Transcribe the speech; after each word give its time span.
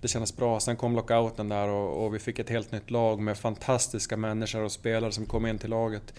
det 0.00 0.08
kändes 0.08 0.36
bra. 0.36 0.60
Sen 0.60 0.76
kom 0.76 0.96
lockouten 0.96 1.48
där 1.48 1.68
och, 1.68 2.04
och 2.04 2.14
vi 2.14 2.18
fick 2.18 2.38
ett 2.38 2.50
helt 2.50 2.72
nytt 2.72 2.90
lag 2.90 3.20
med 3.20 3.38
fantastiska 3.38 4.16
människor 4.16 4.62
och 4.62 4.72
spelare 4.72 5.12
som 5.12 5.26
kom 5.26 5.46
in 5.46 5.58
till 5.58 5.70
laget. 5.70 6.14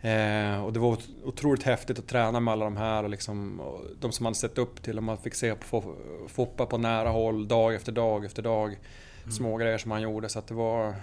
Eh, 0.00 0.64
och 0.64 0.72
det 0.72 0.78
var 0.78 0.98
otroligt 1.24 1.62
häftigt 1.62 1.98
att 1.98 2.08
träna 2.08 2.40
med 2.40 2.52
alla 2.52 2.64
de 2.64 2.76
här 2.76 3.02
och 3.02 3.10
liksom, 3.10 3.60
och 3.60 3.80
de 4.00 4.12
som 4.12 4.24
man 4.24 4.34
sett 4.34 4.58
upp 4.58 4.82
till 4.82 4.96
och 4.96 5.02
man 5.02 5.18
fick 5.18 5.34
se 5.34 5.54
på 5.54 5.94
Foppa 6.28 6.66
på 6.66 6.78
nära 6.78 7.08
håll 7.08 7.48
dag 7.48 7.74
efter 7.74 7.92
dag 7.92 8.24
efter 8.24 8.42
dag. 8.42 8.66
Mm. 8.68 9.32
Små 9.32 9.56
grejer 9.56 9.78
som 9.78 9.90
han 9.90 10.02
gjorde 10.02 10.28
så 10.28 10.38
att 10.38 10.46
det 10.46 10.54
var 10.54 10.94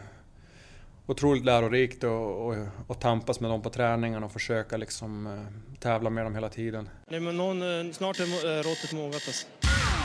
otroligt 1.06 1.46
lärorikt 1.46 2.04
att 2.88 3.02
tampas 3.02 3.40
med 3.40 3.52
dem 3.52 3.62
på 3.62 3.70
träningen 3.70 4.24
och 4.24 4.32
försöka 4.32 4.78
liksom 4.78 5.28
eh, 5.28 5.80
tävla 5.80 6.10
med 6.10 6.26
dem 6.26 6.36
hela 6.36 6.50
tiden. 6.50 6.90
Nej, 7.08 7.20
men 7.20 7.38
någon, 7.38 7.88
eh, 7.88 7.94
snart 7.94 8.20
är 8.20 8.24
eh, 8.24 8.64
råttet 8.64 8.94
mogat 8.94 9.14
alltså. 9.14 9.48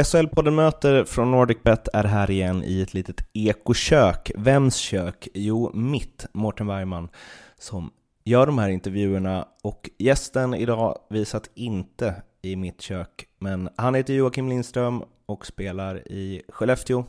SHL-podden 0.00 0.54
Möter 0.54 1.04
från 1.04 1.30
NordicBet 1.30 1.88
är 1.92 2.04
här 2.04 2.30
igen 2.30 2.64
i 2.64 2.82
ett 2.82 2.94
litet 2.94 3.26
ekokök. 3.32 4.32
Vems 4.34 4.76
kök? 4.76 5.28
Jo, 5.34 5.70
mitt, 5.74 6.26
Mårten 6.32 6.66
Bergman, 6.66 7.08
som 7.58 7.90
gör 8.24 8.46
de 8.46 8.58
här 8.58 8.68
intervjuerna 8.68 9.48
och 9.62 9.90
gästen 9.98 10.54
idag 10.54 10.98
visat 11.10 11.50
inte 11.54 12.22
i 12.42 12.56
mitt 12.56 12.80
kök, 12.80 13.26
men 13.38 13.68
han 13.76 13.94
heter 13.94 14.14
Joakim 14.14 14.48
Lindström 14.48 15.04
och 15.26 15.46
spelar 15.46 16.08
i 16.12 16.42
Skellefteå. 16.48 17.04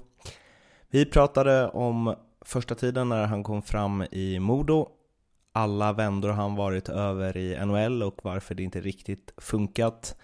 Vi 0.89 1.05
pratade 1.05 1.69
om 1.69 2.15
första 2.41 2.75
tiden 2.75 3.09
när 3.09 3.25
han 3.25 3.43
kom 3.43 3.61
fram 3.61 4.03
i 4.11 4.39
Modo, 4.39 4.87
alla 5.53 5.93
vändor 5.93 6.29
han 6.29 6.55
varit 6.55 6.89
över 6.89 7.37
i 7.37 7.65
NHL 7.65 8.03
och 8.03 8.19
varför 8.23 8.55
det 8.55 8.63
inte 8.63 8.81
riktigt 8.81 9.33
funkat. 9.37 10.15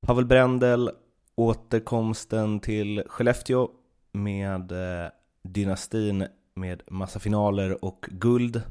Pavel 0.00 0.26
Brendel 0.26 0.90
återkomsten 1.36 2.60
till 2.60 3.02
Skellefteå 3.06 3.70
med 4.12 4.72
eh, 4.72 5.10
dynastin 5.42 6.26
med 6.54 6.82
massa 6.90 7.20
finaler 7.20 7.84
och 7.84 8.06
guld. 8.10 8.62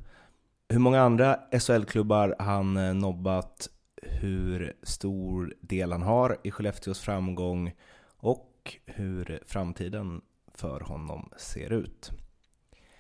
Hur 0.70 0.80
många 0.80 1.02
andra 1.02 1.40
SHL-klubbar 1.60 2.36
han 2.40 2.78
eh, 2.78 2.94
nobbat, 2.94 3.70
hur 4.02 4.74
stor 4.84 5.54
del 5.62 5.92
han 5.92 6.02
har 6.02 6.38
i 6.44 6.52
Skellefteås 6.52 7.00
framgång 7.00 7.74
och 8.18 8.78
hur 8.86 9.40
framtiden 9.46 10.22
för 10.54 10.80
honom 10.80 11.30
ser 11.38 11.74
ut. 11.74 12.12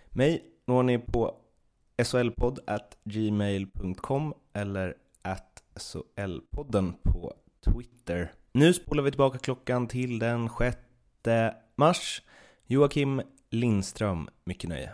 Mig 0.10 0.44
når 0.66 0.84
ni 0.84 1.00
på 1.00 1.36
solpodd 2.04 2.60
gmail.com 3.04 4.34
eller 4.54 4.96
at 5.22 5.64
solpodden 5.76 6.94
på 7.04 7.34
Twitter. 7.66 8.32
Nu 8.58 8.73
spolar 8.73 9.03
vi 9.03 9.11
tillbaka 9.11 9.38
klockan 9.38 9.88
till 9.88 10.20
den 10.20 10.50
6 10.59 10.78
mars. 11.75 12.22
Joakim 12.67 13.22
Lindström, 13.50 14.30
mycket 14.45 14.70
nöje. 14.70 14.94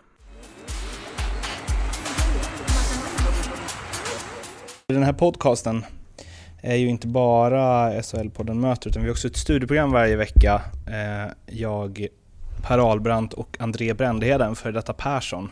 Den 4.87 5.03
här 5.03 5.13
podcasten 5.13 5.85
är 6.61 6.75
ju 6.75 6.89
inte 6.89 7.07
bara 7.07 7.91
SHL-podden 8.01 8.53
Möter 8.53 8.89
utan 8.89 9.01
vi 9.01 9.07
har 9.07 9.13
också 9.13 9.27
ett 9.27 9.37
studieprogram 9.37 9.91
varje 9.91 10.15
vecka. 10.15 10.61
Eh, 10.87 11.31
jag, 11.45 12.07
Per 12.61 12.77
Ahlbrandt 12.77 13.33
och 13.33 13.57
André 13.59 13.93
Brändheden, 13.93 14.55
för 14.55 14.71
detta 14.71 14.93
Persson, 14.93 15.51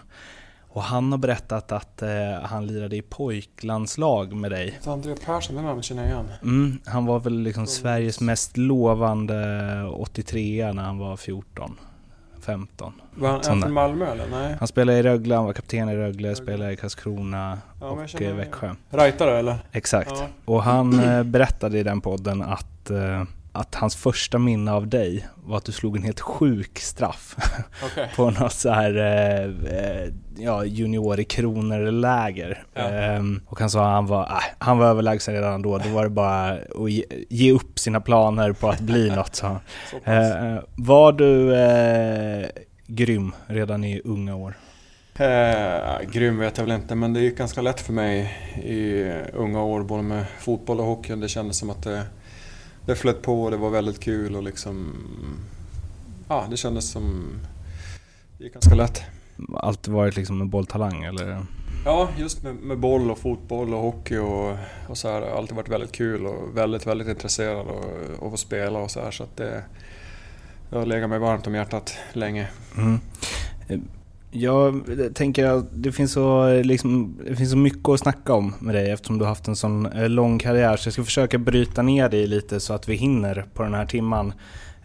och 0.70 0.84
han 0.84 1.12
har 1.12 1.20
berättat 1.20 1.72
att 1.72 2.02
eh, 2.02 2.10
han 2.44 2.68
lirade 2.68 2.96
i 2.96 3.02
pojklandslag 3.02 4.34
med 4.34 4.52
dig. 4.52 4.80
André 4.86 5.16
Persson, 5.26 5.56
den 5.56 5.66
namnet 5.66 5.86
känner 5.86 6.04
jag 6.04 6.12
igen. 6.12 6.26
Mm, 6.42 6.80
han 6.86 7.06
var 7.06 7.20
väl 7.20 7.40
liksom 7.40 7.68
Sveriges 7.68 8.22
mest 8.22 8.58
lovande 8.58 9.84
83 9.94 10.74
när 10.74 10.84
han 10.84 10.98
var 10.98 11.18
14. 11.18 11.78
15. 12.42 12.94
Var 13.16 13.30
han, 13.30 13.62
från 13.62 13.74
Malmö 13.74 14.12
eller? 14.12 14.28
Nej. 14.28 14.56
Han 14.60 14.68
spelade 14.68 15.00
i 15.00 15.04
Rögle, 15.04 15.36
han 15.36 15.46
var 15.46 15.54
kapten 15.54 15.90
i 15.90 15.96
Rögle, 15.96 16.36
spelade 16.36 16.72
i 16.72 16.76
Karlskrona 16.76 17.58
ja, 17.80 17.88
och 17.88 18.22
eh, 18.22 18.36
Växjö. 18.36 18.76
Rightare 18.90 19.40
eller? 19.40 19.56
Exakt. 19.72 20.12
Ja. 20.16 20.28
Och 20.46 20.64
han 20.64 21.00
eh, 21.00 21.24
berättade 21.24 21.80
i 21.80 21.84
den 21.84 22.02
podden 22.02 22.42
att 22.42 22.90
eh, 22.90 23.24
att 23.52 23.76
hans 23.76 23.96
första 23.96 24.38
minne 24.38 24.72
av 24.72 24.88
dig 24.88 25.28
var 25.36 25.58
att 25.58 25.66
du 25.66 25.72
slog 25.72 25.98
en 25.98 26.04
helt 26.04 26.20
sjuk 26.20 26.80
straff 26.80 27.36
okay. 27.86 28.08
på 28.16 28.32
något 28.32 28.54
så 28.54 28.70
här 28.70 28.96
eh, 28.98 29.74
eh, 29.78 30.14
ja, 30.38 30.66
junior 30.66 31.20
i 31.20 31.24
kronor-läger. 31.24 32.64
Ja. 32.74 32.82
Ehm, 32.82 33.42
och 33.46 33.60
han 33.60 33.70
sa 33.70 33.88
att 33.88 33.94
han 33.94 34.06
var, 34.06 34.24
äh, 34.24 34.44
han 34.58 34.78
var 34.78 34.86
överlägsen 34.86 35.34
redan 35.34 35.62
då, 35.62 35.78
då 35.78 35.90
var 35.90 36.04
det 36.04 36.10
bara 36.10 36.50
att 36.52 36.92
ge, 36.92 37.04
ge 37.30 37.52
upp 37.52 37.80
sina 37.80 38.02
planer 38.02 38.52
på 38.54 38.70
att 38.70 38.80
bli 38.80 39.10
något. 39.10 39.36
Så. 39.40 39.60
så 39.90 40.12
eh, 40.12 40.60
var 40.76 41.12
du 41.12 41.56
eh, 41.56 42.50
grym 42.88 43.32
redan 43.48 43.84
i 43.84 44.02
unga 44.04 44.36
år? 44.36 44.54
Eh, 45.20 46.10
grym 46.12 46.38
vet 46.38 46.58
jag 46.58 46.66
väl 46.66 46.76
inte, 46.76 46.96
men 46.96 47.14
det 47.14 47.20
gick 47.20 47.38
ganska 47.38 47.62
lätt 47.62 47.82
för 47.82 47.94
mig 47.94 48.20
i 48.64 49.12
unga 49.34 49.64
år, 49.64 49.84
både 49.84 50.04
med 50.04 50.26
fotboll 50.40 50.80
och 50.80 50.86
hockey. 50.86 51.16
Det 51.16 51.28
kändes 51.28 51.58
som 51.58 51.70
att 51.70 51.84
det 51.84 52.04
det 52.90 52.96
flöt 52.96 53.22
på 53.22 53.44
och 53.44 53.52
det 53.52 53.58
var 53.58 53.70
väldigt 53.70 54.00
kul 54.00 54.36
och 54.36 54.44
liksom... 54.44 54.94
Ja, 56.28 56.48
det 56.50 56.58
kändes 56.58 56.92
som... 56.92 57.34
Det 58.38 58.44
gick 58.44 58.54
ganska 58.54 58.76
lätt. 58.76 59.02
Alltid 59.54 59.94
varit 59.94 60.16
liksom 60.16 60.42
en 60.42 60.50
bolltalang 60.50 61.04
eller? 61.04 61.46
Ja, 61.86 62.10
just 62.18 62.44
med, 62.44 62.56
med, 62.56 62.80
boll 62.80 63.12
och 63.12 63.18
fotboll 63.18 63.74
och 63.74 63.82
hockey 63.82 64.18
och, 64.18 64.58
och 64.88 64.98
så 64.98 65.10
här. 65.10 65.22
Alltid 65.22 65.56
varit 65.56 65.70
väldigt 65.70 65.92
kul 65.92 66.26
och 66.26 66.58
väldigt, 66.58 66.88
väldigt 66.88 67.08
intresserad 67.08 67.58
av, 67.58 67.86
av 68.20 68.34
att 68.34 68.40
spela 68.40 68.80
och 68.80 68.92
så 68.92 69.00
här. 69.00 69.12
Så 69.12 69.24
att 69.24 69.38
det, 69.38 69.64
det 70.70 70.78
har 70.78 70.86
legat 70.86 71.10
mig 71.10 71.20
varmt 71.20 71.48
om 71.48 71.56
hjärtat 71.56 71.98
länge. 72.14 72.48
Mm. 72.78 73.00
Jag 74.32 74.84
tänker 75.14 75.46
att 75.46 75.66
det 75.72 75.92
finns, 75.92 76.12
så, 76.12 76.54
liksom, 76.62 77.20
det 77.28 77.36
finns 77.36 77.52
så 77.52 77.58
mycket 77.58 77.90
att 77.90 78.00
snacka 78.00 78.34
om 78.34 78.54
med 78.60 78.76
dig 78.76 78.92
eftersom 78.92 79.18
du 79.18 79.24
har 79.24 79.30
haft 79.30 79.48
en 79.48 79.56
sån 79.56 79.86
eh, 79.86 80.10
lång 80.10 80.40
karriär. 80.40 80.78
Så 80.78 80.88
jag 80.88 80.94
ska 80.94 81.04
försöka 81.04 81.38
bryta 81.38 81.82
ner 81.82 82.10
dig 82.10 82.28
lite 82.28 82.60
så 82.60 82.74
att 82.74 82.90
vi 82.90 82.96
hinner 82.96 83.46
på 83.54 83.64
den 83.64 83.74
här 83.74 83.86
timman. 83.86 84.34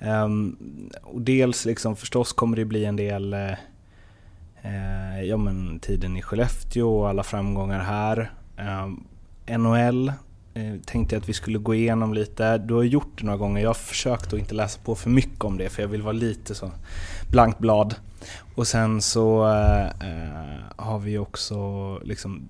Um, 0.06 0.56
och 1.02 1.20
dels 1.20 1.64
liksom, 1.64 1.96
förstås 1.96 2.32
kommer 2.32 2.56
det 2.56 2.64
bli 2.64 2.84
en 2.84 2.96
del 2.96 3.34
uh, 3.34 5.24
ja, 5.24 5.36
men 5.36 5.78
tiden 5.78 6.16
i 6.16 6.22
Skellefteå 6.22 7.00
och 7.00 7.08
alla 7.08 7.22
framgångar 7.22 7.80
här. 7.80 8.32
Ehm, 8.56 9.06
um, 9.48 9.62
NHL 9.62 10.12
uh, 10.56 10.80
tänkte 10.86 11.14
jag 11.14 11.22
att 11.22 11.28
vi 11.28 11.32
skulle 11.32 11.58
gå 11.58 11.74
igenom 11.74 12.14
lite. 12.14 12.58
Du 12.58 12.74
har 12.74 12.82
gjort 12.82 13.18
det 13.18 13.24
några 13.24 13.38
gånger. 13.38 13.62
Jag 13.62 13.68
har 13.68 13.74
försökt 13.74 14.32
att 14.32 14.38
inte 14.38 14.54
läsa 14.54 14.80
på 14.84 14.94
för 14.94 15.10
mycket 15.10 15.44
om 15.44 15.58
det 15.58 15.68
för 15.68 15.82
jag 15.82 15.88
vill 15.88 16.02
vara 16.02 16.12
lite 16.12 16.54
så 16.54 16.70
blankt 17.30 17.58
blad. 17.58 17.94
Och 18.54 18.66
sen 18.66 19.02
så 19.02 19.46
äh, 19.46 19.86
har 20.76 20.98
vi 20.98 21.18
också 21.18 21.98
liksom 22.04 22.48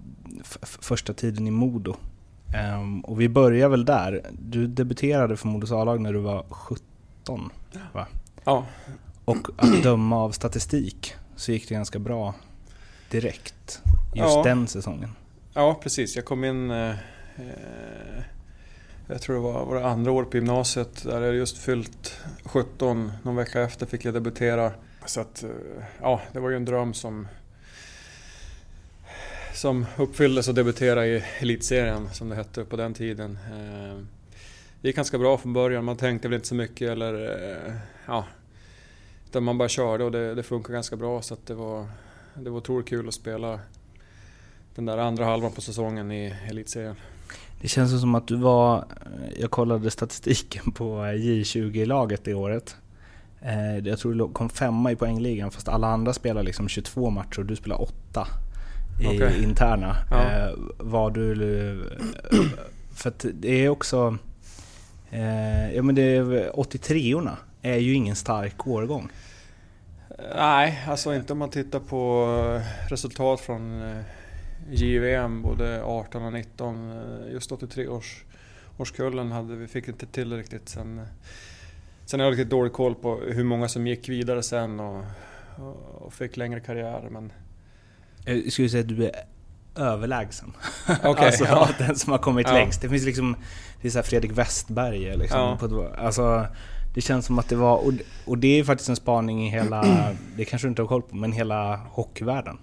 första 0.62 1.12
tiden 1.14 1.46
i 1.46 1.50
Modo. 1.50 1.96
Um, 2.78 3.00
och 3.00 3.20
vi 3.20 3.28
börjar 3.28 3.68
väl 3.68 3.84
där. 3.84 4.30
Du 4.32 4.66
debuterade 4.66 5.36
för 5.36 5.48
Modos 5.48 5.72
A-lag 5.72 6.00
när 6.00 6.12
du 6.12 6.18
var 6.18 6.44
17 6.50 7.50
va? 7.92 8.06
Ja. 8.44 8.66
Och 9.24 9.48
att 9.56 9.82
döma 9.82 10.16
av 10.16 10.30
statistik 10.30 11.14
så 11.36 11.52
gick 11.52 11.68
det 11.68 11.74
ganska 11.74 11.98
bra 11.98 12.34
direkt. 13.10 13.82
Just 14.14 14.36
ja. 14.36 14.42
den 14.42 14.66
säsongen. 14.66 15.10
Ja 15.54 15.80
precis, 15.82 16.16
jag 16.16 16.24
kom 16.24 16.44
in 16.44 16.70
eh, 16.70 16.94
jag 19.06 19.22
tror 19.22 19.36
det 19.36 19.42
var, 19.42 19.66
var 19.66 19.74
det 19.74 19.86
andra 19.86 20.12
året 20.12 20.30
på 20.30 20.36
gymnasiet. 20.36 21.02
Där 21.02 21.22
jag 21.22 21.34
just 21.34 21.58
fyllt 21.58 22.16
17. 22.44 23.12
Någon 23.22 23.36
vecka 23.36 23.62
efter 23.62 23.86
fick 23.86 24.04
jag 24.04 24.14
debutera. 24.14 24.72
Så 25.06 25.20
att, 25.20 25.42
eh, 25.42 25.50
ja, 26.00 26.20
det 26.32 26.40
var 26.40 26.50
ju 26.50 26.56
en 26.56 26.64
dröm 26.64 26.94
som, 26.94 27.28
som 29.54 29.86
uppfylldes 29.96 30.48
att 30.48 30.54
debutera 30.54 31.06
i 31.06 31.24
Elitserien, 31.38 32.08
som 32.12 32.28
det 32.28 32.36
hette 32.36 32.64
på 32.64 32.76
den 32.76 32.94
tiden. 32.94 33.38
Eh, 33.52 33.98
det 34.80 34.88
gick 34.88 34.96
ganska 34.96 35.18
bra 35.18 35.38
från 35.38 35.52
början, 35.52 35.84
man 35.84 35.96
tänkte 35.96 36.28
väl 36.28 36.34
inte 36.34 36.48
så 36.48 36.54
mycket 36.54 36.90
eller... 36.90 37.14
Eh, 37.14 37.74
ja, 38.06 38.24
utan 39.28 39.44
man 39.44 39.58
bara 39.58 39.68
körde 39.68 40.04
och 40.04 40.12
det, 40.12 40.34
det 40.34 40.42
funkade 40.42 40.74
ganska 40.74 40.96
bra 40.96 41.22
så 41.22 41.34
att 41.34 41.46
det 41.46 41.54
var, 41.54 41.86
det 42.34 42.50
var 42.50 42.58
otroligt 42.58 42.88
kul 42.88 43.08
att 43.08 43.14
spela 43.14 43.60
den 44.74 44.86
där 44.86 44.98
andra 44.98 45.24
halvan 45.24 45.52
på 45.52 45.60
säsongen 45.60 46.12
i 46.12 46.34
Elitserien. 46.48 46.96
Det 47.60 47.68
känns 47.68 48.00
som 48.00 48.14
att 48.14 48.28
du 48.28 48.36
var, 48.36 48.84
jag 49.38 49.50
kollade 49.50 49.90
statistiken 49.90 50.72
på 50.72 50.96
J20-laget 50.96 52.24
det 52.24 52.34
året. 52.34 52.76
Eh, 53.44 53.78
jag 53.78 53.98
tror 53.98 54.14
du 54.14 54.28
kom 54.32 54.48
femma 54.48 54.92
i 54.92 54.96
poängligan 54.96 55.50
fast 55.50 55.68
alla 55.68 55.86
andra 55.86 56.12
spelar 56.12 56.42
liksom 56.42 56.68
22 56.68 57.10
matcher 57.10 57.38
och 57.38 57.46
du 57.46 57.56
spelar 57.56 57.82
8 57.82 58.26
i 59.00 59.06
Okej. 59.06 59.42
interna. 59.42 59.96
Ja. 60.10 60.30
Eh, 60.30 60.54
var 60.78 61.10
du... 61.10 61.90
För 62.94 63.08
att 63.08 63.26
det 63.34 63.64
är 63.64 63.68
också... 63.68 64.18
Eh, 65.10 65.74
ja 65.74 65.82
men 65.82 65.94
det 65.94 66.02
är 66.02 66.50
83orna 66.50 67.36
är 67.62 67.76
ju 67.76 67.94
ingen 67.94 68.16
stark 68.16 68.66
årgång. 68.66 69.08
Nej, 70.36 70.84
alltså 70.88 71.14
inte 71.14 71.32
om 71.32 71.38
man 71.38 71.50
tittar 71.50 71.80
på 71.80 72.26
eh, 72.56 72.90
resultat 72.90 73.40
från 73.40 73.82
eh, 73.82 74.02
JVM 74.70 75.42
både 75.42 75.84
18 75.84 76.22
och 76.22 76.32
19. 76.32 76.90
Eh, 76.90 77.32
Just 77.32 77.52
83 77.52 77.88
års, 77.88 78.24
årskullen 78.76 79.32
hade 79.32 79.56
vi, 79.56 79.66
fick 79.66 79.88
inte 79.88 80.06
till 80.06 80.36
riktigt. 80.36 80.68
Sen, 80.68 80.98
eh, 80.98 81.04
sen 82.04 82.20
har 82.20 82.26
jag 82.26 82.32
riktigt 82.32 82.50
dålig 82.50 82.72
koll 82.72 82.94
på 82.94 83.16
hur 83.16 83.44
många 83.44 83.68
som 83.68 83.86
gick 83.86 84.08
vidare 84.08 84.42
sen 84.42 84.80
och, 84.80 85.04
och, 85.98 86.12
fick 86.12 86.36
längre 86.36 86.60
karriärer. 86.60 87.10
Men 87.10 87.32
Jag 88.24 88.52
skulle 88.52 88.68
säga 88.68 88.80
att 88.80 88.88
du 88.88 89.04
är 89.06 89.12
överlägsen. 89.76 90.52
Okej, 91.04 91.26
alltså 91.26 91.44
ja. 91.44 91.68
den 91.78 91.96
som 91.96 92.12
har 92.12 92.18
kommit 92.18 92.46
Ja. 92.46 92.52
längst. 92.54 92.82
Det 92.82 92.88
finns 92.88 93.04
liksom, 93.04 93.36
det 93.82 93.88
är 93.88 93.92
så 93.92 94.02
Fredrik 94.02 94.32
Westberg 94.32 95.16
liksom. 95.16 95.40
Ja. 95.40 95.56
På, 95.60 95.88
alltså, 95.98 96.46
det 96.94 97.00
känns 97.00 97.26
som 97.26 97.38
att 97.38 97.48
det 97.48 97.56
var, 97.56 97.76
och, 97.86 97.92
och 98.26 98.38
det 98.38 98.58
är 98.60 98.64
faktiskt 98.64 98.88
en 98.88 98.96
spaning 98.96 99.46
i 99.46 99.50
hela, 99.50 99.84
det 100.36 100.44
kanske 100.44 100.66
du 100.66 100.70
inte 100.70 100.82
har 100.82 100.86
koll 100.88 101.02
på, 101.02 101.16
men 101.16 101.32
hela 101.32 101.76
hockeyvärlden. 101.76 102.58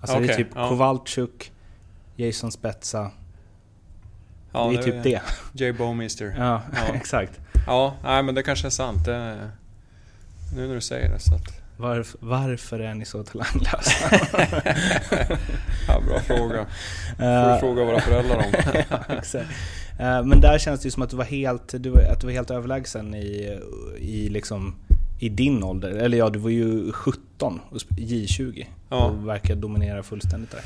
Alltså 0.00 0.18
det 0.20 0.32
är 0.32 0.36
typ 0.36 0.48
ja. 0.54 0.68
Kowalczyk, 0.68 1.52
Jason 2.16 2.52
Spezza, 2.52 3.10
ja, 4.52 4.68
det 4.68 4.78
är 4.78 4.82
typ 4.82 5.02
det. 5.02 5.22
Jay 5.52 5.72
Bowmeister. 5.72 6.34
Ja, 6.38 6.62
Ja. 6.74 6.94
exakt. 6.94 7.40
Ja, 7.66 7.94
nej, 8.02 8.22
men 8.22 8.34
det 8.34 8.42
kanske 8.42 8.66
är 8.68 8.70
sant. 8.70 9.04
Det, 9.04 9.50
nu 10.56 10.66
när 10.68 10.74
du 10.74 10.80
säger 10.80 11.08
det. 11.12 11.18
Så 11.20 11.34
att, 11.34 11.42
Varför, 11.76 12.18
varför 12.22 12.80
är 12.80 12.94
ni 12.94 13.04
så 13.04 13.22
talanglösa? 13.22 14.16
ja, 15.88 16.00
bra 16.00 16.20
fråga. 16.20 16.66
får 17.16 17.24
Eh, 17.24 17.54
du 17.54 17.60
fråga 17.60 17.84
våra 17.84 18.00
föräldrar 18.00 18.36
om. 18.36 18.52
Eh, 19.98 20.24
Men 20.24 20.40
där 20.40 20.58
känns 20.58 20.80
det 20.80 20.86
ju 20.86 20.90
som 20.90 21.02
att 21.02 21.10
du 21.10 21.16
var 21.16 21.24
helt, 21.24 21.74
du, 21.78 22.06
att 22.06 22.20
du 22.20 22.26
var 22.26 22.32
helt 22.32 22.50
överlägsen 22.50 23.14
i, 23.14 23.58
i, 23.98 24.28
liksom, 24.28 24.74
i 25.20 25.28
din 25.28 25.62
ålder. 25.62 25.90
Eller 25.90 26.18
ja, 26.18 26.30
du 26.30 26.38
var 26.38 26.50
ju 26.50 26.92
17 26.92 27.60
och 27.70 27.76
sp- 27.76 27.98
J20 27.98 28.66
Ja. 28.88 28.96
och 29.04 29.28
verkar 29.28 29.54
dominera 29.54 30.02
fullständigt 30.02 30.50
där. 30.50 30.60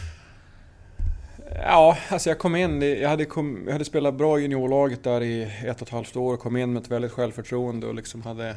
Ja, 1.54 1.98
alltså 2.08 2.28
jag 2.28 2.38
kom 2.38 2.56
in, 2.56 2.82
jag 2.82 3.08
hade, 3.08 3.25
kom, 3.25 3.62
jag 3.64 3.72
hade 3.72 3.84
spelat 3.84 4.14
bra 4.14 4.38
i 4.38 4.43
juniorlaget 4.43 5.04
där 5.04 5.22
i 5.22 5.43
ett 5.43 5.76
och 5.76 5.88
ett 5.88 5.93
halvt 5.93 6.16
år 6.16 6.34
och 6.34 6.40
kom 6.40 6.56
in 6.56 6.72
med 6.72 6.82
ett 6.82 6.90
väldigt 6.90 7.12
självförtroende 7.12 7.87
och 7.87 7.94
liksom 7.94 8.22
hade 8.22 8.56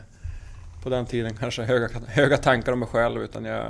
på 0.84 0.90
den 0.90 1.06
tiden 1.06 1.36
kanske 1.38 1.64
höga, 1.64 1.90
höga 2.08 2.38
tankar 2.38 2.72
om 2.72 2.80
mig 2.80 2.88
själv 2.88 3.24
utan 3.24 3.46
jag, 3.46 3.66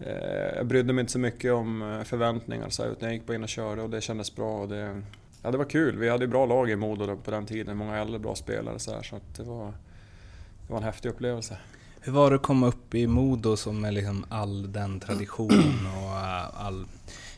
eh, 0.00 0.56
jag 0.56 0.66
brydde 0.66 0.92
mig 0.92 1.00
inte 1.00 1.12
så 1.12 1.18
mycket 1.18 1.52
om 1.52 1.82
eh, 1.82 2.02
förväntningar 2.02 2.68
så 2.68 2.82
här, 2.82 2.90
utan 2.90 3.08
jag 3.08 3.14
gick 3.14 3.26
bara 3.26 3.34
in 3.34 3.42
och 3.42 3.48
körde 3.48 3.82
och 3.82 3.90
det 3.90 4.00
kändes 4.00 4.36
bra. 4.36 4.60
Och 4.60 4.68
det, 4.68 5.02
ja, 5.42 5.50
det 5.50 5.58
var 5.58 5.64
kul, 5.64 5.98
vi 5.98 6.08
hade 6.08 6.26
bra 6.26 6.46
lag 6.46 6.70
i 6.70 6.76
Modo 6.76 7.16
på 7.16 7.30
den 7.30 7.46
tiden, 7.46 7.76
många 7.76 7.96
äldre 7.98 8.18
bra 8.18 8.34
spelare 8.34 8.78
så, 8.78 8.94
här, 8.94 9.02
så 9.02 9.16
att 9.16 9.36
det, 9.36 9.42
var, 9.42 9.66
det 10.66 10.72
var 10.72 10.76
en 10.76 10.84
häftig 10.84 11.08
upplevelse. 11.08 11.56
Hur 12.00 12.12
var 12.12 12.30
det 12.30 12.36
att 12.36 12.42
komma 12.42 12.66
upp 12.66 12.94
i 12.94 13.06
Modo 13.06 13.56
som 13.56 13.80
med 13.80 13.94
liksom 13.94 14.24
all 14.28 14.72
den 14.72 15.00
tradition 15.00 15.86
och 15.96 16.16
eh, 16.16 16.66
all 16.66 16.86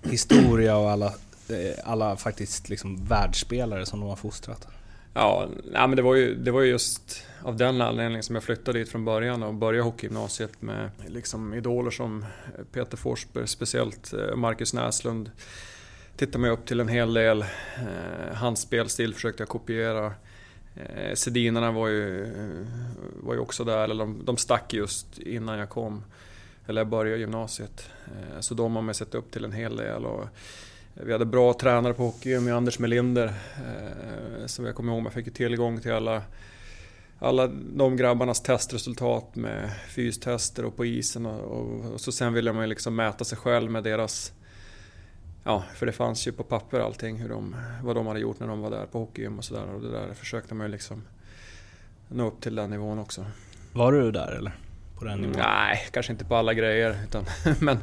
historia 0.02 0.76
och 0.76 0.90
alla, 0.90 1.06
eh, 1.48 1.74
alla 1.84 2.16
faktiskt 2.16 2.68
liksom 2.68 3.04
världsspelare 3.04 3.86
som 3.86 4.00
de 4.00 4.08
har 4.08 4.16
fostrat? 4.16 4.68
Ja, 5.14 5.48
nej, 5.64 5.88
men 5.88 5.96
det 5.96 6.02
var, 6.02 6.14
ju, 6.14 6.34
det 6.34 6.50
var 6.50 6.60
ju 6.60 6.70
just 6.70 7.24
av 7.42 7.56
den 7.56 7.80
anledningen 7.80 8.22
som 8.22 8.34
jag 8.34 8.44
flyttade 8.44 8.78
dit 8.78 8.88
från 8.88 9.04
början 9.04 9.42
och 9.42 9.54
började 9.54 9.84
hockeygymnasiet 9.84 10.62
med 10.62 10.90
liksom 11.06 11.54
idoler 11.54 11.90
som 11.90 12.24
Peter 12.72 12.96
Forsberg, 12.96 13.48
speciellt 13.48 14.12
eh, 14.12 14.36
Marcus 14.36 14.74
Näslund. 14.74 15.30
Tittade 16.16 16.38
mig 16.38 16.50
upp 16.50 16.66
till 16.66 16.80
en 16.80 16.88
hel 16.88 17.14
del. 17.14 17.40
Eh, 17.40 18.34
hans 18.34 18.60
spelstil 18.60 19.14
försökte 19.14 19.42
jag 19.42 19.48
kopiera. 19.48 20.12
Sedinarna 21.14 21.72
var 21.72 21.88
ju, 21.88 22.26
var 23.22 23.34
ju 23.34 23.40
också 23.40 23.64
där, 23.64 23.84
eller 23.84 24.04
de, 24.04 24.24
de 24.24 24.36
stack 24.36 24.74
just 24.74 25.18
innan 25.18 25.58
jag 25.58 25.68
kom. 25.68 26.02
Eller 26.68 26.80
jag 26.80 26.88
började 26.88 27.20
gymnasiet. 27.20 27.90
Eh, 28.06 28.40
så 28.40 28.54
de 28.54 28.76
har 28.76 28.82
man 28.82 28.94
sett 28.94 29.14
upp 29.14 29.30
till 29.30 29.44
en 29.44 29.52
hel 29.52 29.76
del. 29.76 30.04
Och 30.04 30.22
eh, 30.22 30.28
vi 30.92 31.12
hade 31.12 31.24
bra 31.24 31.52
tränare 31.52 31.94
på 31.94 32.02
hockey 32.02 32.40
med 32.40 32.54
Anders 32.54 32.78
Melinder. 32.78 33.34
Så 34.40 34.48
som 34.48 34.64
jag 34.64 34.74
kommer 34.74 34.92
ihåg, 34.92 35.02
man 35.02 35.12
fick 35.12 35.26
ju 35.26 35.32
tillgång 35.32 35.80
till 35.80 35.92
alla, 35.92 36.22
alla 37.18 37.46
de 37.74 37.96
grabbarnas 37.96 38.42
testresultat 38.42 39.36
med 39.36 39.70
fystester 39.88 40.64
och 40.64 40.76
på 40.76 40.84
isen. 40.84 41.26
Och, 41.26 41.40
och, 41.40 41.92
och 41.92 42.00
så 42.00 42.12
sen 42.12 42.32
ville 42.32 42.52
man 42.52 42.62
ju 42.62 42.68
liksom 42.68 42.96
mäta 42.96 43.24
sig 43.24 43.38
själv 43.38 43.70
med 43.70 43.84
deras... 43.84 44.32
Ja, 45.44 45.64
för 45.74 45.86
det 45.86 45.92
fanns 45.92 46.26
ju 46.26 46.32
på 46.32 46.42
papper 46.42 46.80
allting, 46.80 47.16
hur 47.16 47.28
de, 47.28 47.56
vad 47.82 47.96
de 47.96 48.06
hade 48.06 48.20
gjort 48.20 48.40
när 48.40 48.48
de 48.48 48.60
var 48.60 48.70
där 48.70 48.86
på 48.86 48.98
hockeygym 48.98 49.38
och 49.38 49.44
sådär. 49.44 49.74
Och 49.74 49.80
det 49.80 49.90
där 49.90 50.14
försökte 50.14 50.54
man 50.54 50.66
ju 50.66 50.72
liksom 50.72 51.02
nå 52.08 52.26
upp 52.26 52.40
till 52.40 52.54
den 52.54 52.70
nivån 52.70 52.98
också. 52.98 53.26
Var 53.72 53.92
du 53.92 54.10
där 54.10 54.32
eller? 54.32 54.52
På 54.98 55.04
den 55.04 55.18
nivån? 55.18 55.36
Nej, 55.38 55.78
kanske 55.90 56.12
inte 56.12 56.24
på 56.24 56.36
alla 56.36 56.54
grejer. 56.54 56.96
Utan, 57.04 57.24
men, 57.60 57.78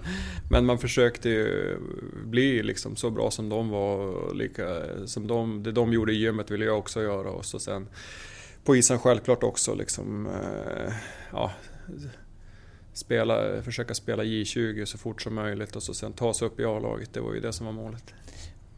men 0.50 0.66
man 0.66 0.80
försökte 0.80 1.30
ju 1.30 1.78
bli 2.26 2.64
liksom 2.64 2.96
så 2.96 3.10
bra 3.10 3.32
som 3.32 3.50
de 3.50 3.70
var. 3.70 3.98
och 3.98 4.36
Lika, 4.36 4.84
som 5.06 5.28
de, 5.28 5.64
det 5.64 5.72
de 5.72 5.94
gjorde 5.94 6.14
i 6.14 6.16
gymmet 6.16 6.52
ville 6.52 6.66
jag 6.66 6.78
också 6.78 7.02
göra. 7.02 7.30
Och 7.30 7.46
så 7.46 7.60
sen 7.60 7.88
på 8.64 8.76
isen 8.76 9.00
självklart 9.00 9.44
också. 9.44 9.76
Liksom, 9.76 10.26
eh, 10.26 10.94
ja, 11.32 11.52
spela, 12.94 13.62
försöka 13.62 13.94
spela 13.94 14.24
J20 14.24 14.86
så 14.86 14.98
fort 14.98 15.22
som 15.22 15.36
möjligt 15.36 15.76
och 15.76 15.84
så 15.84 15.94
sen 15.94 16.14
ta 16.14 16.34
sig 16.34 16.48
upp 16.48 16.60
i 16.60 16.66
A-laget. 16.66 17.14
Det 17.14 17.20
var 17.20 17.34
ju 17.34 17.40
det 17.40 17.54
som 17.54 17.66
var 17.66 17.74
målet. 17.74 18.14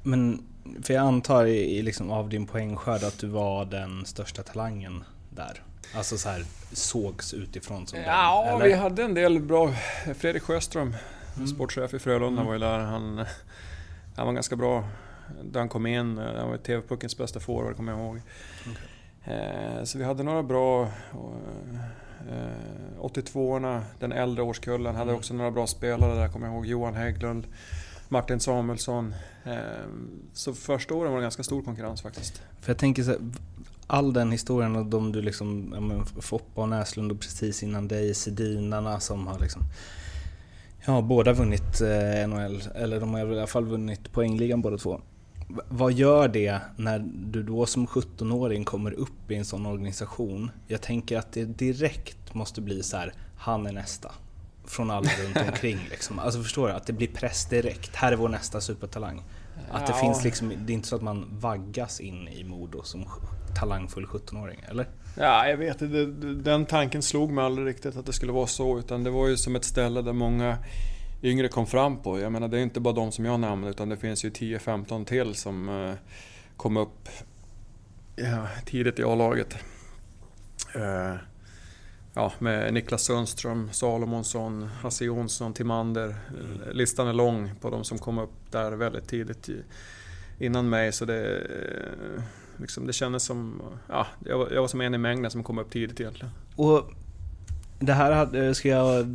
Men, 0.04 0.44
för 0.84 0.94
jag 0.94 1.08
antar 1.08 1.46
i, 1.46 1.78
i 1.78 1.82
liksom 1.82 2.12
av 2.12 2.30
din 2.30 2.48
poängskörd 2.48 3.04
att 3.04 3.20
du 3.20 3.28
var 3.28 3.66
den 3.66 4.06
största 4.06 4.44
talangen 4.44 5.04
där? 5.30 5.64
Alltså 5.96 6.18
så 6.18 6.30
här 6.30 6.46
sågs 6.72 7.34
utifrån 7.34 7.88
som 7.88 8.00
Ja, 8.00 8.46
den? 8.60 8.62
vi 8.68 8.74
hade 8.74 9.04
en 9.04 9.14
del 9.14 9.40
bra. 9.40 9.74
Fredrik 10.18 10.44
Sjöström, 10.44 10.96
sportchef 11.56 11.94
i 11.94 12.00
Frölunda, 12.00 12.44
var 12.44 12.54
ju 12.54 12.60
där. 12.60 12.80
Han, 12.80 13.26
han 14.16 14.26
var 14.28 14.34
ganska 14.34 14.56
bra 14.56 14.84
där 15.44 15.60
han 15.60 15.70
kom 15.70 15.86
in. 15.86 16.18
Han 16.18 16.50
var 16.50 16.58
TV-puckens 16.58 17.18
bästa 17.18 17.40
forward, 17.40 17.76
kommer 17.76 17.92
jag 17.92 18.02
ihåg. 18.02 18.22
Eh, 19.26 19.84
Så 19.84 19.98
vi 19.98 20.04
hade 20.04 20.24
några 20.24 20.44
bra... 20.44 20.84
eh, 22.30 23.02
82orna, 23.02 23.82
den 24.00 24.12
äldre 24.12 24.44
årskullen, 24.44 24.96
hade 24.96 25.14
också 25.14 25.34
några 25.34 25.52
bra 25.52 25.68
spelare 25.68 26.16
där, 26.16 26.28
kommer 26.30 26.48
jag 26.48 26.56
ihåg. 26.56 26.66
Johan 26.66 26.94
Hägglund, 26.96 27.48
Martin 28.10 28.40
Samuelsson. 28.40 29.16
Eh, 29.44 29.56
Så 30.34 30.54
första 30.54 30.94
åren 30.94 31.12
var 31.12 31.20
det 31.20 31.24
ganska 31.26 31.44
stor 31.44 31.62
konkurrens 31.64 32.02
faktiskt. 32.02 32.42
För 32.62 32.70
jag 32.70 32.78
tänker 32.78 33.04
så 33.04 33.10
här, 33.12 33.20
all 33.88 34.14
den 34.14 34.32
historien 34.32 34.76
och 34.76 34.86
de 34.86 35.12
du 35.12 35.22
liksom, 35.22 35.72
ja 35.74 35.80
men 35.80 36.06
Foppa 36.06 36.62
och 36.62 36.70
Näslund 36.70 37.12
och 37.12 37.20
precis 37.20 37.64
innan 37.64 37.88
dig, 37.88 38.14
Sedinarna 38.14 39.00
som 39.00 39.28
har 39.28 39.40
liksom 39.40 39.62
Ja, 40.86 41.02
båda 41.02 41.34
vunnit 41.34 41.82
eh, 41.82 42.28
NHL, 42.28 42.62
eller 42.76 43.00
de 43.00 43.14
har 43.14 43.20
i 43.20 43.38
alla 43.38 43.48
fall 43.48 43.66
vunnit 43.66 44.12
poängligan 44.12 44.62
båda 44.62 44.78
två. 44.78 45.02
V- 45.50 45.62
vad 45.70 45.94
gör 45.94 46.28
det 46.28 46.60
när 46.76 47.00
du 47.16 47.44
då 47.44 47.66
som 47.66 47.88
17-åring 47.88 48.66
kommer 48.66 48.92
upp 48.92 49.32
i 49.32 49.36
en 49.36 49.46
sån 49.46 49.66
organisation? 49.66 50.52
Jag 50.68 50.82
tänker 50.82 51.18
att 51.18 51.32
det 51.32 51.46
direkt 51.46 52.34
måste 52.34 52.62
bli 52.62 52.84
så 52.84 52.98
här, 52.98 53.14
han 53.38 53.66
är 53.68 53.72
nästa. 53.72 54.12
Från 54.66 54.92
alla 54.92 55.10
runt 55.26 55.38
omkring 55.50 55.78
liksom. 55.90 56.20
Alltså 56.20 56.44
förstår 56.44 56.68
du? 56.68 56.74
Att 56.74 56.86
det 56.88 56.94
blir 56.94 57.08
press 57.08 57.46
direkt. 57.46 57.96
Här 57.96 58.12
är 58.12 58.16
vår 58.16 58.30
nästa 58.30 58.62
supertalang. 58.62 59.22
Att 59.72 59.88
det 59.88 59.94
Ja. 59.94 60.00
finns 60.02 60.24
liksom, 60.24 60.52
det 60.66 60.72
är 60.74 60.76
inte 60.76 60.88
så 60.88 60.96
att 60.96 61.02
man 61.02 61.26
vaggas 61.40 62.00
in 62.00 62.28
i 62.28 62.44
Modo 62.44 62.84
som 62.84 63.06
talangfull 63.60 64.06
17-åring, 64.06 64.66
eller? 64.70 64.88
Ja, 65.16 65.48
jag 65.48 65.58
vet 65.58 65.82
inte. 65.82 66.06
Den 66.44 66.66
tanken 66.66 67.02
slog 67.02 67.32
mig 67.32 67.46
aldrig 67.46 67.68
riktigt 67.68 67.98
att 67.98 68.06
det 68.06 68.14
skulle 68.14 68.32
vara 68.32 68.48
så. 68.48 68.80
Utan 68.80 69.04
det 69.04 69.10
var 69.10 69.28
ju 69.28 69.38
som 69.38 69.56
ett 69.56 69.64
ställe 69.64 70.02
där 70.02 70.14
många 70.14 70.58
yngre 71.24 71.48
kom 71.48 71.68
fram 71.68 72.02
på. 72.02 72.20
Jag 72.20 72.32
menar, 72.32 72.48
det 72.48 72.58
är 72.58 72.62
inte 72.62 72.80
bara 72.80 72.94
de 72.94 73.12
som 73.12 73.26
jag 73.26 73.40
nämnde 73.40 73.70
utan 73.70 73.90
det 73.90 73.98
finns 73.98 74.26
ju 74.26 74.30
10-15 74.30 75.06
till 75.06 75.36
som 75.36 75.70
eh, 75.70 75.94
kom 76.58 76.78
upp 76.78 77.10
ja, 78.16 78.48
tidigt 78.66 79.00
i 79.00 79.04
A-laget. 79.04 79.56
Eh, 80.76 81.16
ja, 82.14 82.34
med 82.40 82.74
Niklas 82.74 83.04
Sundström, 83.04 83.70
Salomonsson, 83.72 84.64
Hasse 84.64 85.06
Jonsson, 85.06 85.54
Timander. 85.54 86.10
Eh, 86.10 86.74
Listan 86.74 87.08
är 87.08 87.14
lång 87.14 87.52
på 87.62 87.70
de 87.70 87.84
som 87.84 87.98
kom 87.98 88.18
upp 88.18 88.52
där 88.52 88.72
väldigt 88.72 89.08
tidigt 89.08 89.50
innan 90.40 90.70
mig. 90.70 90.92
Så 90.92 91.06
det, 91.06 91.38
eh, 91.38 92.24
liksom, 92.58 92.88
det 92.88 92.94
kändes 92.94 93.24
som... 93.24 93.62
Ja, 93.90 94.08
jag, 94.26 94.38
var, 94.38 94.50
jag 94.52 94.62
var 94.62 94.68
som 94.68 94.82
en 94.82 94.94
i 94.94 94.98
mängden 94.98 95.32
som 95.32 95.44
kom 95.44 95.58
upp 95.58 95.72
tidigt 95.72 96.00
egentligen. 96.00 96.32
Och 96.56 96.92
det 97.80 97.94
här 97.94 98.12
hade, 98.12 98.56
ska 98.56 98.70
jag 98.70 99.08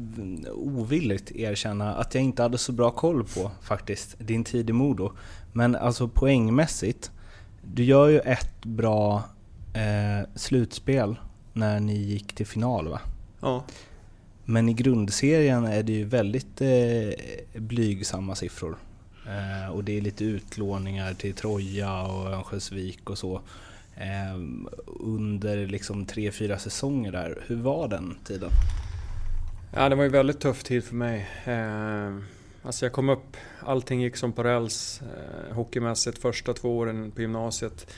ovilligt 0.53 1.31
erkänna 1.31 1.95
att 1.95 2.15
jag 2.15 2.25
inte 2.25 2.43
hade 2.43 2.59
så 2.59 2.73
bra 2.73 2.91
koll 2.91 3.25
på 3.25 3.51
faktiskt, 3.63 4.17
din 4.19 4.45
tid 4.45 4.71
i 4.71 4.73
Modo. 4.73 5.13
Men 5.53 5.77
alltså 5.77 6.09
poängmässigt 6.09 7.11
Du 7.63 7.85
gör 7.85 8.09
ju 8.09 8.19
ett 8.19 8.65
bra 8.65 9.25
eh, 9.75 10.29
slutspel 10.35 11.17
när 11.53 11.81
ni 11.81 11.97
gick 11.97 12.33
till 12.33 12.47
final 12.47 12.89
va? 12.89 13.01
Ja. 13.41 13.65
Men 14.45 14.69
i 14.69 14.73
grundserien 14.73 15.65
är 15.65 15.83
det 15.83 15.93
ju 15.93 16.05
väldigt 16.05 16.61
eh, 16.61 17.61
blygsamma 17.61 18.35
siffror. 18.35 18.77
Eh, 19.27 19.73
och 19.73 19.85
det 19.85 19.97
är 19.97 20.01
lite 20.01 20.25
utlåningar 20.25 21.15
till 21.15 21.35
Troja 21.35 22.03
och 22.03 22.27
Örnsköldsvik 22.27 23.11
och 23.11 23.19
så. 23.19 23.41
Eh, 23.97 24.37
under 25.01 25.67
liksom 25.67 26.07
tre, 26.07 26.33
fyra 26.33 26.59
säsonger 26.59 27.13
där. 27.13 27.39
Hur 27.47 27.57
var 27.57 27.89
den 27.89 28.17
tiden? 28.25 28.51
Ja, 29.75 29.89
det 29.89 29.95
var 29.95 30.03
ju 30.03 30.07
en 30.07 30.13
väldigt 30.13 30.41
tuff 30.41 30.65
tid 30.65 30.85
för 30.85 30.95
mig. 30.95 31.29
Eh, 31.45 32.17
alltså 32.63 32.85
jag 32.85 32.93
kom 32.93 33.09
upp, 33.09 33.37
allting 33.61 34.03
gick 34.03 34.17
som 34.17 34.33
på 34.33 34.43
räls 34.43 35.03
eh, 35.03 35.55
hockeymässigt 35.55 36.19
första 36.19 36.53
två 36.53 36.79
åren 36.79 37.11
på 37.11 37.21
gymnasiet. 37.21 37.95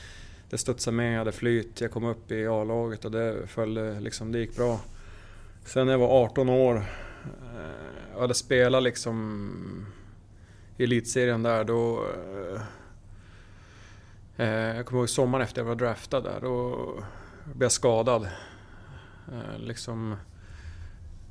Det 0.49 0.57
studsade 0.57 0.97
med, 0.97 1.13
jag 1.13 1.17
hade 1.17 1.31
flyt, 1.31 1.81
jag 1.81 1.91
kom 1.91 2.05
upp 2.05 2.31
i 2.31 2.47
A-laget 2.47 3.05
och 3.05 3.11
det 3.11 3.47
följde, 3.47 3.99
liksom, 3.99 4.31
det 4.31 4.39
gick 4.39 4.55
bra. 4.55 4.79
Sen 5.65 5.85
när 5.85 5.93
jag 5.93 5.99
var 5.99 6.23
18 6.23 6.49
år 6.49 6.75
eh, 6.75 8.15
och 8.15 8.21
hade 8.21 8.33
spelat 8.33 8.83
liksom 8.83 9.85
elitserien 10.77 11.43
där 11.43 11.63
då... 11.63 12.05
Eh, 12.05 12.61
eh, 14.37 14.75
jag 14.75 14.85
kommer 14.85 15.01
ihåg 15.01 15.09
sommaren 15.09 15.43
efter 15.43 15.61
jag 15.61 15.65
var 15.65 15.75
draftad 15.75 16.21
där, 16.21 16.41
då 16.41 16.75
blev 17.43 17.65
jag 17.65 17.71
skadad. 17.71 18.23
Eh, 19.31 19.59
liksom 19.59 20.15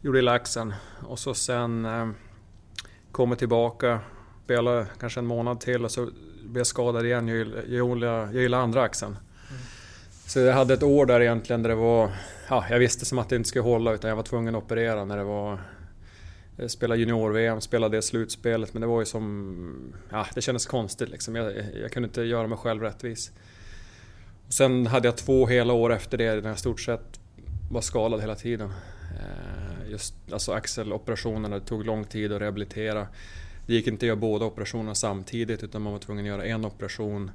gjorde 0.03 0.19
illa 0.19 0.33
axeln 0.33 0.75
och 1.03 1.19
så 1.19 1.35
sen 1.35 1.85
eh, 1.85 2.09
kom 3.13 3.29
jag 3.29 3.39
tillbaka, 3.39 4.01
spelade 4.45 4.87
kanske 5.01 5.21
en 5.21 5.27
månad 5.27 5.61
till 5.61 5.85
och 5.85 5.91
så 5.91 6.05
blev 6.43 6.57
jag 6.57 6.67
skadad 6.67 7.07
igen. 7.07 7.29
Jag 7.29 7.39
gillade, 7.67 8.07
jag 8.07 8.43
gillade 8.43 8.63
andra 8.63 8.83
axeln. 8.83 9.17
Så 10.27 10.39
jag 10.41 10.55
hade 10.55 10.75
ett 10.75 10.83
år 10.83 11.07
där 11.07 11.21
egentligen 11.21 11.63
där 11.63 11.71
det 11.71 11.77
var... 11.77 12.11
Ja, 12.49 12.65
jag 12.71 12.79
visste 12.79 13.05
som 13.05 13.19
att 13.19 13.29
det 13.29 13.37
inte 13.37 13.49
skulle 13.49 13.65
hålla 13.65 13.93
utan 13.93 14.09
jag 14.09 14.17
var 14.17 14.23
tvungen 14.23 14.55
att 14.55 14.63
operera 14.63 15.05
när 15.05 15.17
det 15.17 15.25
var... 15.25 15.59
Eh, 16.59 16.67
spela 16.67 16.97
junior-VM, 16.97 17.61
spela 17.61 17.89
det 17.89 18.03
slutspelet 18.03 18.75
men 18.75 18.81
det 18.81 18.87
var 18.87 19.01
ju 19.01 19.07
som... 19.07 19.95
Ja, 20.11 20.27
det 20.35 20.41
kändes 20.41 20.67
konstigt 20.67 21.09
liksom. 21.09 21.35
Jag, 21.35 21.53
jag 21.83 21.93
kunde 21.93 22.07
inte 22.07 22.23
göra 22.23 22.47
mig 22.47 22.59
själv 22.59 22.83
rättvis. 22.83 23.33
Sen 24.49 24.87
hade 24.87 25.09
jag 25.09 25.17
två 25.17 25.47
hela 25.47 25.73
år 25.73 25.93
efter 25.93 26.19
det 26.19 26.43
när 26.43 26.49
jag 26.49 26.59
stort 26.59 26.81
sett 26.81 27.21
var 27.71 27.81
skadad 27.81 28.21
hela 28.21 28.35
tiden. 28.35 28.71
Eh, 29.21 29.91
just 29.91 30.15
alltså 30.33 30.53
axeloperationerna, 30.53 31.59
det 31.59 31.67
tog 31.67 31.87
lång 31.87 32.05
tid 32.05 32.33
att 32.33 32.41
rehabilitera. 32.41 33.07
Det 33.67 33.75
gick 33.75 33.87
inte 33.87 34.05
att 34.05 34.09
göra 34.09 34.17
båda 34.17 34.47
operationerna 34.47 34.95
samtidigt 34.95 35.63
utan 35.63 35.83
man 35.83 35.93
var 35.93 36.01
tvungen 36.01 36.25
att 36.25 36.29
göra 36.29 36.45
en 36.45 36.65
operation 36.65 37.31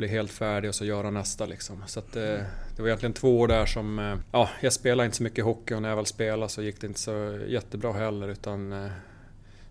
bli 0.00 0.08
helt 0.08 0.30
färdig 0.30 0.68
och 0.68 0.74
så 0.74 0.84
göra 0.84 1.10
nästa 1.10 1.46
liksom. 1.46 1.82
Så 1.86 1.98
att, 1.98 2.16
eh, 2.16 2.22
det 2.76 2.82
var 2.82 2.86
egentligen 2.86 3.12
två 3.12 3.40
år 3.40 3.48
där 3.48 3.66
som... 3.66 3.98
Eh, 3.98 4.16
ja, 4.32 4.48
jag 4.60 4.72
spelade 4.72 5.04
inte 5.04 5.16
så 5.16 5.22
mycket 5.22 5.44
hockey 5.44 5.74
och 5.74 5.82
när 5.82 5.88
jag 5.88 5.96
väl 5.96 6.06
spelade 6.06 6.48
så 6.48 6.62
gick 6.62 6.80
det 6.80 6.86
inte 6.86 7.00
så 7.00 7.38
jättebra 7.46 7.92
heller 7.92 8.28
utan... 8.28 8.72
Eh, 8.72 8.90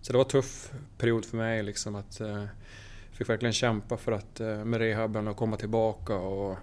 så 0.02 0.12
det 0.14 0.18
var 0.18 0.26
en 0.26 0.30
tuff 0.30 0.72
period 0.98 1.26
för 1.26 1.38
mig 1.38 1.64
liksom 1.64 1.96
att... 1.96 2.22
Eh, 2.22 2.44
fick 3.12 3.30
verkligen 3.30 3.54
kämpa 3.54 3.98
för 3.98 4.12
att 4.12 4.40
eh, 4.40 4.66
med 4.66 4.80
rehaben 4.80 5.28
och 5.28 5.38
komma 5.38 5.58
tillbaka 5.58 6.16
och... 6.16 6.58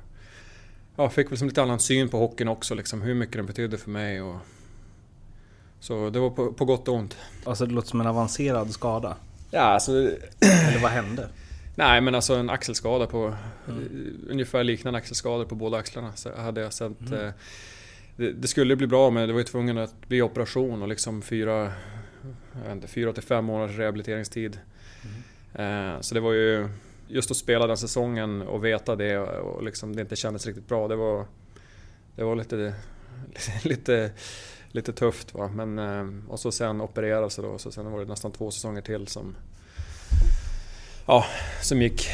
Ja, 0.96 1.08
fick 1.08 1.30
väl 1.30 1.38
som 1.38 1.48
lite 1.48 1.62
annan 1.62 1.80
syn 1.80 2.08
på 2.08 2.18
hockeyn 2.18 2.48
också 2.48 2.74
liksom, 2.74 3.02
hur 3.02 3.14
mycket 3.14 3.36
den 3.36 3.46
betydde 3.46 3.78
för 3.78 3.90
mig 3.90 4.22
och... 4.22 4.36
Så 5.80 6.10
det 6.10 6.18
var 6.18 6.30
på, 6.30 6.52
på 6.52 6.64
gott 6.64 6.88
och 6.88 6.94
ont. 6.94 7.16
Alltså 7.44 7.66
det 7.66 7.74
låter 7.74 7.88
som 7.88 8.00
en 8.00 8.06
avancerad 8.06 8.70
skada. 8.70 9.16
Ja, 9.50 9.60
alltså... 9.60 9.92
Eller 9.92 10.82
vad 10.82 10.90
hände? 10.90 11.28
Nej 11.78 12.00
men 12.00 12.14
alltså 12.14 12.34
en 12.34 12.50
axelskada 12.50 13.06
på... 13.06 13.34
Mm. 13.68 14.20
Ungefär 14.30 14.64
liknande 14.64 14.98
axelskador 14.98 15.44
på 15.44 15.54
båda 15.54 15.78
axlarna 15.78 16.12
så 16.12 16.36
hade 16.36 16.60
jag 16.60 16.72
sett. 16.72 17.00
Mm. 17.00 17.26
Eh, 17.26 17.32
det, 18.16 18.32
det, 18.32 18.48
skulle 18.48 18.76
bli 18.76 18.86
bra 18.86 19.10
men 19.10 19.26
det 19.28 19.32
var 19.32 19.40
ju 19.40 19.44
tvungen 19.44 19.78
att 19.78 20.08
bli 20.08 20.22
operation 20.22 20.82
och 20.82 20.88
liksom 20.88 21.22
fyra... 21.22 21.72
Jag 22.52 22.62
vet 22.62 22.72
inte, 22.72 22.88
fyra 22.88 23.12
till 23.12 23.22
fem 23.22 23.44
månaders 23.44 23.76
rehabiliteringstid. 23.76 24.58
Mm. 25.54 25.94
Eh, 25.94 26.00
så 26.00 26.14
det 26.14 26.20
var 26.20 26.32
ju... 26.32 26.68
Just 27.08 27.30
att 27.30 27.36
spela 27.36 27.66
den 27.66 27.76
säsongen 27.76 28.42
och 28.42 28.64
veta 28.64 28.96
det 28.96 29.18
och 29.18 29.62
liksom 29.62 29.96
det 29.96 30.02
inte 30.02 30.16
kändes 30.16 30.46
riktigt 30.46 30.68
bra. 30.68 30.88
Det 30.88 30.96
var... 30.96 31.26
Det 32.14 32.24
var 32.24 32.36
lite... 32.36 32.74
lite 33.64 34.12
lite 34.68 34.92
tufft 34.92 35.34
va. 35.34 35.48
Men, 35.48 36.24
och 36.28 36.40
så 36.40 36.52
sen 36.52 36.80
operera 36.80 37.30
sig 37.30 37.44
då. 37.44 37.58
Så 37.58 37.72
sen 37.72 37.92
var 37.92 37.98
det 37.98 38.04
nästan 38.04 38.32
två 38.32 38.50
säsonger 38.50 38.80
till 38.80 39.06
som 39.06 39.36
ja, 41.06 41.24
som 41.62 41.82
gick 41.82 42.08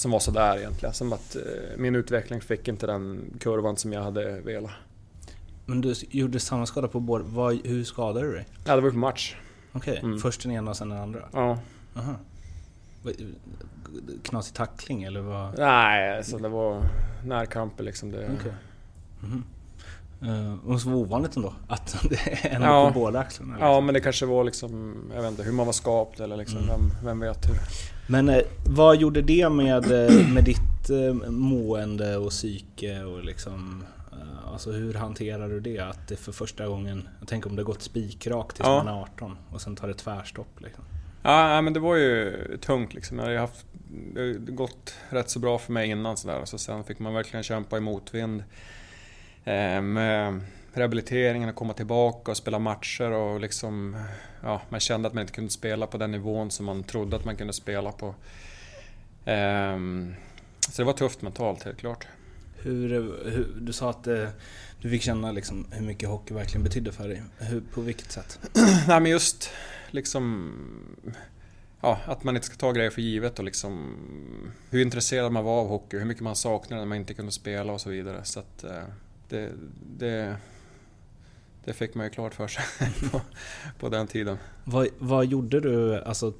som 0.00 0.10
var 0.10 0.18
sådär 0.18 0.56
egentligen. 0.56 0.94
Som 0.94 1.12
att 1.12 1.36
eh, 1.36 1.42
min 1.76 1.96
utveckling 1.96 2.40
fick 2.40 2.68
inte 2.68 2.86
den 2.86 3.34
kurvan 3.40 3.76
som 3.76 3.92
jag 3.92 4.02
hade 4.02 4.40
velat. 4.40 4.70
Men 5.66 5.80
du 5.80 5.94
gjorde 6.10 6.40
samma 6.40 6.66
skada 6.66 6.88
på 6.88 7.00
båda. 7.00 7.24
Hur 7.64 7.84
skadade 7.84 8.26
du 8.26 8.32
dig? 8.32 8.46
Ja, 8.64 8.76
det 8.76 8.82
var 8.82 8.90
på 8.90 8.96
match. 8.96 9.36
Okej, 9.72 9.92
okay. 9.92 10.04
mm. 10.04 10.18
först 10.18 10.42
den 10.42 10.52
ena 10.52 10.70
och 10.70 10.76
sen 10.76 10.88
den 10.88 10.98
andra? 10.98 11.22
Ja. 11.32 11.58
Aha. 11.94 12.14
Knasig 14.22 14.54
tackling 14.54 15.02
eller 15.02 15.20
vad? 15.20 15.58
Nej, 15.58 16.16
alltså 16.16 16.38
det 16.38 16.48
var 16.48 16.82
närkamper 17.24 17.84
liksom. 17.84 18.10
Det... 18.10 18.18
Okay. 18.18 18.52
Mm 19.22 19.32
-hmm. 19.32 19.42
Uh, 20.22 20.70
och 20.70 20.80
så 20.80 20.88
var 20.88 20.96
ovanligt 20.96 21.36
ändå 21.36 21.54
att 21.68 21.96
det 22.10 22.16
är 22.16 22.54
en 22.56 22.62
ja. 22.62 22.90
på 22.92 23.00
båda 23.00 23.18
axlarna. 23.18 23.52
Liksom. 23.52 23.68
Ja, 23.68 23.80
men 23.80 23.94
det 23.94 24.00
kanske 24.00 24.26
var 24.26 24.44
liksom, 24.44 24.96
jag 25.14 25.22
vet 25.22 25.30
inte, 25.30 25.42
hur 25.42 25.52
man 25.52 25.66
var 25.66 25.72
skapt 25.72 26.20
eller 26.20 26.36
liksom, 26.36 26.58
mm. 26.58 26.68
vem, 26.68 26.90
vem 27.04 27.20
vet 27.20 27.48
hur. 27.48 27.56
Men 28.10 28.28
eh, 28.28 28.42
vad 28.66 28.96
gjorde 28.96 29.22
det 29.22 29.48
med, 29.48 29.84
eh, 29.84 30.28
med 30.28 30.44
ditt 30.44 30.90
eh, 30.90 31.30
mående 31.30 32.16
och 32.16 32.30
psyke 32.30 33.02
och 33.02 33.24
liksom 33.24 33.84
eh, 34.12 34.52
Alltså 34.52 34.72
hur 34.72 34.94
hanterar 34.94 35.48
du 35.48 35.60
det? 35.60 35.78
Att 35.78 36.08
det 36.08 36.16
för 36.16 36.32
första 36.32 36.66
gången, 36.66 37.08
jag 37.18 37.28
tänker 37.28 37.50
om 37.50 37.56
det 37.56 37.62
gått 37.62 37.82
spikrakt 37.82 38.56
tills 38.56 38.68
ja. 38.68 38.82
man 38.84 38.94
är 38.94 39.02
18 39.02 39.36
och 39.52 39.60
sen 39.60 39.76
tar 39.76 39.88
det 39.88 39.94
tvärstopp 39.94 40.60
liksom. 40.60 40.84
Ja, 41.22 41.60
men 41.60 41.72
det 41.72 41.80
var 41.80 41.96
ju 41.96 42.58
tungt 42.60 42.94
liksom. 42.94 43.18
Jag 43.18 43.26
har 43.26 43.36
haft, 43.36 43.66
det 44.14 44.20
har 44.20 44.52
gått 44.52 44.94
rätt 45.08 45.30
så 45.30 45.38
bra 45.38 45.58
för 45.58 45.72
mig 45.72 45.90
innan 45.90 46.16
sådär. 46.16 46.44
Så 46.44 46.58
sen 46.58 46.84
fick 46.84 46.98
man 46.98 47.14
verkligen 47.14 47.42
kämpa 47.42 47.76
i 47.76 47.80
motvind. 47.80 48.44
Eh, 49.44 49.82
med 49.82 50.40
rehabiliteringen 50.72 51.48
och 51.48 51.54
komma 51.54 51.72
tillbaka 51.72 52.30
och 52.30 52.36
spela 52.36 52.58
matcher 52.58 53.10
och 53.10 53.40
liksom... 53.40 54.04
Ja, 54.42 54.62
man 54.68 54.80
kände 54.80 55.08
att 55.08 55.14
man 55.14 55.20
inte 55.20 55.32
kunde 55.32 55.50
spela 55.50 55.86
på 55.86 55.98
den 55.98 56.12
nivån 56.12 56.50
som 56.50 56.66
man 56.66 56.82
trodde 56.82 57.16
att 57.16 57.24
man 57.24 57.36
kunde 57.36 57.52
spela 57.52 57.92
på. 57.92 58.14
Ehm, 59.24 60.14
så 60.60 60.82
det 60.82 60.86
var 60.86 60.92
tufft 60.92 61.22
mentalt, 61.22 61.62
helt 61.62 61.78
klart. 61.78 62.06
Hur, 62.62 62.88
hur, 63.30 63.54
du 63.60 63.72
sa 63.72 63.90
att 63.90 64.06
eh, 64.06 64.28
du 64.80 64.90
fick 64.90 65.02
känna 65.02 65.32
liksom 65.32 65.66
hur 65.70 65.86
mycket 65.86 66.08
hockey 66.08 66.34
verkligen 66.34 66.64
betydde 66.64 66.92
för 66.92 67.08
dig. 67.08 67.22
Hur, 67.38 67.60
på 67.60 67.80
vilket 67.80 68.12
sätt? 68.12 68.38
Nej 68.88 69.00
men 69.00 69.06
just 69.06 69.50
liksom... 69.90 70.52
Ja, 71.80 72.00
att 72.04 72.24
man 72.24 72.36
inte 72.36 72.46
ska 72.46 72.56
ta 72.56 72.72
grejer 72.72 72.90
för 72.90 73.02
givet 73.02 73.38
och 73.38 73.44
liksom... 73.44 73.96
Hur 74.70 74.82
intresserad 74.82 75.32
man 75.32 75.44
var 75.44 75.60
av 75.60 75.68
hockey, 75.68 75.98
hur 75.98 76.04
mycket 76.04 76.22
man 76.22 76.36
saknade 76.36 76.82
när 76.82 76.86
man 76.86 76.98
inte 76.98 77.14
kunde 77.14 77.32
spela 77.32 77.72
och 77.72 77.80
så 77.80 77.90
vidare. 77.90 78.24
Så 78.24 78.40
att, 78.40 78.64
eh, 78.64 78.82
det, 79.30 79.52
det, 79.96 80.36
det 81.64 81.72
fick 81.72 81.94
man 81.94 82.06
ju 82.06 82.10
klart 82.10 82.34
för 82.34 82.48
sig 82.48 82.64
på, 83.10 83.20
på 83.78 83.88
den 83.88 84.06
tiden. 84.06 84.38
Vad, 84.64 84.88
vad 84.98 85.26
gjorde 85.26 85.60
du? 85.60 86.02
Alltså, 86.02 86.32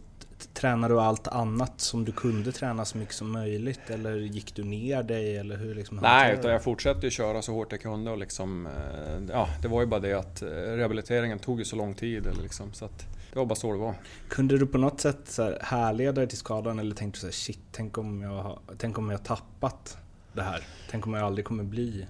tränade 0.54 0.94
du 0.94 1.00
allt 1.00 1.28
annat 1.28 1.80
som 1.80 2.04
du 2.04 2.12
kunde 2.12 2.52
träna 2.52 2.84
så 2.84 2.98
mycket 2.98 3.14
som 3.14 3.32
möjligt? 3.32 3.90
Eller 3.90 4.16
gick 4.16 4.54
du 4.54 4.64
ner 4.64 5.02
dig? 5.02 5.36
Eller 5.36 5.56
hur 5.56 5.74
liksom 5.74 5.96
Nej, 5.96 6.34
utan 6.34 6.50
jag 6.50 6.62
fortsatte 6.62 7.06
ju 7.06 7.10
köra 7.10 7.42
så 7.42 7.52
hårt 7.52 7.72
jag 7.72 7.80
kunde. 7.80 8.10
Och 8.10 8.18
liksom, 8.18 8.66
eh, 8.66 9.22
ja, 9.28 9.48
det 9.62 9.68
var 9.68 9.80
ju 9.80 9.86
bara 9.86 10.00
det 10.00 10.12
att 10.12 10.42
eh, 10.42 10.48
rehabiliteringen 10.48 11.38
tog 11.38 11.58
ju 11.58 11.64
så 11.64 11.76
lång 11.76 11.94
tid. 11.94 12.26
Eller 12.26 12.42
liksom, 12.42 12.72
så 12.72 12.84
att 12.84 13.06
det 13.32 13.38
var 13.38 13.46
bara 13.46 13.54
så 13.54 13.72
det 13.72 13.78
var. 13.78 13.94
Kunde 14.28 14.58
du 14.58 14.66
på 14.66 14.78
något 14.78 15.00
sätt 15.00 15.18
så 15.24 15.42
här 15.42 15.58
härleda 15.62 16.12
dig 16.12 16.28
till 16.28 16.38
skadan 16.38 16.78
eller 16.78 16.94
tänkte 16.94 17.16
du 17.16 17.20
så 17.20 17.26
här, 17.26 17.32
shit, 17.32 17.60
tänk 17.72 17.98
om 17.98 18.22
jag, 18.22 18.58
tänk 18.78 18.98
om 18.98 19.10
jag 19.10 19.24
tappat 19.24 19.98
det 20.32 20.42
här? 20.42 20.62
Tänk 20.90 21.06
om 21.06 21.14
jag 21.14 21.26
aldrig 21.26 21.44
kommer 21.44 21.64
bli 21.64 22.06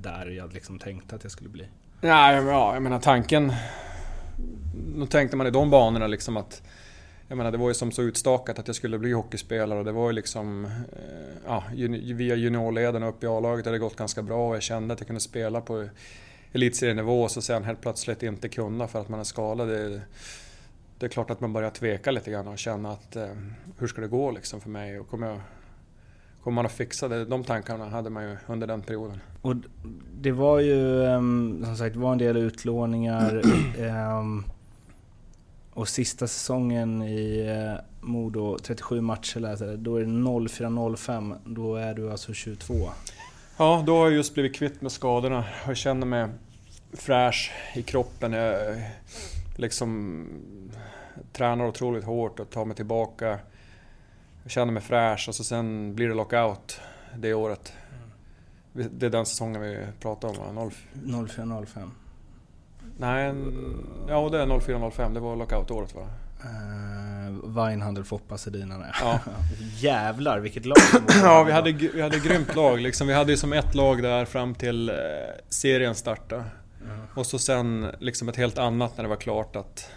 där 0.00 0.26
jag 0.26 0.54
liksom 0.54 0.78
tänkte 0.78 1.16
att 1.16 1.22
jag 1.22 1.32
skulle 1.32 1.50
bli. 1.50 1.68
Nej, 2.00 2.36
ja 2.36 2.74
jag 2.74 2.82
menar 2.82 2.98
tanken... 2.98 3.52
Då 4.96 5.06
tänkte 5.06 5.36
man 5.36 5.46
i 5.46 5.50
de 5.50 5.70
banorna 5.70 6.06
liksom 6.06 6.36
att... 6.36 6.62
Jag 7.28 7.38
menar 7.38 7.52
det 7.52 7.58
var 7.58 7.68
ju 7.68 7.74
som 7.74 7.92
så 7.92 8.02
utstakat 8.02 8.58
att 8.58 8.66
jag 8.66 8.76
skulle 8.76 8.98
bli 8.98 9.12
hockeyspelare 9.12 9.78
och 9.78 9.84
det 9.84 9.92
var 9.92 10.06
ju 10.06 10.12
liksom... 10.12 10.64
Eh, 10.64 10.70
ja, 11.46 11.64
via 12.14 12.34
juniorleden 12.34 13.02
och 13.02 13.08
upp 13.08 13.24
i 13.24 13.26
A-laget 13.26 13.64
hade 13.64 13.74
det 13.74 13.80
gått 13.80 13.96
ganska 13.96 14.22
bra 14.22 14.48
och 14.48 14.54
jag 14.54 14.62
kände 14.62 14.94
att 14.94 15.00
jag 15.00 15.06
kunde 15.06 15.20
spela 15.20 15.60
på 15.60 15.88
elitserienivå 16.52 17.22
och 17.22 17.30
så 17.30 17.42
sen 17.42 17.64
helt 17.64 17.80
plötsligt 17.80 18.22
inte 18.22 18.48
kunna 18.48 18.88
för 18.88 19.00
att 19.00 19.08
man 19.08 19.20
är 19.20 19.24
skadad. 19.24 19.68
Det, 19.68 20.00
det 20.98 21.06
är 21.06 21.10
klart 21.10 21.30
att 21.30 21.40
man 21.40 21.52
börjar 21.52 21.70
tveka 21.70 22.10
lite 22.10 22.30
grann 22.30 22.48
och 22.48 22.58
känna 22.58 22.92
att 22.92 23.16
eh, 23.16 23.28
hur 23.78 23.86
ska 23.86 24.00
det 24.00 24.08
gå 24.08 24.30
liksom 24.30 24.60
för 24.60 24.70
mig? 24.70 25.00
Och 25.00 25.08
kommer 25.08 25.26
jag 25.26 25.40
kommer 26.44 26.54
man 26.54 26.66
att 26.66 26.72
fixa 26.72 27.08
det? 27.08 27.24
De 27.24 27.44
tankarna 27.44 27.88
hade 27.88 28.10
man 28.10 28.24
ju 28.24 28.36
under 28.46 28.66
den 28.66 28.82
perioden. 28.82 29.20
Och 29.42 29.54
det 30.20 30.32
var 30.32 30.60
ju 30.60 31.04
ehm, 31.04 31.62
som 31.64 31.76
sagt 31.76 31.96
var 31.96 32.12
en 32.12 32.18
del 32.18 32.36
utlåningar. 32.36 33.42
um, 34.18 34.44
Och 35.74 35.88
sista 35.88 36.26
säsongen 36.26 37.02
i 37.02 37.46
eh, 37.46 37.84
Modo, 38.00 38.58
37 38.58 39.00
matcher 39.00 39.40
läser 39.40 39.66
jag, 39.66 39.78
då 39.78 39.96
är 39.96 40.00
det 40.00 40.06
04-05. 40.06 41.36
Då 41.44 41.76
är 41.76 41.94
du 41.94 42.10
alltså 42.10 42.32
22. 42.32 42.74
Ja, 43.56 43.84
då 43.86 43.96
har 43.96 44.04
jag 44.04 44.14
just 44.14 44.34
blivit 44.34 44.56
kvitt 44.56 44.82
med 44.82 44.92
skadorna. 44.92 45.44
Jag 45.66 45.76
känner 45.76 46.06
mig 46.06 46.28
fräsch 46.92 47.52
i 47.74 47.82
kroppen. 47.82 48.32
Jag 48.32 48.76
liksom 49.56 50.26
tränar 51.32 51.66
otroligt 51.66 52.04
hårt 52.04 52.40
och 52.40 52.50
tar 52.50 52.64
mig 52.64 52.76
tillbaka. 52.76 53.38
Jag 54.44 54.50
känner 54.50 54.72
mig 54.72 54.82
fräsch 54.82 55.28
och 55.28 55.34
så 55.34 55.44
sen 55.44 55.94
blir 55.94 56.08
det 56.08 56.14
lockout 56.14 56.80
det 57.16 57.34
året. 57.34 57.72
Det 58.72 59.06
är 59.06 59.10
den 59.10 59.26
säsongen 59.26 59.60
vi 59.62 59.86
pratar 60.00 60.28
om 60.28 60.56
va? 60.56 60.70
04-05. 60.94 61.90
Nej, 62.98 63.34
ja 64.08 64.28
det 64.28 64.38
är 64.42 64.46
04-05. 64.46 65.14
Det 65.14 65.20
var 65.20 65.36
lockout-året 65.36 65.94
va? 65.94 66.06
Uh, 66.44 67.54
Weinhandel, 67.54 68.04
Foppa, 68.04 68.38
Sedinarna. 68.38 68.86
Ja. 69.00 69.20
Jävlar 69.78 70.38
vilket 70.38 70.66
lag. 70.66 70.76
Ja, 71.22 71.42
vi 71.42 71.52
hade, 71.52 71.72
vi 71.72 72.02
hade 72.02 72.18
grymt 72.18 72.54
lag. 72.54 72.80
Liksom. 72.80 73.06
Vi 73.06 73.14
hade 73.14 73.30
ju 73.32 73.36
som 73.36 73.52
ett 73.52 73.74
lag 73.74 74.02
där 74.02 74.24
fram 74.24 74.54
till 74.54 74.88
eh, 74.88 74.94
serien 75.48 75.94
startade. 75.94 76.44
Och 77.14 77.26
så 77.26 77.38
sen 77.38 77.86
liksom 77.98 78.28
ett 78.28 78.36
helt 78.36 78.58
annat 78.58 78.96
när 78.96 79.04
det 79.04 79.08
var 79.10 79.16
klart 79.16 79.56
att 79.56 79.90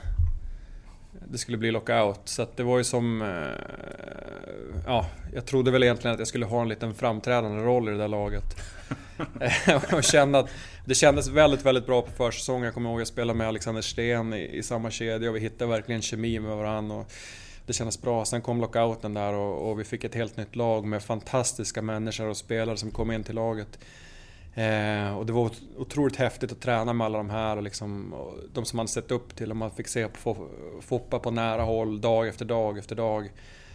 det 1.31 1.37
skulle 1.37 1.57
bli 1.57 1.71
lockout. 1.71 2.21
Så 2.25 2.41
att 2.41 2.57
det 2.57 2.63
var 2.63 2.77
ju 2.77 2.83
som... 2.83 3.21
Eh, 3.21 4.77
ja, 4.85 5.05
jag 5.33 5.45
trodde 5.45 5.71
väl 5.71 5.83
egentligen 5.83 6.13
att 6.13 6.19
jag 6.19 6.27
skulle 6.27 6.45
ha 6.45 6.61
en 6.61 6.69
liten 6.69 6.93
framträdande 6.93 7.63
roll 7.63 7.89
i 7.89 7.91
det 7.91 7.97
där 7.97 8.07
laget. 8.07 8.55
och 9.93 10.03
kände 10.03 10.39
att 10.39 10.49
det 10.85 10.95
kändes 10.95 11.27
väldigt, 11.27 11.65
väldigt 11.65 11.85
bra 11.85 12.01
på 12.01 12.11
försäsongen. 12.11 12.63
Jag 12.63 12.73
kommer 12.73 12.89
ihåg 12.89 12.97
att 12.97 13.01
jag 13.01 13.07
spelade 13.07 13.37
med 13.37 13.47
Alexander 13.47 13.81
Sten 13.81 14.33
i, 14.33 14.57
i 14.57 14.63
samma 14.63 14.91
kedja 14.91 15.29
och 15.29 15.35
vi 15.35 15.39
hittade 15.39 15.71
verkligen 15.71 16.01
kemi 16.01 16.39
med 16.39 16.57
varandra. 16.57 16.95
Och 16.95 17.11
det 17.65 17.73
kändes 17.73 18.01
bra. 18.01 18.25
Sen 18.25 18.41
kom 18.41 18.61
lockouten 18.61 19.13
där 19.13 19.33
och, 19.33 19.69
och 19.69 19.79
vi 19.79 19.83
fick 19.83 20.03
ett 20.03 20.15
helt 20.15 20.37
nytt 20.37 20.55
lag 20.55 20.85
med 20.85 21.03
fantastiska 21.03 21.81
människor 21.81 22.27
och 22.27 22.37
spelare 22.37 22.77
som 22.77 22.91
kom 22.91 23.11
in 23.11 23.23
till 23.23 23.35
laget. 23.35 23.79
Eh, 24.63 25.17
och 25.17 25.25
det 25.25 25.33
var 25.33 25.41
ot- 25.45 25.61
otroligt 25.77 26.15
häftigt 26.15 26.51
att 26.51 26.59
träna 26.61 26.93
med 26.93 27.05
alla 27.05 27.17
de 27.17 27.29
här 27.29 27.57
och 27.57 27.63
liksom, 27.63 28.13
och 28.13 28.33
de 28.53 28.65
som 28.65 28.77
man 28.77 28.87
sett 28.87 29.11
upp 29.11 29.35
till 29.35 29.49
och 29.51 29.57
man 29.57 29.71
fick 29.71 29.87
se 29.87 30.07
på 30.07 30.17
Fo- 30.33 30.81
Foppa 30.81 31.19
på 31.19 31.31
nära 31.31 31.61
håll 31.61 32.01
dag 32.01 32.27
efter 32.27 32.45
dag 32.45 32.77
efter 32.77 32.95
dag. 32.95 33.31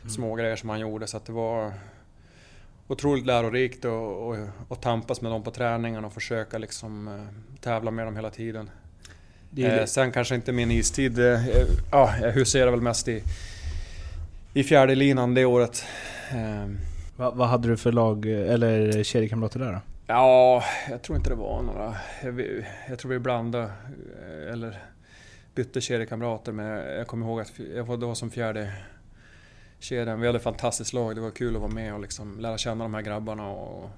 Små 0.08 0.34
grejer 0.34 0.56
som 0.56 0.68
han 0.68 0.80
gjorde 0.80 1.06
så 1.06 1.16
att 1.16 1.24
det 1.24 1.32
var 1.32 1.72
otroligt 2.88 3.26
lärorikt 3.26 3.84
och, 3.84 4.28
och, 4.28 4.36
och 4.68 4.80
tampas 4.80 5.20
med 5.20 5.32
dem 5.32 5.42
på 5.42 5.50
träningarna 5.50 6.06
och 6.06 6.12
försöka 6.12 6.58
liksom 6.58 7.08
eh, 7.08 7.14
tävla 7.60 7.90
med 7.90 8.06
dem 8.06 8.16
hela 8.16 8.30
tiden. 8.30 8.70
Eh, 9.64 9.84
sen 9.86 10.12
kanske 10.12 10.34
inte 10.34 10.52
min 10.52 10.70
istid, 10.70 11.18
eh, 11.18 11.48
eh, 11.48 11.66
ja, 11.92 12.14
jag 12.22 12.32
huserade 12.32 12.70
väl 12.70 12.80
mest 12.80 13.08
i, 13.08 13.22
i 14.54 14.64
fjärde 14.64 14.94
linan 14.94 15.34
det 15.34 15.44
året. 15.44 15.84
Eh, 16.30 16.70
vad, 17.16 17.36
vad 17.36 17.48
hade 17.48 17.68
du 17.68 17.76
för 17.76 17.92
lag, 17.92 18.26
eller 18.26 19.02
kedjekamrater 19.02 19.58
där 19.60 19.72
då? 19.72 19.80
Ja, 20.06 20.64
jag 20.90 21.02
tror 21.02 21.16
inte 21.16 21.30
det 21.30 21.36
var 21.36 21.62
några. 21.62 21.96
Jag, 22.88 22.98
tror 22.98 23.10
vi 23.10 23.18
blandade, 23.18 23.64
eh, 23.64 24.52
eller 24.52 24.82
bytte 25.54 25.80
kedjekamrater, 25.80 26.52
men 26.52 26.66
jag 26.96 27.06
kommer 27.06 27.26
ihåg 27.26 27.40
att 27.40 27.52
jag 27.76 27.84
var 27.84 27.96
då 27.96 28.14
som 28.14 28.30
fjärde 28.30 28.72
kedjan. 29.78 30.20
Vi 30.20 30.26
hade 30.26 30.36
ett 30.36 30.42
fantastiskt 30.42 30.92
lag, 30.92 31.14
det 31.14 31.20
var 31.20 31.30
kul 31.30 31.54
att 31.56 31.62
vara 31.62 31.72
med 31.72 31.94
och 31.94 32.00
liksom 32.00 32.40
lära 32.40 32.58
känna 32.58 32.84
de 32.84 32.94
här 32.94 33.02
grabbarna 33.02 33.48
och, 33.48 33.90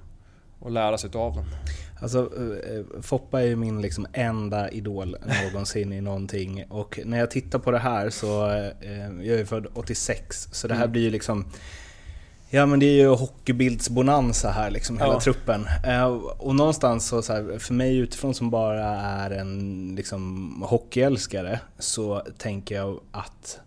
och 0.59 0.71
lära 0.71 0.99
sig 0.99 1.11
av 1.15 1.35
dem. 1.35 1.45
Alltså, 2.03 2.19
eh, 2.19 3.01
Foppa 3.03 3.43
är 3.43 3.47
ju 3.47 3.57
min 3.57 3.83
liksom 3.83 4.07
enda 4.13 4.71
idol 4.71 5.17
någonsin 5.53 5.93
i 5.93 6.01
någonting. 6.01 6.65
Och 6.69 7.01
när 7.05 7.19
jag 7.19 7.31
tittar 7.31 7.59
på 7.59 7.71
det 7.71 7.79
här 7.79 8.11
så, 8.11 8.51
eh, 8.51 9.11
jag 9.23 9.41
är 9.41 9.45
född 9.45 9.67
86, 9.75 10.49
så 10.53 10.69
det 10.69 10.75
här 10.75 10.83
Mm. 10.83 10.93
blir 10.93 11.03
ju 11.03 11.11
liksom 11.11 11.45
Ja 12.55 12.67
men 12.67 12.81
det 12.81 12.87
är 12.87 12.95
ju 12.95 13.09
hockeybildsbonanza 13.09 14.51
här 14.51 14.71
liksom, 14.71 14.99
hela 14.99 15.13
Ja. 15.13 15.21
truppen. 15.21 15.67
Eh, 15.85 16.05
och 16.39 16.55
någonstans 16.55 17.07
så, 17.07 17.23
så 17.23 17.33
här, 17.33 17.59
för 17.59 17.75
mig 17.75 17.97
utifrån 17.97 18.35
som 18.35 18.51
bara 18.51 18.85
är 18.99 19.31
en 19.31 19.93
liksom, 19.97 20.63
hockeyälskare 20.69 21.61
så 21.79 22.23
tänker 22.39 22.75
jag 22.75 23.01
att 23.13 23.61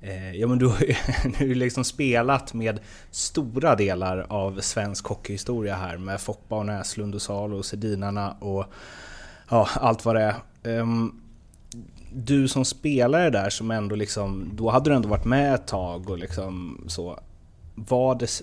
Eh, 0.00 0.32
ja 0.32 0.46
men 0.46 0.58
du 0.58 0.66
har 0.66 0.80
ju 0.80 0.94
du 1.38 1.54
liksom 1.54 1.84
spelat 1.84 2.54
med 2.54 2.80
stora 3.10 3.76
delar 3.76 4.26
av 4.28 4.60
svensk 4.60 5.06
hockeyhistoria 5.06 5.76
här 5.76 5.96
med 5.96 6.20
Foppa 6.20 6.56
och 6.56 6.66
Näslund 6.66 7.14
och 7.14 7.22
Salo 7.22 7.58
och 7.58 7.64
Sedinarna 7.64 8.36
och 8.40 8.64
ja, 9.50 9.68
allt 9.74 10.04
vad 10.04 10.14
det 10.16 10.22
är. 10.22 10.34
Ehm, 10.80 11.20
du 12.12 12.48
som 12.48 12.64
spelare 12.64 13.30
där 13.30 13.50
som 13.50 13.70
ändå 13.70 13.96
liksom, 13.96 14.50
då 14.54 14.70
hade 14.70 14.90
du 14.90 14.96
ändå 14.96 15.08
varit 15.08 15.24
med 15.24 15.54
ett 15.54 15.66
tag 15.66 16.10
och 16.10 16.18
liksom 16.18 16.80
så. 16.88 17.20
Var 17.78 18.14
det, 18.14 18.42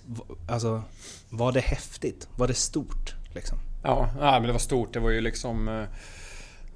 alltså, 0.49 0.83
var 1.29 1.51
det 1.51 1.59
häftigt? 1.59 2.27
Var 2.35 2.47
det 2.47 2.53
stort? 2.53 3.15
Liksom? 3.33 3.57
Ja, 3.83 4.09
men 4.19 4.43
det 4.43 4.51
var 4.51 4.59
stort. 4.59 4.93
Det 4.93 4.99
var 4.99 5.09
ju 5.09 5.21
liksom... 5.21 5.67
Eh, 5.67 5.83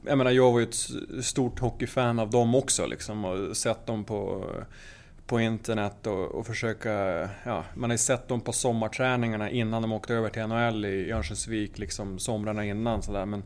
jag 0.05 0.17
menar, 0.17 0.31
jag 0.31 0.51
var 0.51 0.59
ju 0.59 0.65
ett 0.65 1.25
stort 1.25 1.59
hockeyfan 1.59 2.19
av 2.19 2.29
dem 2.29 2.55
också 2.55 2.85
liksom 2.85 3.25
och 3.25 3.57
sett 3.57 3.85
dem 3.85 4.03
på, 4.03 4.45
på 5.25 5.39
internet 5.39 6.07
och, 6.07 6.25
och 6.25 6.47
försöka... 6.47 6.91
Ja, 7.43 7.63
man 7.75 7.89
har 7.89 7.93
ju 7.93 7.97
sett 7.97 8.27
dem 8.27 8.41
på 8.41 8.53
sommarträningarna 8.53 9.49
innan 9.49 9.81
de 9.81 9.91
åkte 9.91 10.13
över 10.13 10.29
till 10.29 10.47
NHL 10.47 10.85
i 10.85 11.11
Örnsköldsvik, 11.11 11.77
liksom 11.77 12.19
somrarna 12.19 12.65
innan 12.65 13.01
sådär. 13.01 13.25
Men 13.25 13.43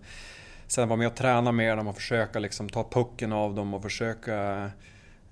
sen 0.68 0.90
vara 0.90 0.98
med 0.98 1.08
och 1.08 1.16
träna 1.16 1.52
med 1.52 1.78
dem 1.78 1.88
och 1.88 1.96
försöka 1.96 2.40
liksom 2.40 2.70
ta 2.70 2.90
pucken 2.90 3.34
av 3.34 3.56
dem 3.56 3.74
och 3.74 3.82
försöka 3.82 4.70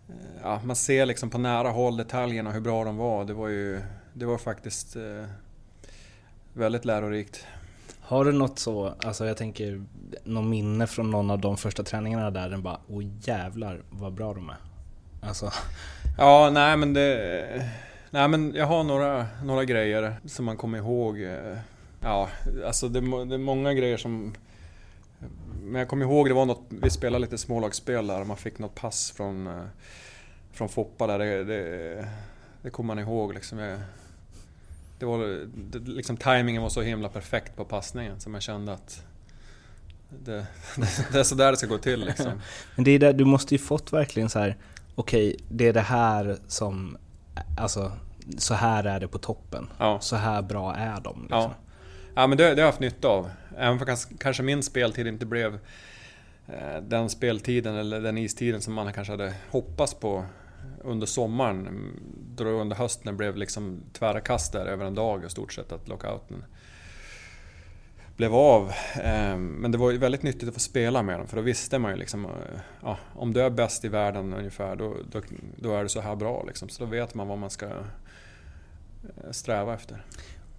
eh, 0.09 0.15
Ja, 0.43 0.61
man 0.63 0.75
ser 0.75 1.05
liksom 1.05 1.29
på 1.29 1.37
nära 1.37 1.69
håll 1.69 1.97
detaljerna 1.97 2.51
hur 2.51 2.61
bra 2.61 2.83
de 2.83 2.97
var. 2.97 3.25
Det 3.25 3.33
var 3.33 3.47
ju... 3.47 3.81
Det 4.13 4.25
var 4.25 4.37
faktiskt 4.37 4.95
eh, 4.95 5.25
väldigt 6.53 6.85
lärorikt. 6.85 7.45
Har 8.01 8.25
du 8.25 8.31
något 8.31 8.59
så, 8.59 8.93
alltså 9.03 9.25
jag 9.25 9.37
tänker, 9.37 9.85
någon 10.23 10.49
minne 10.49 10.87
från 10.87 11.11
någon 11.11 11.31
av 11.31 11.39
de 11.39 11.57
första 11.57 11.83
träningarna 11.83 12.31
där 12.31 12.49
den 12.49 12.61
bara 12.61 12.79
åh 12.87 13.03
jävlar 13.21 13.81
vad 13.89 14.13
bra 14.13 14.33
de 14.33 14.49
är? 14.49 14.57
Alltså, 15.21 15.51
Ja, 16.17 16.49
nej 16.53 16.77
men 16.77 16.93
det... 16.93 17.69
Nej 18.11 18.27
men 18.27 18.53
jag 18.55 18.65
har 18.65 18.83
några, 18.83 19.27
några 19.43 19.65
grejer 19.65 20.15
som 20.25 20.45
man 20.45 20.57
kommer 20.57 20.77
ihåg. 20.77 21.21
eh, 21.21 21.57
Ja, 22.01 22.29
alltså 22.65 22.89
det, 22.89 22.99
det 23.25 23.35
är 23.35 23.37
många 23.37 23.73
grejer 23.73 23.97
som... 23.97 24.33
Men 25.61 25.79
jag 25.79 25.87
kommer 25.87 26.05
ihåg 26.05 26.27
det 26.27 26.33
var 26.33 26.45
något, 26.45 26.65
vi 26.69 26.89
spelade 26.89 27.21
lite 27.21 27.37
smålagsspel 27.37 28.07
där 28.07 28.21
och 28.21 28.27
man 28.27 28.37
fick 28.37 28.59
något 28.59 28.75
pass 28.75 29.11
från, 29.11 29.47
eh, 29.47 29.63
från 30.51 30.69
Foppa 30.69 31.07
där. 31.07 31.19
Det, 31.19 31.43
det, 31.43 32.09
det 32.61 32.69
kommer 32.69 32.95
man 32.95 33.03
ihåg 33.03 33.33
liksom. 33.33 33.59
Jag, 33.59 33.79
det 34.99 35.05
var 35.05 35.47
det, 35.55 35.79
liksom 35.79 36.17
timingen 36.17 36.61
var 36.61 36.69
så 36.69 36.81
himla 36.81 37.09
perfekt 37.09 37.55
på 37.55 37.65
passningen 37.65 38.19
så 38.19 38.29
man 38.29 38.41
kände 38.41 38.73
att 38.73 39.03
det, 40.09 40.45
det 41.11 41.19
är 41.19 41.23
så 41.23 41.35
där 41.35 41.51
det 41.51 41.57
ska 41.57 41.67
gå 41.67 41.77
till 41.77 42.05
liksom. 42.05 42.31
men 42.75 42.85
det 42.85 42.91
är 42.91 42.99
där, 42.99 43.13
du 43.13 43.25
måste 43.25 43.53
ju 43.53 43.59
fått 43.59 43.93
verkligen 43.93 44.29
så 44.29 44.39
här. 44.39 44.57
okej 44.95 45.37
det 45.49 45.67
är 45.67 45.73
det 45.73 45.81
här 45.81 46.37
som, 46.47 46.97
alltså 47.57 47.91
så 48.37 48.53
här 48.53 48.83
är 48.83 48.99
det 48.99 49.07
på 49.07 49.17
toppen. 49.17 49.69
Ja. 49.77 49.99
Så 49.99 50.15
här 50.15 50.41
bra 50.41 50.75
är 50.75 51.01
de. 51.01 51.21
Liksom. 51.21 51.39
Ja 51.39 51.53
ja, 52.15 52.27
men 52.27 52.37
det, 52.37 52.43
det 52.43 52.49
har 52.49 52.57
jag 52.57 52.65
haft 52.65 52.79
nytta 52.79 53.07
av. 53.07 53.29
Även 53.57 53.81
om 53.81 53.95
kanske 54.19 54.43
min 54.43 54.63
speltid 54.63 55.07
inte 55.07 55.25
blev 55.25 55.59
eh, 56.47 56.81
den 56.81 57.09
speltiden 57.09 57.75
eller 57.75 58.01
den 58.01 58.17
istiden 58.17 58.61
som 58.61 58.73
man 58.73 58.93
kanske 58.93 59.13
hade 59.13 59.33
hoppats 59.49 59.93
på 59.93 60.25
under 60.83 61.07
sommaren. 61.07 61.67
Mm, 61.67 61.99
då 62.35 62.43
det 62.43 62.49
under 62.49 62.75
hösten 62.75 63.17
blev 63.17 63.37
liksom 63.37 63.83
tvära 63.93 64.21
kast 64.21 64.53
där 64.53 64.65
över 64.65 64.85
en 64.85 64.95
dag 64.95 65.25
i 65.25 65.29
stort 65.29 65.53
sett 65.53 65.71
att 65.71 65.87
lockouten 65.87 66.43
blev 68.19 68.35
av. 68.35 68.71
Ehm, 69.03 69.47
men 69.47 69.71
det 69.71 69.77
var 69.77 69.91
ju 69.91 69.97
väldigt 69.97 70.23
nyttigt 70.23 70.47
att 70.47 70.53
få 70.53 70.59
spela 70.59 71.03
med 71.03 71.19
dem 71.19 71.27
för 71.27 71.35
då 71.35 71.41
visste 71.41 71.79
man 71.79 71.91
ju 71.91 71.97
liksom 71.97 72.25
eh, 72.25 72.31
ja, 72.81 72.97
om 73.15 73.33
du 73.33 73.41
är 73.41 73.49
bäst 73.49 73.85
i 73.85 73.87
världen 73.87 74.33
ungefär 74.33 74.75
då, 74.75 74.95
då, 75.11 75.21
då 75.55 75.75
är 75.75 75.83
du 75.83 75.89
så 75.89 76.01
här 76.01 76.15
bra 76.15 76.43
liksom. 76.47 76.69
Så 76.69 76.83
då 76.83 76.89
vet 76.89 77.13
man 77.13 77.27
vad 77.27 77.37
man 77.37 77.49
ska 77.49 77.65
eh, 77.65 79.31
sträva 79.31 79.73
efter. 79.73 80.03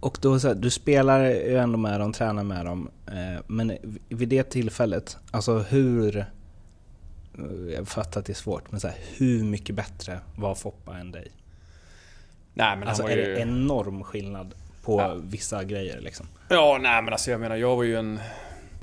Och 0.00 0.18
då 0.20 0.40
så 0.40 0.48
här, 0.48 0.54
du 0.54 0.70
spelar 0.70 1.24
ju 1.24 1.56
ändå 1.56 1.78
med 1.78 2.00
dem, 2.00 2.12
tränar 2.12 2.44
med 2.44 2.64
dem. 2.66 2.90
Eh, 3.06 3.40
men 3.46 3.76
vid 4.08 4.28
det 4.28 4.42
tillfället, 4.50 5.16
alltså 5.30 5.58
hur... 5.58 6.16
eh, 6.18 6.24
Jag 7.74 7.88
fattar 7.88 8.20
att 8.20 8.26
det 8.26 8.32
är 8.32 8.34
svårt, 8.34 8.70
men 8.70 8.80
så 8.80 8.88
här, 8.88 8.96
hur 9.16 9.44
mycket 9.44 9.74
bättre 9.76 10.20
var 10.36 10.54
Foppa 10.54 10.96
än 10.98 11.12
dig? 11.12 11.28
Nej 12.54 12.76
men 12.76 12.88
Alltså 12.88 13.02
han 13.02 13.10
var 13.10 13.16
är 13.18 13.26
ju... 13.28 13.34
det 13.34 13.40
enorm 13.40 14.02
skillnad 14.04 14.54
på 14.82 15.00
Ja. 15.00 15.16
vissa 15.22 15.64
grejer 15.64 16.00
liksom? 16.00 16.26
Ja, 16.48 16.78
nej 16.82 17.02
men 17.02 17.12
alltså 17.12 17.30
jag 17.30 17.40
menar 17.40 17.56
jag 17.56 17.76
var 17.76 17.82
ju 17.84 17.96
en... 17.96 18.20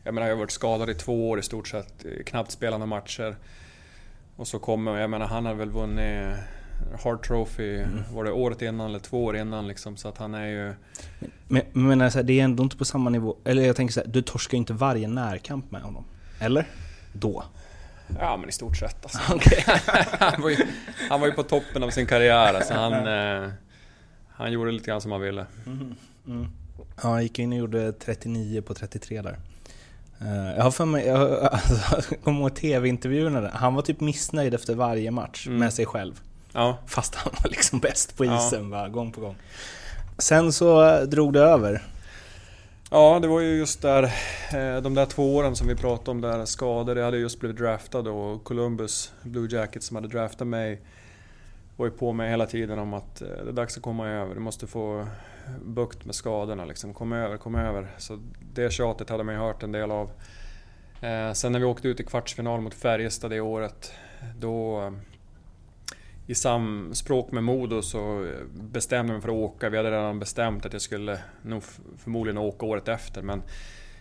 Jag 0.03 0.13
menar 0.13 0.27
jag 0.27 0.35
har 0.35 0.39
varit 0.39 0.51
skadad 0.51 0.89
i 0.89 0.93
två 0.95 1.29
år 1.29 1.39
i 1.39 1.43
stort 1.43 1.67
sett, 1.67 2.05
knappt 2.25 2.51
spelande 2.51 2.85
matcher. 2.85 3.35
Och 4.35 4.47
så 4.47 4.59
kommer, 4.59 4.97
jag 4.97 5.09
menar 5.09 5.25
han 5.27 5.45
har 5.45 5.53
väl 5.53 5.69
vunnit 5.71 6.27
Hard 7.03 7.23
Trophy, 7.27 7.83
var 8.13 8.23
det 8.23 8.31
året 8.31 8.61
innan 8.61 8.87
eller 8.89 8.99
två 8.99 9.23
år 9.25 9.37
innan 9.37 9.67
liksom. 9.67 9.97
Så 9.97 10.07
att 10.07 10.17
han 10.17 10.33
är 10.33 10.45
ju... 10.47 10.73
Men, 11.47 11.61
men 11.73 12.01
alltså, 12.01 12.23
det 12.23 12.39
är 12.39 12.43
ändå 12.43 12.63
inte 12.63 12.77
på 12.77 12.85
samma 12.85 13.09
nivå. 13.09 13.37
Eller 13.43 13.63
jag 13.65 13.75
tänker 13.75 13.93
så 13.93 13.99
här, 13.99 14.07
du 14.07 14.21
torskar 14.21 14.55
ju 14.55 14.59
inte 14.59 14.73
varje 14.73 15.07
närkamp 15.07 15.71
med 15.71 15.81
honom. 15.81 16.05
Eller? 16.39 16.65
Då. 17.13 17.43
Ja, 18.19 18.37
men 18.37 18.49
i 18.49 18.51
stort 18.51 18.77
sett 18.77 18.97
alltså. 19.03 19.19
Han, 20.19 20.41
var 20.41 20.49
ju, 20.49 20.57
han 21.09 21.19
var 21.21 21.27
ju 21.27 21.33
på 21.33 21.43
toppen 21.43 21.83
av 21.83 21.89
sin 21.89 22.05
karriär, 22.07 22.53
alltså 22.53 22.73
han, 22.73 22.93
eh, 22.93 23.49
han 24.29 24.51
gjorde 24.51 24.71
lite 24.71 24.85
grann 24.85 25.01
som 25.01 25.11
han 25.11 25.21
ville. 25.21 25.45
Ja, 27.01 27.09
han 27.09 27.23
gick 27.23 27.39
in 27.39 27.51
och 27.51 27.57
gjorde 27.57 27.91
39 27.91 28.61
på 28.61 28.73
33 28.73 29.21
där. 29.21 29.39
Eh, 30.21 30.55
Jag 30.57 30.63
har 30.63 30.71
för 30.71 30.85
mig, 30.85 31.05
jag, 31.07 31.31
alltså, 31.43 31.73
jag 32.11 32.21
kommer 32.23 32.39
ihåg 32.39 32.55
TV-intervjuerna 32.55 33.41
där. 33.41 33.49
Han 33.49 33.73
var 33.75 33.81
typ 33.81 33.99
missnöjd 33.99 34.53
efter 34.53 34.75
varje 34.75 35.11
match 35.11 35.47
Mm. 35.47 35.59
med 35.59 35.73
sig 35.73 35.85
själv. 35.85 36.21
Ja, 36.53 36.77
Fast 36.87 37.15
han 37.15 37.33
var 37.43 37.49
liksom 37.49 37.79
bäst 37.79 38.17
på 38.17 38.25
Ja. 38.25 38.37
isen 38.47 38.69
va, 38.69 38.87
gång 38.87 39.11
på 39.11 39.21
gång. 39.21 39.35
Sen 40.17 40.53
så 40.53 40.85
eh, 40.87 41.01
drog 41.01 41.33
det 41.33 41.39
över. 41.39 41.83
ja 42.91 43.19
det 43.21 43.27
var 43.27 43.39
ju 43.39 43.57
just 43.57 43.81
där, 43.81 44.03
eh, 44.53 44.81
de 44.81 44.93
där 44.93 45.05
två 45.05 45.35
åren 45.35 45.55
som 45.55 45.67
vi 45.67 45.75
pratade 45.75 46.11
om 46.11 46.21
där, 46.21 46.45
skador. 46.45 46.97
Jag 46.97 47.05
hade 47.05 47.17
just 47.17 47.39
blivit 47.39 47.57
draftad 47.57 47.99
och 48.09 48.43
Columbus 48.43 49.11
Blue 49.23 49.47
Jackets 49.51 49.87
som 49.87 49.95
hade 49.95 50.07
draftat 50.07 50.47
mig 50.47 50.81
var 51.77 51.85
ju 51.85 51.91
på 51.91 52.13
mig 52.13 52.29
hela 52.29 52.45
tiden 52.45 52.79
om 52.79 52.93
att 52.93 53.21
eh, 53.21 53.27
det 53.27 53.49
är 53.49 53.53
dags 53.53 53.77
att 53.77 53.83
komma 53.83 54.07
över. 54.07 54.33
Du 54.35 54.39
måste 54.41 54.67
få 54.67 55.07
bukt 55.65 56.05
med 56.05 56.15
skadorna 56.15 56.65
liksom. 56.65 56.93
Kom 56.93 57.13
över, 57.13 57.37
kom 57.37 57.55
över. 57.55 57.87
Så 57.97 58.19
det 58.53 58.71
tjatet 58.73 59.09
hade 59.09 59.23
man 59.23 59.35
ju 59.35 59.41
hört 59.41 59.63
en 59.63 59.71
del 59.71 59.91
av. 59.91 60.09
Sen 61.33 61.51
när 61.51 61.59
vi 61.59 61.65
åkte 61.65 61.87
ut 61.87 61.99
i 61.99 62.03
kvartsfinal 62.03 62.61
mot 62.61 62.73
Färjestad 62.73 63.31
det 63.31 63.39
året, 63.39 63.91
då 64.39 64.81
i 66.27 66.35
samspråk 66.35 67.31
med 67.31 67.43
Modo 67.43 67.81
så 67.81 68.27
bestämde 68.53 69.13
jag 69.13 69.17
mig 69.17 69.21
för 69.21 69.29
att 69.29 69.35
åka. 69.35 69.69
Vi 69.69 69.77
hade 69.77 69.91
redan 69.91 70.19
bestämt 70.19 70.65
att 70.65 70.73
jag 70.73 70.81
skulle 70.81 71.19
nog 71.41 71.63
förmodligen 71.97 72.37
åka 72.37 72.65
året 72.65 72.87
efter 72.87 73.21
men 73.21 73.41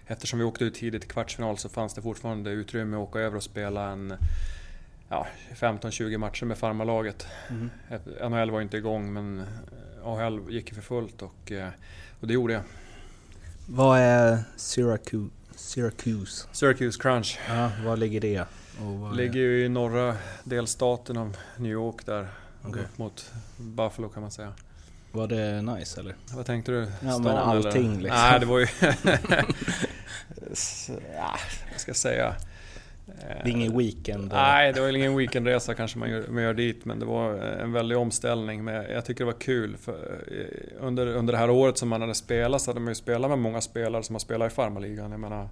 eftersom 0.07 0.39
vi 0.39 0.45
åkte 0.45 0.65
ut 0.65 0.75
tidigt 0.75 1.05
i 1.05 1.09
kvartsfinal 1.09 1.59
så 1.59 1.69
fanns 1.69 1.95
det 1.95 2.03
fortfarande 2.03 2.51
utrymme 2.51 2.97
att 2.97 3.03
åka 3.09 3.19
över 3.19 3.37
och 3.37 3.43
spela 3.43 3.89
en 3.91 4.15
ja, 5.09 5.27
15-20 5.55 6.19
matcher 6.19 6.45
med 6.45 6.59
farmarlaget. 6.59 7.27
Ett- 7.91 8.31
NHL 8.31 8.51
var 8.51 8.61
inte 8.61 8.77
igång 8.77 9.13
men 9.13 9.39
eh, 9.39 10.07
AHL 10.09 10.41
gick 10.51 10.69
ju 10.69 10.75
för 10.75 10.83
fullt 10.83 11.23
och, 11.23 11.53
eh, 11.53 11.69
och 12.21 12.27
det 12.27 12.35
gjorde 12.35 12.53
jag. 12.53 12.63
Vad 13.69 13.99
är 13.99 14.39
Syracuse? 14.57 15.31
Syracuse? 15.57 16.49
Syracuse 16.53 16.99
Crunch 17.03 17.39
Ja, 17.49 17.71
var 17.85 17.97
ligger 17.97 18.21
det? 18.21 18.45
Är- 18.81 19.15
ligger 19.15 19.41
ju 19.41 19.65
i 19.65 19.69
norra 19.69 20.17
delstaten 20.45 21.17
av 21.17 21.37
New 21.57 21.73
York 21.73 22.07
där. 22.07 22.29
Okej. 22.65 22.83
Upp 22.83 22.99
mot 22.99 23.33
Buffalo 23.57 24.09
kan 24.09 24.23
man 24.23 24.31
säga. 24.31 24.53
Var 25.13 25.27
det 25.29 25.63
nice 25.63 26.01
eller? 26.01 26.15
Vad 26.35 26.47
tänkte 26.47 26.73
du? 26.73 26.87
Ja, 27.03 27.19
men 27.19 27.27
allting, 27.27 27.91
eller? 27.93 28.01
liksom. 28.03 28.21
Nej, 28.21 28.41
det 28.41 28.47
var 28.47 28.59
ju... 28.59 28.67
Vad 31.71 31.81
ska 31.81 31.89
jag 31.91 31.97
säga? 31.97 32.35
Det 33.07 33.23
är 33.43 33.49
ingen 33.49 33.79
weekend? 33.79 34.33
Nej, 34.33 34.73
det 34.73 34.81
var 34.81 34.89
ingen 34.97 35.17
weekendresa 35.17 35.75
kanske 35.75 35.99
man 35.99 36.11
gör, 36.11 36.29
man 36.29 36.43
gör 36.43 36.55
dit, 36.55 36.85
men 36.85 36.99
det 36.99 37.07
var 37.07 37.35
en 37.35 37.73
väldig 37.73 37.99
omställning. 37.99 38.65
Men 38.65 38.75
jag 38.75 39.05
tycker 39.05 39.25
det 39.25 39.33
var 39.33 39.41
kul, 39.41 39.77
för 39.77 40.23
eh, 40.31 40.87
under, 40.87 41.07
under 41.07 41.33
det 41.33 41.39
här 41.39 41.51
året 41.51 41.79
som 41.79 41.89
man 41.89 42.01
hade 42.01 42.15
spelat 42.15 42.63
så 42.63 42.71
hade 42.71 42.81
man 42.81 42.89
ju 42.91 42.95
spelat 42.95 43.31
med 43.31 43.39
många 43.39 43.61
spelare 43.61 44.03
som 44.03 44.15
har 44.15 44.21
spelat 44.21 44.53
i 44.53 44.55
farmarligan. 44.55 45.11
Jag 45.11 45.21
menar, 45.21 45.49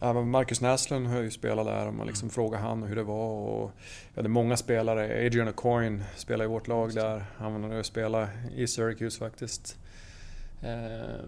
även 0.00 0.30
Marcus 0.30 0.60
Näslund 0.60 1.06
har 1.06 1.20
ju 1.20 1.30
spelat 1.30 1.66
där 1.66 1.86
och 1.86 1.94
man 1.94 2.06
liksom 2.06 2.30
frågade 2.30 2.62
han 2.62 2.82
hur 2.82 2.96
det 2.96 3.02
var. 3.02 3.30
Och 3.48 3.70
vi 4.14 4.18
hade 4.18 4.28
många 4.28 4.56
spelare, 4.56 5.26
Adrian 5.26 5.48
O'Coin 5.48 6.02
spelade 6.16 6.44
i 6.44 6.48
vårt 6.48 6.68
lag 6.68 6.94
där. 6.94 7.24
Han 7.36 7.62
hade 7.64 7.76
ju 7.76 7.84
spelat 7.84 8.28
i 8.54 8.66
Syracuse 8.66 9.18
faktiskt. 9.18 9.78
Eh, 10.62 11.24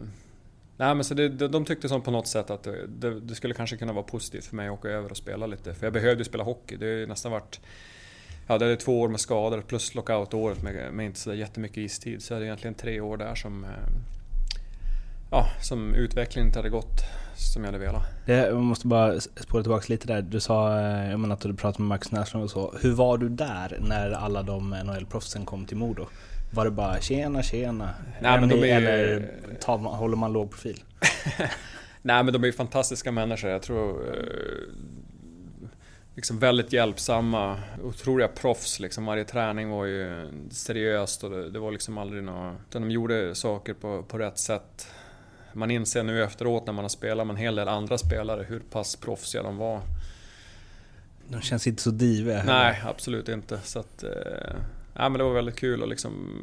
Nej 0.77 0.95
men 0.95 1.05
så 1.05 1.15
det, 1.15 1.29
de, 1.29 1.47
de 1.49 1.65
tyckte 1.65 1.89
som 1.89 2.03
på 2.03 2.11
något 2.11 2.27
sätt 2.27 2.51
att 2.51 2.63
det, 2.63 2.87
det, 2.87 3.21
det 3.21 3.35
skulle 3.35 3.55
kanske 3.55 3.77
kunna 3.77 3.93
vara 3.93 4.05
positivt 4.05 4.45
för 4.45 4.57
mig 4.57 4.69
att 4.69 4.73
åka 4.75 4.89
över 4.89 5.11
och 5.11 5.17
spela 5.17 5.47
lite. 5.47 5.75
För 5.75 5.87
jag 5.87 5.93
behövde 5.93 6.21
ju 6.21 6.25
spela 6.25 6.45
hockey. 6.45 6.77
Det 6.77 7.01
har 7.01 7.07
nästan 7.07 7.33
varit... 7.33 7.61
Ja, 8.47 8.59
det 8.59 8.67
är 8.67 8.77
två 8.77 9.01
år 9.01 9.09
med 9.09 9.21
skador 9.21 9.61
plus 9.61 9.95
lockout-året 9.95 10.63
med, 10.63 10.93
med 10.93 11.07
inte 11.07 11.19
så 11.19 11.35
jättemycket 11.35 11.77
istid. 11.77 12.23
Så 12.23 12.33
jag 12.33 12.37
hade 12.37 12.47
egentligen 12.47 12.75
tre 12.75 13.01
år 13.01 13.17
där 13.17 13.35
som... 13.35 13.65
eh, 13.65 13.71
Ja, 15.31 15.47
som 15.61 15.95
utvecklingen 15.95 16.47
inte 16.49 16.59
hade 16.59 16.69
gått 16.69 17.01
som 17.35 17.65
jag 17.65 17.73
hade 17.73 17.85
velat. 17.85 18.03
Det, 18.27 18.33
jag 18.33 18.57
måste 18.57 18.87
bara 18.87 19.21
spåra 19.21 19.63
tillbaka 19.63 19.85
lite 19.89 20.07
där. 20.07 20.23
Du 20.23 20.41
sa 20.41 20.79
eh, 20.81 21.11
jag 21.11 21.21
menar, 21.21 21.35
att 21.35 21.41
du 21.41 21.55
pratade 21.55 21.83
med 21.83 21.89
Max 21.89 22.13
Näslund 22.13 22.45
och 22.45 22.51
så. 22.51 22.75
Hur 22.83 22.93
var 22.93 23.19
du 23.19 23.29
där 23.29 23.79
när 23.81 24.11
alla 24.11 24.43
de 24.43 24.75
NHL-proffsen 24.75 25.45
kom 25.45 25.67
till 25.67 25.77
Modo? 25.77 26.07
Var 26.55 26.65
det 26.65 26.71
bara 26.71 27.01
tjena 27.01 27.43
tjena? 27.43 27.91
Nej, 28.21 28.41
men 28.41 28.49
de 28.49 28.55
är 28.55 28.81
ju- 28.81 28.87
Eller 28.87 29.29
tar 29.61 29.79
håller 29.79 30.17
man 30.17 30.33
låg 30.33 30.51
profil? 30.51 30.83
Nej 32.03 32.25
men 32.25 32.33
de 32.33 32.43
är 32.43 32.47
ju 32.47 32.53
fantastiska 32.53 33.13
människor. 33.13 33.51
Jag 33.51 33.63
tror... 33.63 34.15
Eh, 34.17 34.77
liksom 36.15 36.39
väldigt 36.39 36.73
hjälpsamma, 36.73 37.57
otroliga 37.83 38.29
proffs 38.29 38.81
liksom. 38.81 39.07
Varje 39.07 39.25
träning 39.25 39.71
var 39.71 39.85
ju 39.85 40.29
seriöst 40.51 41.25
och 41.25 41.31
det, 41.31 41.51
det 41.51 41.59
var 41.59 41.73
liksom 41.73 41.99
aldrig 41.99 42.23
något... 42.25 42.55
Utan 42.69 42.83
de 42.83 42.91
gjorde 42.91 43.35
saker 43.35 43.75
på, 43.75 44.03
på 44.03 44.19
rätt 44.19 44.39
sätt. 44.39 44.87
Man 45.53 45.71
inser 45.71 46.03
nu 46.03 46.25
efteråt 46.25 46.67
när 46.67 46.73
man 46.73 46.85
har 46.85 46.89
spelat 46.89 47.27
med 47.27 47.35
en 47.35 47.41
hel 47.41 47.55
del 47.55 47.69
andra 47.69 47.99
spelare 47.99 48.43
hur 48.49 48.61
pass 48.61 48.97
proffsiga 48.97 49.43
de 49.43 49.57
var. 49.57 49.81
De 51.29 51.41
känns 51.41 51.67
inte 51.67 51.83
så 51.83 51.91
diviga. 51.91 52.43
Nej, 52.45 52.83
absolut 52.85 53.29
inte. 53.29 53.61
Så 53.65 53.79
att, 53.79 54.03
eh, 54.03 54.11
ja, 54.95 55.09
men 55.09 55.13
det 55.13 55.25
var 55.25 55.33
väldigt 55.33 55.57
kul 55.57 55.83
att 55.83 55.89
liksom 55.89 56.41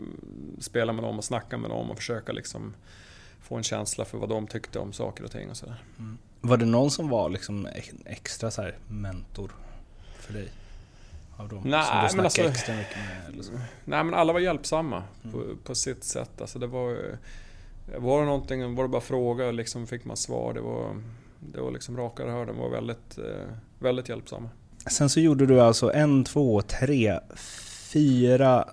spela 0.59 0.93
med 0.93 1.03
dem 1.03 1.17
och 1.17 1.23
snacka 1.23 1.57
med 1.57 1.69
dem 1.69 1.91
och 1.91 1.97
försöka 1.97 2.31
liksom 2.31 2.73
få 3.41 3.55
en 3.55 3.63
känsla 3.63 4.05
för 4.05 4.17
vad 4.17 4.29
de 4.29 4.47
tyckte 4.47 4.79
om 4.79 4.93
saker 4.93 5.23
och 5.23 5.31
ting 5.31 5.49
och 5.49 5.57
sådär. 5.57 5.83
Var 6.41 6.57
det 6.57 6.65
någon 6.65 6.91
som 6.91 7.09
var 7.09 7.29
liksom 7.29 7.65
ex- 7.65 7.93
extra 8.05 8.51
så 8.51 8.61
här 8.61 8.77
mentor 8.87 9.51
för 10.19 10.33
dig? 10.33 10.47
Av 11.37 11.49
dem 11.49 11.61
Nej, 11.65 11.83
som 11.83 12.09
du 12.09 12.15
men 12.15 12.25
alltså- 12.25 12.41
extra 12.41 12.75
mycket 12.75 12.97
med? 13.35 13.45
Så? 13.45 13.51
Nej 13.85 14.03
men 14.03 14.13
alla 14.13 14.33
var 14.33 14.39
hjälpsamma 14.39 15.03
Mm. 15.23 15.33
på, 15.33 15.55
på 15.63 15.75
sitt 15.75 16.03
sätt. 16.03 16.41
Alltså 16.41 16.59
det 16.59 16.67
var, 16.67 17.17
var 17.97 18.19
det 18.19 18.25
någonting, 18.25 18.75
var 18.75 18.84
det 18.84 18.89
bara 18.89 19.02
fråga 19.02 19.52
liksom 19.52 19.88
fick 19.88 20.06
man 20.06 20.17
svar. 20.17 20.54
Det 20.54 20.62
var, 20.62 20.95
det 21.39 21.62
var 21.62 21.71
liksom 21.71 21.97
raka 21.97 22.23
rör. 22.23 22.45
De 22.45 22.58
var 22.58 22.69
väldigt, 22.69 23.17
eh, 23.17 23.54
väldigt 23.80 24.10
hjälpsamma. 24.10 24.49
Sen 24.88 25.10
så 25.10 25.19
gjorde 25.19 25.45
du 25.45 25.62
alltså 25.62 25.93
en, 25.93 26.23
två, 26.23 26.62
tre, 26.62 27.19
fyra 27.91 28.65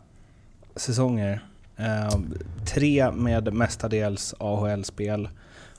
säsonger. 0.77 1.45
Eh, 1.77 2.21
tre 2.67 3.11
med 3.13 3.55
mestadels 3.55 4.35
AHL-spel 4.39 5.29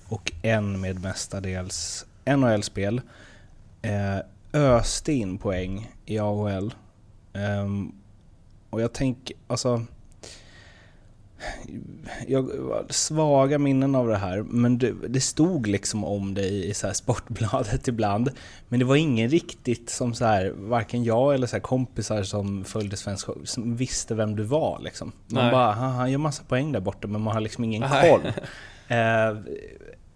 och 0.08 0.32
en 0.42 0.82
med 0.82 1.02
mestadels 1.02 2.06
NHL-spel. 2.26 3.02
Eh, 3.82 4.18
öste 4.54 5.14
in 5.14 5.38
poäng 5.38 5.92
i 6.06 6.20
AHL. 6.20 6.74
Ehm, 7.34 7.92
och 8.70 8.82
jag 8.82 8.94
tänker, 8.94 9.36
alltså... 9.48 9.86
Jag 12.28 12.42
har 12.42 12.86
svaga 12.90 13.58
minnen 13.60 13.96
av 13.96 14.08
det 14.08 14.18
här, 14.18 14.42
men 14.44 14.78
det, 14.78 14.94
det 15.10 15.22
stod 15.22 15.68
liksom 15.68 16.04
om 16.04 16.34
dig 16.34 16.70
i 16.70 16.74
så 16.74 16.88
här 16.88 16.94
Sportbladet 16.94 17.88
ibland. 17.88 18.30
Men 18.68 18.80
det 18.80 18.86
var 18.86 18.96
ingen 18.96 19.30
riktigt 19.30 19.90
som 19.90 20.14
så 20.14 20.26
här, 20.26 20.54
varken 20.58 21.04
jag 21.04 21.34
eller 21.34 21.48
så 21.48 21.60
kompisar 21.60 22.24
som 22.24 22.64
följde 22.64 22.98
svensk 22.98 23.28
som 23.44 23.76
visste 23.76 24.16
vem 24.16 24.36
du 24.36 24.44
var 24.44 24.80
liksom. 24.82 25.12
Man 25.28 25.44
Nej. 25.44 25.52
bara, 25.52 25.74
"Ha, 25.74 25.88
han 25.88 26.12
gör 26.12 26.18
massa 26.20 26.44
poäng 26.44 26.72
där 26.72 26.80
borta, 26.80 27.08
men 27.08 27.22
man 27.22 27.34
har 27.34 27.42
liksom 27.42 27.64
ingen 27.64 27.82
Nej. 27.82 28.12
koll. 28.12 28.22
Eh, 28.90 29.38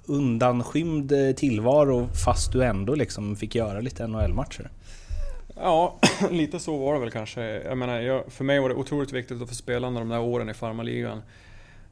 undanskymd 0.06 1.14
tillvaro 1.38 2.08
fast 2.26 2.52
du 2.52 2.64
ändå 2.64 2.96
liksom 2.96 3.36
fick 3.36 3.56
göra 3.56 3.80
lite 3.80 4.08
NHL-matcher. 4.08 4.70
Ja, 5.56 6.00
lite 6.32 6.60
så 6.60 6.78
var 6.78 6.94
det 6.94 7.00
väl 7.00 7.12
kanske. 7.12 7.42
Jag 7.44 7.78
menar, 7.78 8.00
jag, 8.00 8.32
för 8.32 8.44
mig 8.44 8.60
var 8.60 8.70
det 8.70 8.76
otroligt 8.76 9.12
viktigt 9.12 9.42
att 9.42 9.50
få 9.50 9.56
spela 9.56 9.88
under 9.88 10.02
de 10.02 10.10
där 10.10 10.20
åren 10.20 10.50
i 10.50 10.54
farmarligan. 10.54 11.22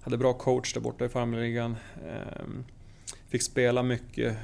Hade 0.01 0.17
bra 0.17 0.33
coach 0.33 0.73
där 0.73 0.81
borta 0.81 1.05
i 1.05 1.09
farmarligan. 1.09 1.75
Ehm, 2.07 2.65
fick 3.29 3.43
spela 3.43 3.83
mycket, 3.83 4.37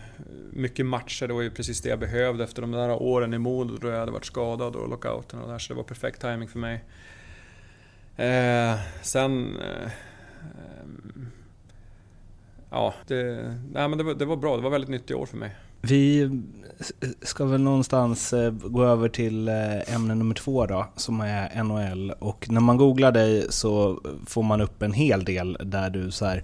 mycket 0.54 0.86
matcher. 0.86 1.28
Det 1.28 1.34
var 1.34 1.42
ju 1.42 1.52
precis 1.52 1.82
det 1.82 1.90
jag 1.90 2.00
behövde 2.00 2.44
efter 2.44 2.62
de 2.62 2.72
där 2.72 2.90
åren 3.02 3.34
i 3.34 3.38
Modo 3.38 3.78
då 3.78 3.88
jag 3.88 4.00
hade 4.00 4.12
varit 4.12 4.26
skadad 4.26 4.76
och 4.76 4.90
lockouten 4.90 5.40
och 5.40 5.50
där. 5.50 5.60
Så 5.60 5.74
det 5.74 5.78
var 5.78 5.84
perfekt 5.84 6.22
timing 6.22 6.48
för 6.48 6.60
mig. 6.60 6.84
Eh, 8.18 8.80
sen... 9.02 9.58
Eh, 9.58 9.92
ja, 12.70 12.94
det, 13.08 13.36
nej, 13.72 13.88
men 13.90 13.98
det, 13.98 14.04
var, 14.04 14.14
det 14.14 14.26
var 14.26 14.36
bra. 14.36 14.56
Det 14.56 14.64
var 14.64 14.70
väldigt 14.70 14.90
nyttiga 14.90 15.18
år 15.18 15.26
för 15.26 15.38
mig. 15.38 15.56
Vi 15.88 16.30
ska 17.22 17.46
väl 17.46 17.62
någonstans 17.62 18.34
eh, 18.34 18.52
gå 18.52 18.86
över 18.86 19.10
till 19.10 19.48
eh, 19.48 19.94
ämne 19.96 20.16
nummer 20.16 20.36
två 20.36 20.66
då, 20.66 20.86
som 20.96 21.22
är 21.22 21.64
NHL. 21.64 22.12
Och 22.20 22.46
när 22.50 22.62
man 22.62 22.78
googlar 22.78 23.12
dig 23.12 23.46
så 23.50 24.00
får 24.26 24.44
man 24.44 24.62
upp 24.62 24.82
en 24.82 24.94
hel 24.94 25.24
del 25.26 25.58
där 25.66 25.90
du 25.90 26.12
så 26.12 26.26
här... 26.26 26.44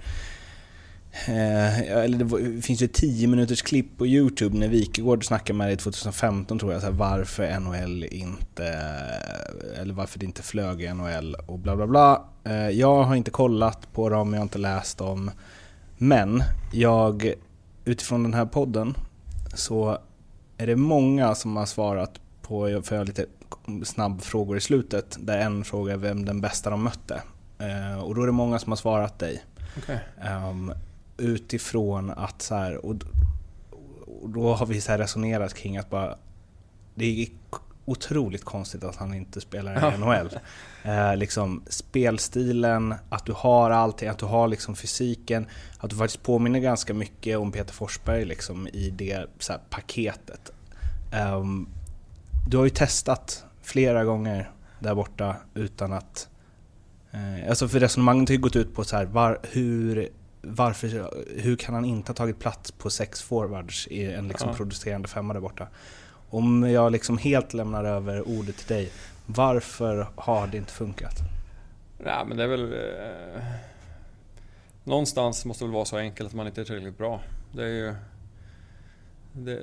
Eh, 1.28 1.82
eller 1.92 2.18
det 2.18 2.24
var- 2.26 2.40
det 2.40 2.62
finns 2.62 2.82
ju 2.82 2.86
ett 2.86 2.94
10 2.94 3.28
minuters 3.28 3.62
klipp 3.62 3.98
på 3.98 4.08
Youtube 4.08 4.58
när 4.58 4.68
Wikegård 4.68 5.26
snackade 5.26 5.58
med 5.58 5.68
dig 5.68 5.78
2015 5.78 6.60
tror 6.60 6.72
jag, 6.74 6.82
så 6.82 6.88
här, 6.88 6.94
varför 6.94 7.60
NHL 7.60 8.04
inte... 8.04 8.66
Eller 9.82 9.94
varför 9.94 10.20
det 10.20 10.26
inte 10.26 10.42
flög 10.42 10.82
i 10.82 10.94
NHL 10.94 11.36
och 11.46 11.60
bla 11.60 11.76
bla 11.76 11.88
bla. 11.88 12.24
Eh, 12.44 12.70
jag 12.70 13.04
har 13.04 13.16
inte 13.16 13.32
kollat 13.32 13.94
på 13.94 14.10
dem, 14.10 14.34
jag 14.34 14.40
har 14.40 14.44
inte 14.44 14.58
läst 14.60 14.98
dem. 14.98 15.32
Men 15.98 16.44
jag, 16.74 17.34
utifrån 17.86 18.24
den 18.24 18.34
här 18.34 18.46
podden 18.46 18.96
så 19.54 19.98
är 20.58 20.68
det 20.68 20.76
många 20.76 21.36
som 21.36 21.56
har 21.58 21.66
svarat 21.66 22.20
på, 22.42 22.82
för 22.84 22.96
jag 22.96 23.00
har 23.00 23.06
lite 23.06 23.26
snabbfrågor 23.84 24.58
i 24.58 24.62
slutet, 24.62 25.18
där 25.20 25.38
en 25.38 25.64
fråga 25.64 25.94
är 25.94 25.98
vem 25.98 26.26
den 26.26 26.42
bästa 26.42 26.70
de 26.70 26.84
mötte. 26.84 27.22
Eh, 27.60 28.00
och 28.00 28.16
då 28.16 28.22
är 28.22 28.26
det 28.26 28.32
många 28.32 28.60
som 28.60 28.72
har 28.72 28.78
svarat 28.78 29.20
dig. 29.20 29.44
Okay. 29.78 29.98
Um, 30.50 30.74
utifrån 31.18 32.10
att 32.10 32.42
så 32.42 32.56
här, 32.56 32.86
och, 32.86 32.96
och 34.22 34.30
då 34.30 34.54
har 34.54 34.66
vi 34.66 34.82
så 34.82 34.94
resonerat 34.94 35.54
kring 35.54 35.78
att 35.78 35.90
bara, 35.90 36.18
det 36.96 37.06
är 37.06 37.28
otroligt 37.92 38.46
konstigt 38.46 38.84
att 38.84 38.96
han 38.96 39.14
inte 39.14 39.42
spelar 39.42 39.94
i 39.94 39.98
NHL. 39.98 40.40
Eh, 40.84 41.16
liksom, 41.16 41.64
spelstilen, 41.68 42.96
att 43.10 43.26
du 43.26 43.34
har 43.36 43.72
allting, 43.72 44.10
att 44.10 44.18
du 44.18 44.26
har 44.26 44.48
liksom 44.48 44.76
fysiken, 44.76 45.48
att 45.80 45.90
du 45.90 45.96
faktiskt 45.96 46.24
påminner 46.24 46.60
ganska 46.60 46.94
mycket 46.94 47.38
om 47.38 47.52
Peter 47.52 47.74
Forsberg 47.74 48.26
liksom, 48.26 48.68
i 48.68 48.90
det 48.90 49.26
så 49.40 49.54
här, 49.54 49.62
paketet. 49.70 50.52
Um, 51.34 51.70
du 52.48 52.58
har 52.58 52.64
ju 52.64 52.70
testat 52.70 53.46
flera 53.62 54.04
gånger 54.04 54.52
där 54.80 54.96
borta 54.96 55.36
utan 55.54 55.94
att... 55.94 56.30
Eh, 57.12 57.50
alltså 57.50 57.68
för 57.68 57.80
resonemanget 57.80 58.30
har 58.30 58.34
ju 58.34 58.42
gått 58.42 58.56
ut 58.56 58.76
på 58.76 58.84
så 58.84 58.96
här, 58.96 59.06
var, 59.06 59.40
hur, 59.44 60.10
varför, 60.42 61.14
hur 61.42 61.56
kan 61.56 61.76
han 61.76 61.86
inte 61.86 62.10
ha 62.10 62.16
tagit 62.16 62.40
plats 62.40 62.72
på 62.72 62.90
sex 62.90 63.22
forwards 63.22 63.88
i 63.88 64.14
en 64.14 64.28
liksom 64.28 64.50
ja. 64.50 64.56
producerande 64.56 65.08
femma 65.08 65.34
där 65.34 65.42
borta? 65.42 65.68
Om 66.32 66.70
jag 66.72 66.91
liksom 66.91 67.17
helt 67.17 67.54
lämnar 67.54 67.84
över 67.84 68.28
ordet 68.28 68.58
till 68.58 68.76
dig, 68.76 68.91
varför 69.26 70.08
har 70.15 70.48
det 70.48 70.58
inte 70.58 70.74
funkat? 70.74 71.15
Nej 71.98 72.26
men 72.28 72.38
det 72.38 72.44
är 72.44 72.48
väl... 72.48 72.74
Eh, 72.74 73.44
någonstans 74.84 75.46
måste 75.46 75.63
det 75.63 75.67
väl 75.67 75.74
vara 75.74 75.86
så 75.86 75.98
enkelt 75.98 76.30
att 76.30 76.36
man 76.36 76.48
inte 76.48 76.62
är 76.62 76.65
tillräckligt 76.65 76.98
bra. 76.98 77.22
Det 77.52 77.63
är 77.63 77.67
ju... 77.67 77.96
Det, 79.34 79.60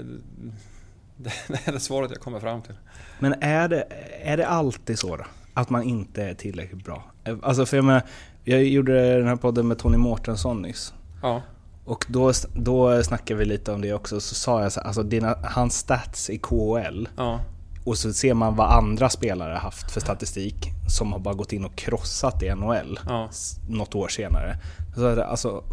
det, 1.17 1.33
det 1.49 1.69
är 1.69 1.73
det 1.73 1.81
svaret 1.81 2.11
jag 2.11 2.21
kommer 2.21 2.41
fram 2.41 2.63
till. 2.63 2.75
Men 3.19 3.35
är 3.41 3.69
det, 3.69 3.87
är 4.23 4.37
det 4.37 4.47
alltid 4.47 4.99
så 4.99 5.17
då? 5.17 5.25
Att 5.55 5.71
man 5.71 5.83
inte 5.83 6.23
är 6.23 6.35
tillräckligt 6.35 6.85
bra? 6.85 7.05
Alltså 7.43 7.67
för 7.67 7.77
jag 7.77 7.85
menar, 7.85 8.03
jag 8.45 8.65
gjorde 8.65 9.17
den 9.17 9.29
här 9.29 9.37
podden 9.37 9.69
med 9.69 9.79
Tony 9.79 9.97
Mårtensson 9.97 10.63
nyss. 10.63 10.95
Ja. 11.23 11.43
Och 11.89 12.07
då, 12.09 12.33
då 12.55 13.03
snackade 13.03 13.39
vi 13.39 13.45
lite 13.45 13.73
om 13.73 13.81
det 13.81 13.93
också, 13.93 14.21
så 14.21 14.35
sa 14.35 14.63
jag 14.63 14.73
så 14.73 14.81
alltså 14.81 15.03
dina, 15.03 15.39
hans 15.43 15.79
stats 15.79 16.31
i 16.31 16.39
KHL 16.39 17.09
ja. 17.17 17.41
och 17.85 17.99
så 17.99 18.13
ser 18.13 18.35
man 18.35 18.57
vad 18.57 18.73
andra 18.73 19.09
spelare 19.09 19.55
haft 19.55 19.91
för 19.91 20.01
statistik 20.01 20.73
som 20.89 21.13
har 21.13 21.19
bara 21.19 21.35
gått 21.35 21.53
in 21.53 21.65
och 21.65 21.77
krossat 21.77 22.43
i 22.43 22.55
NHL 22.55 23.01
ja. 23.07 23.31
något 23.69 23.95
år 23.95 24.09
senare. 24.09 24.59
Så 24.95 25.23
alltså, 25.23 25.65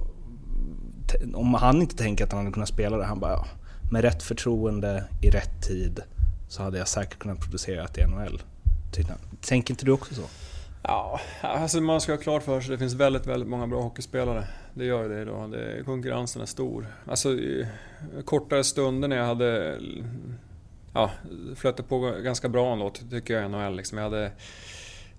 om 1.34 1.54
han 1.54 1.82
inte 1.82 1.96
tänker 1.96 2.26
att 2.26 2.32
han 2.32 2.42
hade 2.42 2.54
kunnat 2.54 2.70
spela 2.70 2.98
det, 2.98 3.06
han 3.06 3.20
bara 3.20 3.32
ja, 3.32 3.46
med 3.92 4.02
rätt 4.02 4.24
förtroende 4.24 5.04
i 5.22 5.30
rätt 5.30 5.62
tid 5.62 6.00
så 6.48 6.64
hade 6.64 6.78
jag 6.78 6.88
säkert 6.88 7.20
kunnat 7.20 7.40
producera 7.40 7.88
det 7.94 8.02
i 8.02 8.06
NHL. 8.06 8.42
Tänker 9.42 9.74
inte 9.74 9.86
du 9.86 9.92
också 9.92 10.16
så? 10.16 10.24
Ja, 10.88 11.20
alltså 11.42 11.82
man 11.82 12.02
ska 12.02 12.12
ha 12.12 12.18
klart 12.18 12.44
för 12.44 12.62
sig 12.62 12.74
att 12.74 12.80
det 12.80 12.84
finns 12.84 12.94
väldigt, 12.94 13.28
väldigt 13.28 13.50
många 13.50 13.68
bra 13.68 13.82
hockeyspelare. 13.82 14.48
Det 14.74 14.86
gör 14.86 15.04
ju 15.04 15.10
det 15.10 15.22
idag. 15.22 15.52
Det, 15.52 15.84
konkurrensen 15.86 16.42
är 16.42 16.46
stor. 16.46 16.88
Alltså 17.06 17.38
kortare 18.26 18.64
stunder 18.64 19.08
när 19.08 19.18
jag 19.18 19.26
hade... 19.26 19.80
Ja, 20.94 21.12
flöt 21.56 21.90
på 21.90 22.00
ganska 22.00 22.50
bra 22.50 22.74
ändå 22.74 22.90
tycker 22.90 23.34
jag 23.34 23.46
i 23.46 23.50
NHL. 23.50 23.76
Liksom. 23.76 23.98
Jag 23.98 24.06
hade, 24.06 24.22
jag 24.22 24.32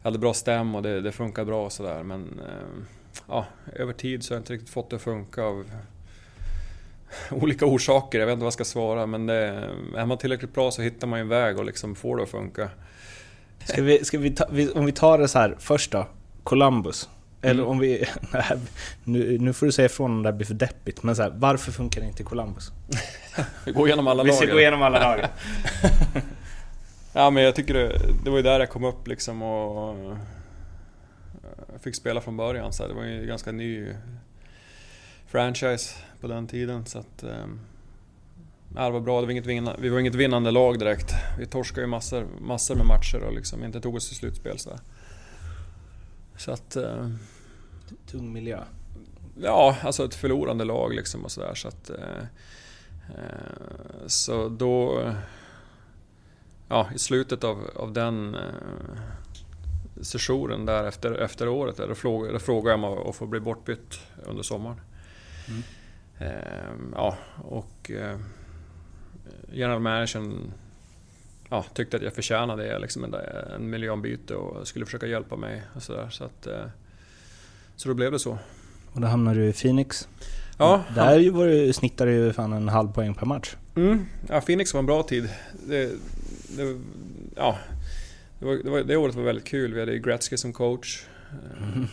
hade 0.02 0.18
bra 0.18 0.34
stäm 0.34 0.74
och 0.74 0.82
det, 0.82 1.00
det 1.00 1.12
funkar 1.12 1.44
bra 1.44 1.64
och 1.64 1.72
sådär. 1.72 2.02
Men 2.02 2.40
eh, 2.40 2.84
ja, 3.28 3.46
över 3.74 3.92
tid 3.92 4.24
så 4.24 4.34
har 4.34 4.36
jag 4.36 4.40
inte 4.40 4.52
riktigt 4.52 4.70
fått 4.70 4.90
det 4.90 4.96
att 4.96 5.02
funka 5.02 5.42
av 5.42 5.64
olika 7.30 7.66
orsaker. 7.66 8.18
Jag 8.18 8.26
vet 8.26 8.32
inte 8.32 8.42
vad 8.42 8.46
jag 8.46 8.52
ska 8.52 8.64
svara 8.64 9.06
men 9.06 9.26
det, 9.26 9.68
är 9.96 10.06
man 10.06 10.18
tillräckligt 10.18 10.54
bra 10.54 10.70
så 10.70 10.82
hittar 10.82 11.06
man 11.06 11.20
en 11.20 11.28
väg 11.28 11.58
och 11.58 11.64
liksom 11.64 11.94
får 11.94 12.16
det 12.16 12.22
att 12.22 12.28
funka. 12.28 12.70
Ska 13.66 13.82
vi, 13.82 14.04
ska 14.04 14.18
vi 14.18 14.30
ta, 14.30 14.44
om 14.74 14.86
vi 14.86 14.92
tar 14.92 15.18
det 15.18 15.28
så 15.28 15.38
här 15.38 15.56
först 15.58 15.90
då, 15.90 16.06
Columbus. 16.42 17.08
Eller 17.42 17.60
mm. 17.60 17.70
om 17.70 17.78
vi... 17.78 18.08
nu, 19.04 19.38
nu 19.38 19.52
får 19.52 19.66
du 19.66 19.72
säga 19.72 19.86
ifrån 19.86 20.10
om 20.10 20.22
det 20.22 20.28
här 20.28 20.36
blir 20.36 20.46
för 20.46 20.54
deppigt, 20.54 21.02
men 21.02 21.16
så 21.16 21.22
här, 21.22 21.32
varför 21.36 21.72
funkar 21.72 22.00
det 22.00 22.06
inte 22.06 22.22
Columbus? 22.22 22.72
vi 23.64 23.72
går 23.72 23.86
igenom 23.86 24.06
alla 24.06 24.22
lag. 24.22 24.32
Vi 24.32 24.36
ska 24.36 24.52
gå 24.52 24.60
igenom 24.60 24.82
alla 24.82 24.98
lag. 24.98 25.20
ja 27.12 27.30
men 27.30 27.42
jag 27.42 27.54
tycker 27.54 27.74
det, 27.74 27.98
det 28.24 28.30
var 28.30 28.36
ju 28.36 28.42
där 28.42 28.60
jag 28.60 28.70
kom 28.70 28.84
upp 28.84 29.08
liksom 29.08 29.42
och... 29.42 30.16
Jag 31.72 31.80
fick 31.82 31.94
spela 31.94 32.20
från 32.20 32.36
början 32.36 32.72
så 32.72 32.82
här, 32.82 32.88
det 32.88 32.94
var 32.94 33.04
ju 33.04 33.20
en 33.20 33.26
ganska 33.26 33.52
ny 33.52 33.88
franchise 35.26 35.94
på 36.20 36.26
den 36.26 36.46
tiden 36.46 36.86
så 36.86 36.98
att... 36.98 37.24
Um, 37.24 37.60
Ja, 38.74 38.84
det 38.84 38.90
var 38.90 39.00
bra, 39.00 39.20
det 39.20 39.26
var 39.26 39.32
inget 39.32 39.46
vinnande, 39.46 39.80
vi 39.82 39.88
var 39.88 39.98
inget 39.98 40.14
vinnande 40.14 40.50
lag 40.50 40.78
direkt. 40.78 41.12
Vi 41.38 41.46
torskade 41.46 41.80
ju 41.80 41.86
massor, 41.86 42.26
massor 42.40 42.74
med 42.74 42.86
matcher 42.86 43.22
och 43.22 43.32
liksom 43.34 43.64
inte 43.64 43.80
tog 43.80 43.94
oss 43.94 44.08
till 44.08 44.16
slutspel. 44.16 44.58
Så, 44.58 44.78
så 46.36 46.52
att... 46.52 46.76
Eh, 46.76 47.10
Tung 48.06 48.32
miljö? 48.32 48.62
Ja, 49.42 49.76
alltså 49.82 50.04
ett 50.04 50.14
förlorande 50.14 50.64
lag 50.64 50.94
liksom 50.94 51.24
och 51.24 51.30
sådär. 51.30 51.54
Så, 51.54 51.68
att, 51.68 51.90
eh, 51.90 52.22
eh, 53.08 54.06
så 54.06 54.48
då... 54.48 55.02
Ja, 56.68 56.88
i 56.94 56.98
slutet 56.98 57.44
av, 57.44 57.70
av 57.76 57.92
den 57.92 58.34
eh, 58.34 58.40
sessionen 60.00 60.66
där 60.66 60.84
efter, 60.84 61.12
efter 61.12 61.48
året, 61.48 61.76
där, 61.76 61.88
då, 61.88 61.94
frågade, 61.94 62.32
då 62.32 62.38
frågade 62.38 62.80
jag 62.80 62.92
om 62.92 63.08
att 63.08 63.16
få 63.16 63.26
bli 63.26 63.40
bortbytt 63.40 64.00
under 64.26 64.42
sommaren. 64.42 64.80
Mm. 65.48 65.62
Eh, 66.18 66.90
ja, 66.94 67.16
och 67.44 67.90
eh, 67.90 68.18
general 69.52 69.80
managern 69.80 70.52
ja, 71.50 71.64
tyckte 71.74 71.96
att 71.96 72.02
jag 72.02 72.12
förtjänade 72.12 72.78
liksom 72.78 73.04
en, 73.04 73.14
en 73.54 73.70
miljonbyte 73.70 74.34
och 74.34 74.68
skulle 74.68 74.84
försöka 74.84 75.06
hjälpa 75.06 75.36
mig. 75.36 75.62
Och 75.74 75.82
så, 75.82 75.92
där, 75.92 76.10
så, 76.10 76.24
att, 76.24 76.46
eh, 76.46 76.64
så 77.76 77.88
då 77.88 77.94
blev 77.94 78.12
det 78.12 78.18
så. 78.18 78.38
Och 78.92 79.00
då 79.00 79.06
hamnade 79.06 79.40
du 79.40 79.48
i 79.48 79.52
Phoenix. 79.52 80.08
Ja, 80.58 80.84
Där 80.94 81.30
var 81.30 81.46
du, 81.46 81.72
snittade 81.72 82.26
du 82.26 82.32
fan 82.32 82.52
en 82.52 82.68
halv 82.68 82.92
poäng 82.92 83.14
per 83.14 83.26
match. 83.26 83.56
Mm, 83.76 84.06
ja, 84.28 84.40
Phoenix 84.40 84.74
var 84.74 84.78
en 84.78 84.86
bra 84.86 85.02
tid. 85.02 85.28
Det, 85.68 85.90
det, 86.56 86.76
ja, 87.36 87.58
det, 88.38 88.46
var, 88.46 88.54
det, 88.54 88.70
var, 88.70 88.80
det 88.80 88.96
året 88.96 89.14
var 89.14 89.22
väldigt 89.22 89.44
kul. 89.44 89.74
Vi 89.74 89.80
hade 89.80 89.98
Gretzky 89.98 90.36
som 90.36 90.52
coach. 90.52 91.04
Mm. 91.62 91.86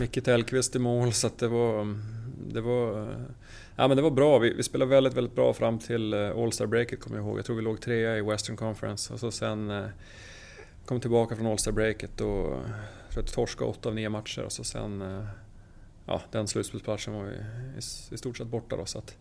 Micke 0.00 0.24
Tellqvist 0.24 0.76
i 0.76 0.78
mål, 0.78 1.12
så 1.12 1.30
det 1.38 1.48
var... 1.48 1.96
Det 2.52 2.60
var 2.60 3.14
Ja 3.76 3.88
men 3.88 3.96
det 3.96 4.02
var 4.02 4.10
bra, 4.10 4.38
vi, 4.38 4.54
vi 4.54 4.62
spelade 4.62 4.90
väldigt, 4.90 5.14
väldigt 5.14 5.34
bra 5.34 5.52
fram 5.52 5.78
till 5.78 6.14
uh, 6.14 6.38
All-Star-breaket 6.38 7.00
kommer 7.00 7.16
jag 7.16 7.26
ihåg. 7.26 7.38
Jag 7.38 7.44
tror 7.44 7.56
vi 7.56 7.62
låg 7.62 7.80
trea 7.80 8.16
i 8.16 8.22
Western 8.22 8.56
Conference 8.56 9.12
och 9.12 9.20
så 9.20 9.30
sen 9.30 9.70
uh, 9.70 9.86
kom 10.84 11.00
tillbaka 11.00 11.36
från 11.36 11.46
All-Star-breaket 11.46 12.20
och 12.20 12.52
uh, 12.52 12.58
tror 13.12 13.22
att 13.22 13.32
torskade 13.32 13.70
åtta 13.70 13.88
av 13.88 13.94
nio 13.94 14.08
matcher 14.08 14.42
och 14.42 14.52
så 14.52 14.64
sen... 14.64 15.24
Ja, 16.06 16.22
den 16.30 16.48
slutspelsplatsen 16.48 17.14
var 17.14 17.24
vi 17.24 17.32
i, 17.32 18.14
i, 18.14 18.18
stort 18.18 18.36
sett 18.36 18.46
borta 18.46 18.76
då 18.76 18.86
så 18.86 18.98
att... 18.98 19.16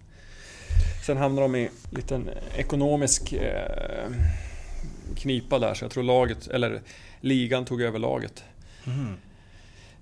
Sen 1.06 1.18
hamnade 1.18 1.48
de 1.48 1.56
i 1.56 1.66
en 1.66 1.72
liten 1.90 2.30
ekonomisk 2.56 3.34
uh, 3.34 4.16
knipa 5.16 5.60
där 5.60 5.74
så 5.74 5.86
jag 5.86 5.92
tror 5.92 6.04
laget, 6.04 6.48
eller 6.48 6.82
ligan 7.22 7.66
tog 7.66 7.82
över 7.82 8.00
laget. 8.00 8.44
Mm. 8.86 9.18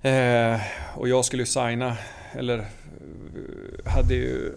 Eh, 0.02 0.62
och 0.96 1.10
jag 1.10 1.26
skulle 1.26 1.42
ju 1.42 1.48
signa, 1.48 1.98
eller 2.34 2.66
hade 3.86 4.14
ju... 4.14 4.54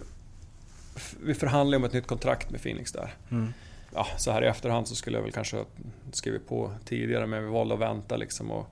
Vi 1.22 1.34
förhandlade 1.34 1.76
om 1.76 1.84
ett 1.84 1.92
nytt 1.92 2.06
kontrakt 2.06 2.50
med 2.50 2.62
Phoenix 2.62 2.92
där. 2.92 3.14
Mm. 3.30 3.52
Ja, 3.94 4.06
så 4.16 4.30
här 4.30 4.44
i 4.44 4.46
efterhand 4.46 4.88
så 4.88 4.94
skulle 4.94 5.16
jag 5.16 5.22
väl 5.22 5.32
kanske 5.32 5.64
skrivit 6.12 6.48
på 6.48 6.70
tidigare 6.84 7.26
men 7.26 7.44
vi 7.44 7.50
valde 7.50 7.74
att 7.74 7.80
vänta 7.80 8.16
liksom. 8.16 8.50
Och 8.50 8.66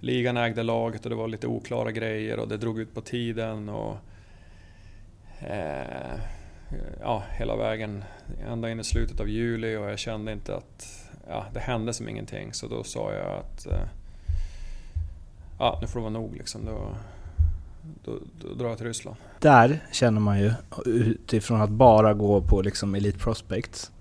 ligan 0.00 0.36
ägde 0.36 0.62
laget 0.62 1.04
och 1.04 1.10
det 1.10 1.16
var 1.16 1.28
lite 1.28 1.46
oklara 1.46 1.92
grejer 1.92 2.38
och 2.38 2.48
det 2.48 2.56
drog 2.56 2.78
ut 2.78 2.94
på 2.94 3.00
tiden. 3.00 3.68
och 3.68 3.96
eh, 5.40 6.20
ja, 7.00 7.22
Hela 7.38 7.56
vägen 7.56 8.04
ända 8.48 8.70
in 8.70 8.80
i 8.80 8.84
slutet 8.84 9.20
av 9.20 9.28
juli 9.28 9.76
och 9.76 9.90
jag 9.90 9.98
kände 9.98 10.32
inte 10.32 10.56
att 10.56 11.08
ja, 11.28 11.46
det 11.52 11.60
hände 11.60 11.94
som 11.94 12.08
ingenting. 12.08 12.52
Så 12.52 12.68
då 12.68 12.84
sa 12.84 13.12
jag 13.12 13.38
att 13.38 13.66
eh, 13.66 13.88
ja, 15.58 15.78
nu 15.80 15.86
får 15.86 16.00
det 16.00 16.02
vara 16.02 16.12
nog. 16.12 16.36
Liksom. 16.36 16.64
Då, 16.64 16.96
då, 18.04 18.18
då 18.40 18.54
drar 18.54 18.68
jag 18.68 18.78
till 18.78 18.86
Ryssland. 18.86 19.16
Där 19.40 19.86
känner 19.92 20.20
man 20.20 20.40
ju, 20.40 20.52
utifrån 20.84 21.60
att 21.60 21.70
bara 21.70 22.14
gå 22.14 22.42
på 22.42 22.62
liksom 22.62 22.94
Elite 22.94 23.18
Prospects, 23.18 23.92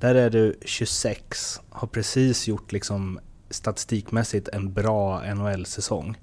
där 0.00 0.14
är 0.14 0.30
du 0.30 0.58
26, 0.64 1.60
har 1.70 1.88
precis 1.88 2.48
gjort 2.48 2.72
liksom 2.72 3.20
statistikmässigt 3.50 4.48
en 4.48 4.72
bra 4.72 5.34
NHL-säsong. 5.34 6.18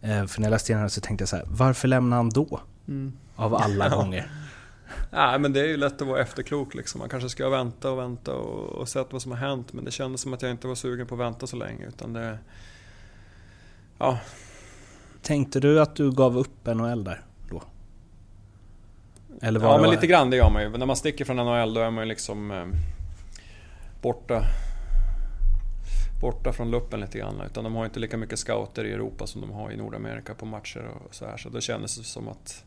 Eh, 0.00 0.26
för 0.26 0.40
när 0.40 0.46
jag 0.46 0.50
läste 0.50 0.72
igenom 0.72 0.90
så 0.90 1.00
tänkte 1.00 1.22
jag 1.22 1.28
så 1.28 1.36
här, 1.36 1.44
varför 1.48 1.88
lämnar 1.88 2.16
han 2.16 2.28
då? 2.28 2.60
Mm. 2.88 3.12
Av 3.36 3.54
alla 3.54 3.84
ja. 3.90 3.96
gånger. 3.96 4.30
Nej 5.10 5.38
men 5.38 5.52
det 5.52 5.60
är 5.60 5.64
ju 5.64 5.76
lätt 5.76 6.02
att 6.02 6.08
vara 6.08 6.20
efterklok 6.20 6.74
liksom. 6.74 6.98
Man 6.98 7.08
kanske 7.08 7.28
ska 7.28 7.48
vänta 7.48 7.90
och 7.90 7.98
vänta 7.98 8.34
och, 8.34 8.80
och 8.80 8.88
sett 8.88 9.12
vad 9.12 9.22
som 9.22 9.32
har 9.32 9.38
hänt. 9.38 9.72
Men 9.72 9.84
det 9.84 9.90
kändes 9.90 10.20
som 10.20 10.32
att 10.32 10.42
jag 10.42 10.50
inte 10.50 10.66
var 10.66 10.74
sugen 10.74 11.06
på 11.06 11.14
att 11.14 11.20
vänta 11.20 11.46
så 11.46 11.56
länge. 11.56 11.86
Utan 11.86 12.12
det... 12.12 12.38
Ja, 13.98 14.18
Tänkte 15.22 15.60
du 15.60 15.80
att 15.80 15.96
du 15.96 16.12
gav 16.12 16.38
upp 16.38 16.66
NHL 16.66 17.04
där 17.04 17.24
då? 17.50 17.62
Eller 19.40 19.60
var 19.60 19.68
Ja, 19.68 19.80
men 19.80 19.90
lite 19.90 20.06
grann 20.06 20.30
det 20.30 20.36
gör 20.36 20.50
man 20.50 20.62
ju. 20.62 20.68
När 20.68 20.86
man 20.86 20.96
sticker 20.96 21.24
från 21.24 21.36
NHL 21.36 21.74
då 21.74 21.80
är 21.80 21.90
man 21.90 22.04
ju 22.04 22.08
liksom 22.08 22.50
eh, 22.50 22.66
borta 24.02 24.44
borta 26.22 26.52
från 26.52 26.70
luppen 26.70 27.00
lite 27.00 27.18
grann. 27.18 27.40
Utan 27.46 27.64
de 27.64 27.74
har 27.74 27.84
inte 27.84 28.00
lika 28.00 28.16
mycket 28.16 28.38
scouter 28.38 28.84
i 28.84 28.92
Europa 28.92 29.26
som 29.26 29.40
de 29.40 29.50
har 29.50 29.70
i 29.70 29.76
Nordamerika 29.76 30.34
på 30.34 30.46
matcher 30.46 30.88
och 31.06 31.14
så 31.14 31.26
här. 31.26 31.36
Så 31.36 31.48
då 31.48 31.60
kändes 31.60 31.96
det 31.96 32.04
som 32.04 32.28
att 32.28 32.64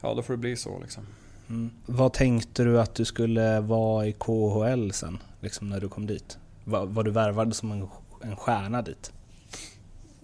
ja, 0.00 0.14
då 0.14 0.22
får 0.22 0.32
det 0.32 0.38
bli 0.38 0.56
så 0.56 0.80
liksom. 0.80 1.06
Mm. 1.48 1.70
Vad 1.86 2.12
tänkte 2.12 2.64
du 2.64 2.80
att 2.80 2.94
du 2.94 3.04
skulle 3.04 3.60
vara 3.60 4.06
i 4.06 4.12
KHL 4.12 4.90
sen, 4.90 5.18
liksom 5.40 5.68
när 5.68 5.80
du 5.80 5.88
kom 5.88 6.06
dit? 6.06 6.38
Var, 6.64 6.86
var 6.86 7.04
du 7.04 7.10
värvad 7.10 7.56
som 7.56 7.72
en, 7.72 7.88
en 8.22 8.36
stjärna 8.36 8.82
dit? 8.82 9.12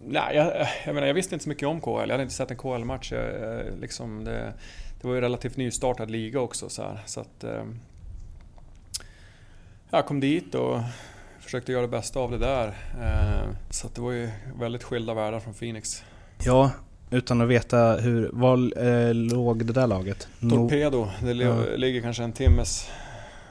Nej, 0.06 0.36
jag, 0.36 0.66
jag 0.86 0.94
menar 0.94 1.06
jag 1.06 1.14
visste 1.14 1.34
inte 1.34 1.42
så 1.42 1.48
mycket 1.48 1.68
om 1.68 1.80
KHL. 1.80 1.90
Jag 1.90 2.08
hade 2.08 2.22
inte 2.22 2.34
sett 2.34 2.50
en 2.50 2.56
KHL-match. 2.56 3.12
Jag, 3.12 3.24
jag, 3.40 3.62
Liksom 3.80 4.24
det, 4.24 4.52
det 5.00 5.08
var 5.08 5.14
ju 5.14 5.20
relativt 5.20 5.56
nystartad 5.56 6.10
liga 6.10 6.40
också 6.40 6.68
så 6.68 6.82
här. 6.82 6.98
Så 7.06 7.20
att... 7.20 7.44
eh, 7.44 7.62
Jag 9.90 10.06
kom 10.06 10.20
dit 10.20 10.54
och 10.54 10.80
försökte 11.40 11.72
göra 11.72 11.82
det 11.82 11.88
bästa 11.88 12.20
av 12.20 12.30
det 12.30 12.38
där. 12.38 12.66
Eh, 13.00 13.48
Så 13.70 13.88
det 13.94 14.00
var 14.00 14.12
ju 14.12 14.30
väldigt 14.58 14.82
skilda 14.82 15.14
världar 15.14 15.40
från 15.40 15.54
Phoenix. 15.54 16.04
Ja, 16.44 16.70
utan 17.10 17.40
att 17.40 17.48
veta 17.48 17.92
hur... 17.96 18.30
Var 18.32 18.84
eh, 18.86 19.14
låg 19.14 19.64
det 19.66 19.72
där 19.72 19.86
laget? 19.86 20.28
Torpedo, 20.40 21.08
det 21.22 21.32
Ja. 21.32 21.56
ligger 21.76 22.00
kanske 22.00 22.22
en 22.24 22.32
timmes 22.32 22.90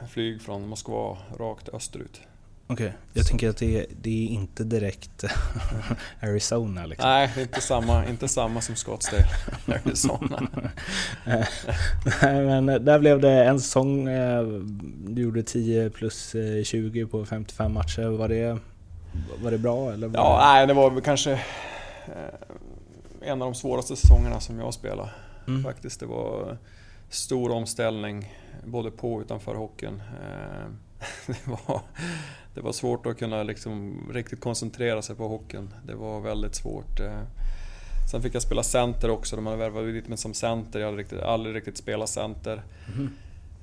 flyg 0.09 0.41
från 0.41 0.67
Moskva 0.67 1.17
rakt 1.39 1.69
österut. 1.69 2.21
Okej, 2.67 2.93
jag 3.13 3.27
tänker 3.27 3.49
att 3.49 3.57
det, 3.57 3.85
det 4.01 4.09
är 4.09 4.27
inte 4.29 4.63
direkt 4.63 5.23
Arizona 6.21 6.85
liksom. 6.85 7.09
Nej, 7.09 7.29
inte 7.39 7.61
samma, 7.61 8.05
inte 8.07 8.27
samma 8.27 8.61
som 8.61 8.75
Scottsdale, 8.75 9.25
Arizona. 9.67 10.47
Nej, 12.21 12.45
men 12.45 12.65
där 12.65 12.99
blev 12.99 13.19
det 13.19 13.43
en 13.45 13.59
säsong. 13.59 14.07
eh, 14.07 14.43
Du 15.07 15.21
gjorde 15.21 15.43
10 15.43 15.89
plus 15.89 16.35
eh, 16.35 16.63
20 16.63 17.05
på 17.05 17.25
55 17.25 17.73
matcher. 17.73 18.03
Var 18.07 18.27
det, 18.29 18.57
var 19.43 19.51
det 19.51 19.57
bra 19.57 19.93
eller? 19.93 20.07
Var 20.07 20.19
Ja, 20.19 20.39
det... 20.39 20.45
nej, 20.45 20.67
det 20.67 20.73
var 20.73 21.01
kanske 21.01 21.31
eh, 21.31 21.39
en 23.21 23.41
av 23.41 23.47
de 23.47 23.55
svåraste 23.55 23.95
säsongerna 23.95 24.39
som 24.39 24.59
jag 24.59 24.73
spelade. 24.73 25.09
Mm. 25.47 25.63
Faktiskt, 25.63 25.99
det 25.99 26.05
var 26.05 26.57
stor 27.09 27.51
omställning 27.51 28.33
både 28.65 28.91
på 28.91 29.13
och 29.13 29.21
utanför 29.21 29.55
hockeyn. 29.55 30.01
Eh, 30.21 30.65
det, 31.27 31.47
var, 31.67 31.81
det 32.53 32.61
var 32.61 32.71
svårt 32.71 33.05
att 33.05 33.17
kunna 33.19 33.43
liksom 33.43 33.99
riktigt 34.13 34.41
koncentrera 34.41 35.01
sig 35.01 35.15
på 35.15 35.27
hockeyn. 35.27 35.73
Det 35.85 35.95
var 35.95 36.19
väldigt 36.21 36.55
svårt. 36.55 36.99
eh. 36.99 37.21
Sen 38.11 38.21
fick 38.21 38.35
jag 38.35 38.41
spela 38.41 38.63
center 38.63 39.09
också, 39.09 39.35
de 39.35 39.45
hade 39.45 39.57
värvat 39.57 39.83
dit 39.85 40.07
mig 40.07 40.17
som 40.17 40.33
center. 40.33 40.79
Jag 40.79 40.85
hade 40.87 40.97
riktigt, 40.97 41.21
aldrig 41.21 41.55
riktigt 41.55 41.77
spelat 41.77 42.09
center. 42.09 42.63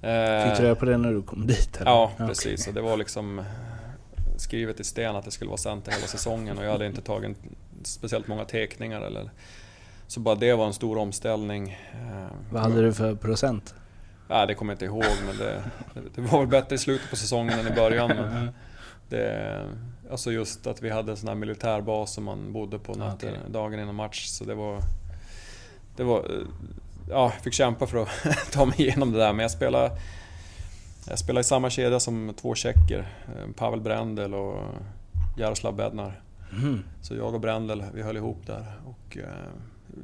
Eh, 0.02 0.48
Fick 0.48 0.56
du 0.58 0.62
reda 0.64 0.74
på 0.74 0.84
det 0.84 0.96
när 0.96 1.12
du 1.12 1.22
kom 1.22 1.46
dit? 1.46 1.76
Eller? 1.80 1.90
Ja, 1.90 2.10
okej. 2.14 2.26
precis. 2.26 2.68
Och 2.68 2.74
det 2.74 2.80
var 2.80 2.96
liksom 2.96 3.44
skrivet 4.36 4.80
i 4.80 4.84
sten 4.84 5.16
att 5.16 5.24
det 5.24 5.30
skulle 5.30 5.48
vara 5.48 5.58
center 5.58 5.92
hela 5.92 6.06
säsongen 6.06 6.58
och 6.58 6.64
jag 6.64 6.72
hade 6.72 6.86
inte 6.86 7.00
tagit 7.00 7.36
speciellt 7.82 8.28
många 8.28 8.44
teckningar 8.44 9.00
eller... 9.00 9.30
Så 10.06 10.20
bara 10.20 10.34
det 10.34 10.54
var 10.54 10.66
en 10.66 10.72
stor 10.74 10.98
omställning. 10.98 11.70
Eh, 11.92 12.26
Vad 12.52 12.62
hade 12.62 12.82
du 12.82 12.92
för 12.92 13.14
procent? 13.14 13.74
Nej, 14.28 14.46
det 14.46 14.54
kommer 14.54 14.72
jag 14.72 14.74
inte 14.74 14.84
ihåg 14.84 15.04
men 15.26 15.36
det, 15.38 15.62
det 16.14 16.20
var 16.20 16.38
väl 16.38 16.48
bättre 16.48 16.74
i 16.74 16.78
slutet 16.78 17.10
på 17.10 17.16
säsongen 17.16 17.58
än 17.58 17.72
i 17.72 17.76
början. 17.76 18.08
Men 18.08 18.48
det, 19.10 19.64
alltså 20.10 20.32
just 20.32 20.66
att 20.66 20.82
vi 20.82 20.90
hade 20.90 21.10
en 21.12 21.16
sån 21.16 21.28
här 21.28 21.34
militärbas 21.34 22.12
som 22.12 22.24
man 22.24 22.52
bodde 22.52 22.78
på 22.78 22.92
Ja, 22.98 23.04
nätter, 23.04 23.28
okej. 23.28 23.40
dagen 23.52 23.80
innan 23.80 23.94
match. 23.94 24.26
Så 24.26 24.44
det 24.44 24.54
var... 24.54 24.80
Det 25.96 26.04
var... 26.04 26.18
eh, 26.18 26.46
Ja, 27.10 27.32
jag 27.34 27.42
fick 27.44 27.52
kämpa 27.54 27.86
för 27.86 28.02
att 28.02 28.08
ta 28.52 28.64
mig 28.64 28.80
igenom 28.80 29.12
det 29.12 29.18
där 29.18 29.32
men 29.32 29.42
jag 29.42 29.50
spelade... 29.50 29.90
Jag 31.08 31.18
spelade 31.18 31.40
i 31.40 31.44
samma 31.44 31.70
kedja 31.70 32.00
som 32.00 32.34
två 32.40 32.54
tjecker. 32.54 32.98
eh, 33.26 33.52
Pavel 33.56 33.80
Brendel 33.80 34.34
och 34.34 34.62
Jaroslav 35.38 35.76
Bednar. 35.76 36.20
Mhm. 36.52 36.82
Så 37.02 37.14
jag 37.14 37.34
och 37.34 37.40
Brendel, 37.40 37.84
vi 37.94 38.02
höll 38.02 38.16
ihop 38.16 38.46
där 38.46 38.64
och 38.86 39.16
eh, 39.16 39.24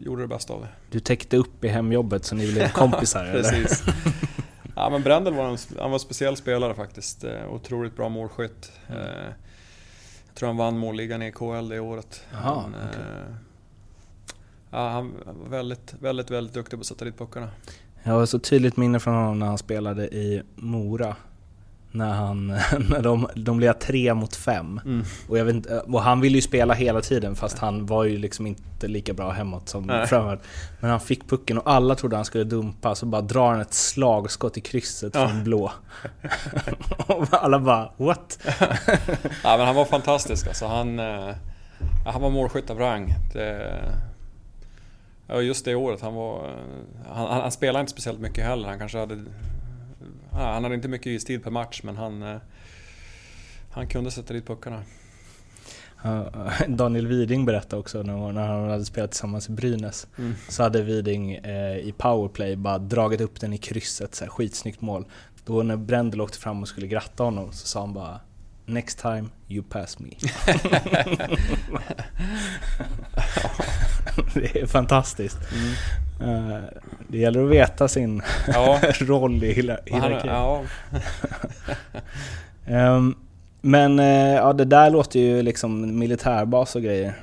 gjorde 0.05 0.23
det 0.23 0.29
bästa 0.29 0.53
av 0.55 0.61
det. 0.61 0.69
Du 0.90 1.01
täckte 1.01 1.37
upp 1.37 1.64
i 1.64 1.69
hemjobbet 1.69 2.25
så 2.25 2.35
ni 2.35 2.53
blev 2.53 2.69
kompisar 2.73 3.25
eller? 3.25 3.42
Precis. 3.42 3.83
Ja 4.77 4.91
men 4.91 5.03
Brendel 5.03 5.35
var 5.35 5.45
en, 5.49 5.59
han 5.79 5.91
var 5.91 5.95
en 5.97 6.01
speciell 6.01 6.37
spelare 6.37 6.75
faktiskt. 6.75 7.25
Eh, 7.25 7.53
Otroligt 7.53 7.97
bra 7.97 8.09
målskytt. 8.09 8.73
Mm. 8.89 9.01
Eh, 9.01 9.07
Jag 10.29 10.35
tror 10.35 10.47
han 10.47 10.57
vann 10.57 10.79
målligan 10.79 11.23
i 11.23 11.33
KL 11.33 11.69
det 11.69 11.81
året. 11.81 12.25
Jaha, 12.33 12.69
Men, 12.69 12.81
okej. 12.89 13.01
eh, 13.03 13.35
Ja, 14.71 14.89
han 14.89 15.12
var 15.25 15.49
väldigt, 15.49 15.95
väldigt, 16.01 16.31
väldigt 16.31 16.55
duktig 16.55 16.79
på 16.79 16.81
att 16.81 16.87
sätta 16.87 17.05
dit 17.05 17.19
puckarna. 17.19 17.49
Jag 18.03 18.12
har 18.12 18.27
så 18.27 18.39
tydligt 18.39 18.77
minne 18.77 19.01
från 19.01 19.15
honom 19.15 19.39
när 19.39 19.47
han 19.47 19.59
spelade 19.59 20.09
i 20.09 20.43
Mora. 20.55 21.17
När, 21.97 22.13
han, 22.13 22.47
när 22.91 23.03
de, 23.03 23.29
de 23.35 23.57
blev 23.57 23.73
tre 23.73 24.15
mot 24.15 24.37
fem. 24.37 24.81
Mm. 24.85 25.05
Och, 25.29 25.39
jag 25.39 25.45
vet 25.45 25.55
inte, 25.55 25.81
och 25.81 26.03
han 26.03 26.21
ville 26.21 26.37
ju 26.37 26.43
spela 26.43 26.75
hela 26.75 27.01
tiden 27.01 27.37
fast 27.37 27.59
han 27.59 27.87
var 27.87 28.05
ju 28.05 28.19
liksom 28.19 28.47
inte 28.47 28.89
lika 28.89 29.13
bra 29.13 29.31
hemåt 29.31 29.69
som 29.69 29.83
Nej. 29.85 30.07
framåt. 30.07 30.41
Men 30.81 30.91
han 30.91 31.01
fick 31.01 31.29
pucken 31.29 31.59
och 31.59 31.71
alla 31.71 31.95
trodde 31.95 32.17
han 32.17 32.25
skulle 32.25 32.45
dumpa 32.45 32.95
så 32.95 33.07
bara 33.07 33.23
drar 33.23 33.51
han 33.51 33.61
ett 33.61 33.75
slagskott 33.75 34.57
i 34.57 34.61
krysset 34.61 35.15
Ja. 35.15 35.29
från 35.29 35.45
blå. 35.45 35.73
och 37.07 37.27
alla 37.31 37.59
bara 37.59 37.91
what? 37.97 38.39
Ja, 39.43 39.57
men 39.57 39.67
han 39.67 39.75
var 39.75 39.85
fantastisk 39.85 40.47
alltså. 40.47 40.67
Han, 40.67 40.99
eh, 40.99 41.35
han 42.07 42.23
var 42.23 42.31
målskytt 42.31 42.71
av 42.71 42.79
rang. 42.79 43.15
Det, 43.33 43.73
ja, 45.27 45.41
just 45.41 45.65
det 45.65 45.75
året, 45.75 46.01
han 46.01 46.15
var... 46.15 46.51
Han, 47.09 47.27
han, 47.27 47.41
han 47.41 47.53
spelade 47.53 47.81
inte 47.81 47.93
speciellt 47.93 48.21
mycket 48.21 48.45
heller. 48.45 48.69
Han 48.69 48.79
kanske 48.79 48.99
hade... 48.99 49.25
Ja, 50.37 50.53
han 50.53 50.62
hade 50.62 50.75
inte 50.75 50.88
mycket 50.88 51.07
istid 51.07 51.44
per 51.44 51.51
match, 51.51 51.81
men 51.85 51.96
han... 51.96 52.22
eh, 52.22 52.37
Han 53.70 53.87
kunde 53.87 54.11
sätta 54.11 54.33
dit 54.35 54.46
puckarna. 54.46 54.83
Ja, 56.03 56.33
Daniel 56.68 57.07
Widing 57.07 57.44
berättade 57.44 57.81
också 57.81 58.03
när, 58.03 58.42
han 58.46 58.70
hade 58.70 58.85
spelat 58.85 59.11
tillsammans 59.11 59.49
i 59.49 59.53
Brynäs. 59.53 60.07
Mm. 60.18 60.35
Så 60.49 60.62
hade 60.62 60.83
Widing 60.83 61.35
eh, 61.35 61.77
i 61.77 61.94
powerplay 61.99 62.57
bara 62.57 62.79
dragit 62.79 63.20
upp 63.20 63.40
den 63.40 63.53
i 63.53 63.59
krysset, 63.59 64.14
så 64.14 64.25
här, 64.25 64.31
skitsnyggt 64.31 64.81
mål. 64.81 65.07
Då 65.44 65.62
när 65.62 65.77
Brendel 65.77 66.20
åkte 66.20 66.38
fram 66.38 66.62
och 66.62 66.68
skulle 66.68 66.87
gratta 66.87 67.25
honom 67.25 67.53
så 67.53 67.66
sa 67.66 67.81
han 67.81 67.92
bara 67.94 68.20
Next 68.68 68.99
time 68.99 69.29
you 69.49 69.62
pass 69.62 69.99
me. 69.99 70.11
det 74.35 74.61
är 74.61 74.66
fantastiskt. 74.66 75.38
Eh, 76.20 76.59
det 77.09 77.19
gäller 77.19 77.45
att 77.45 77.51
veta 77.51 77.88
sin 77.88 78.23
Ja, 78.49 78.81
roll 79.01 79.45
i 79.45 79.53
hierarkin. 79.53 80.31
ja, 80.31 80.62
Ehm, 82.66 83.14
men 83.61 83.99
eh, 83.99 84.35
ja, 84.35 84.53
det 84.53 84.64
där 84.64 84.90
låter 84.90 85.21
ju 85.21 85.42
liksom 85.42 85.99
militärbas 85.99 86.77
och 86.77 86.83
grejer. 86.83 87.14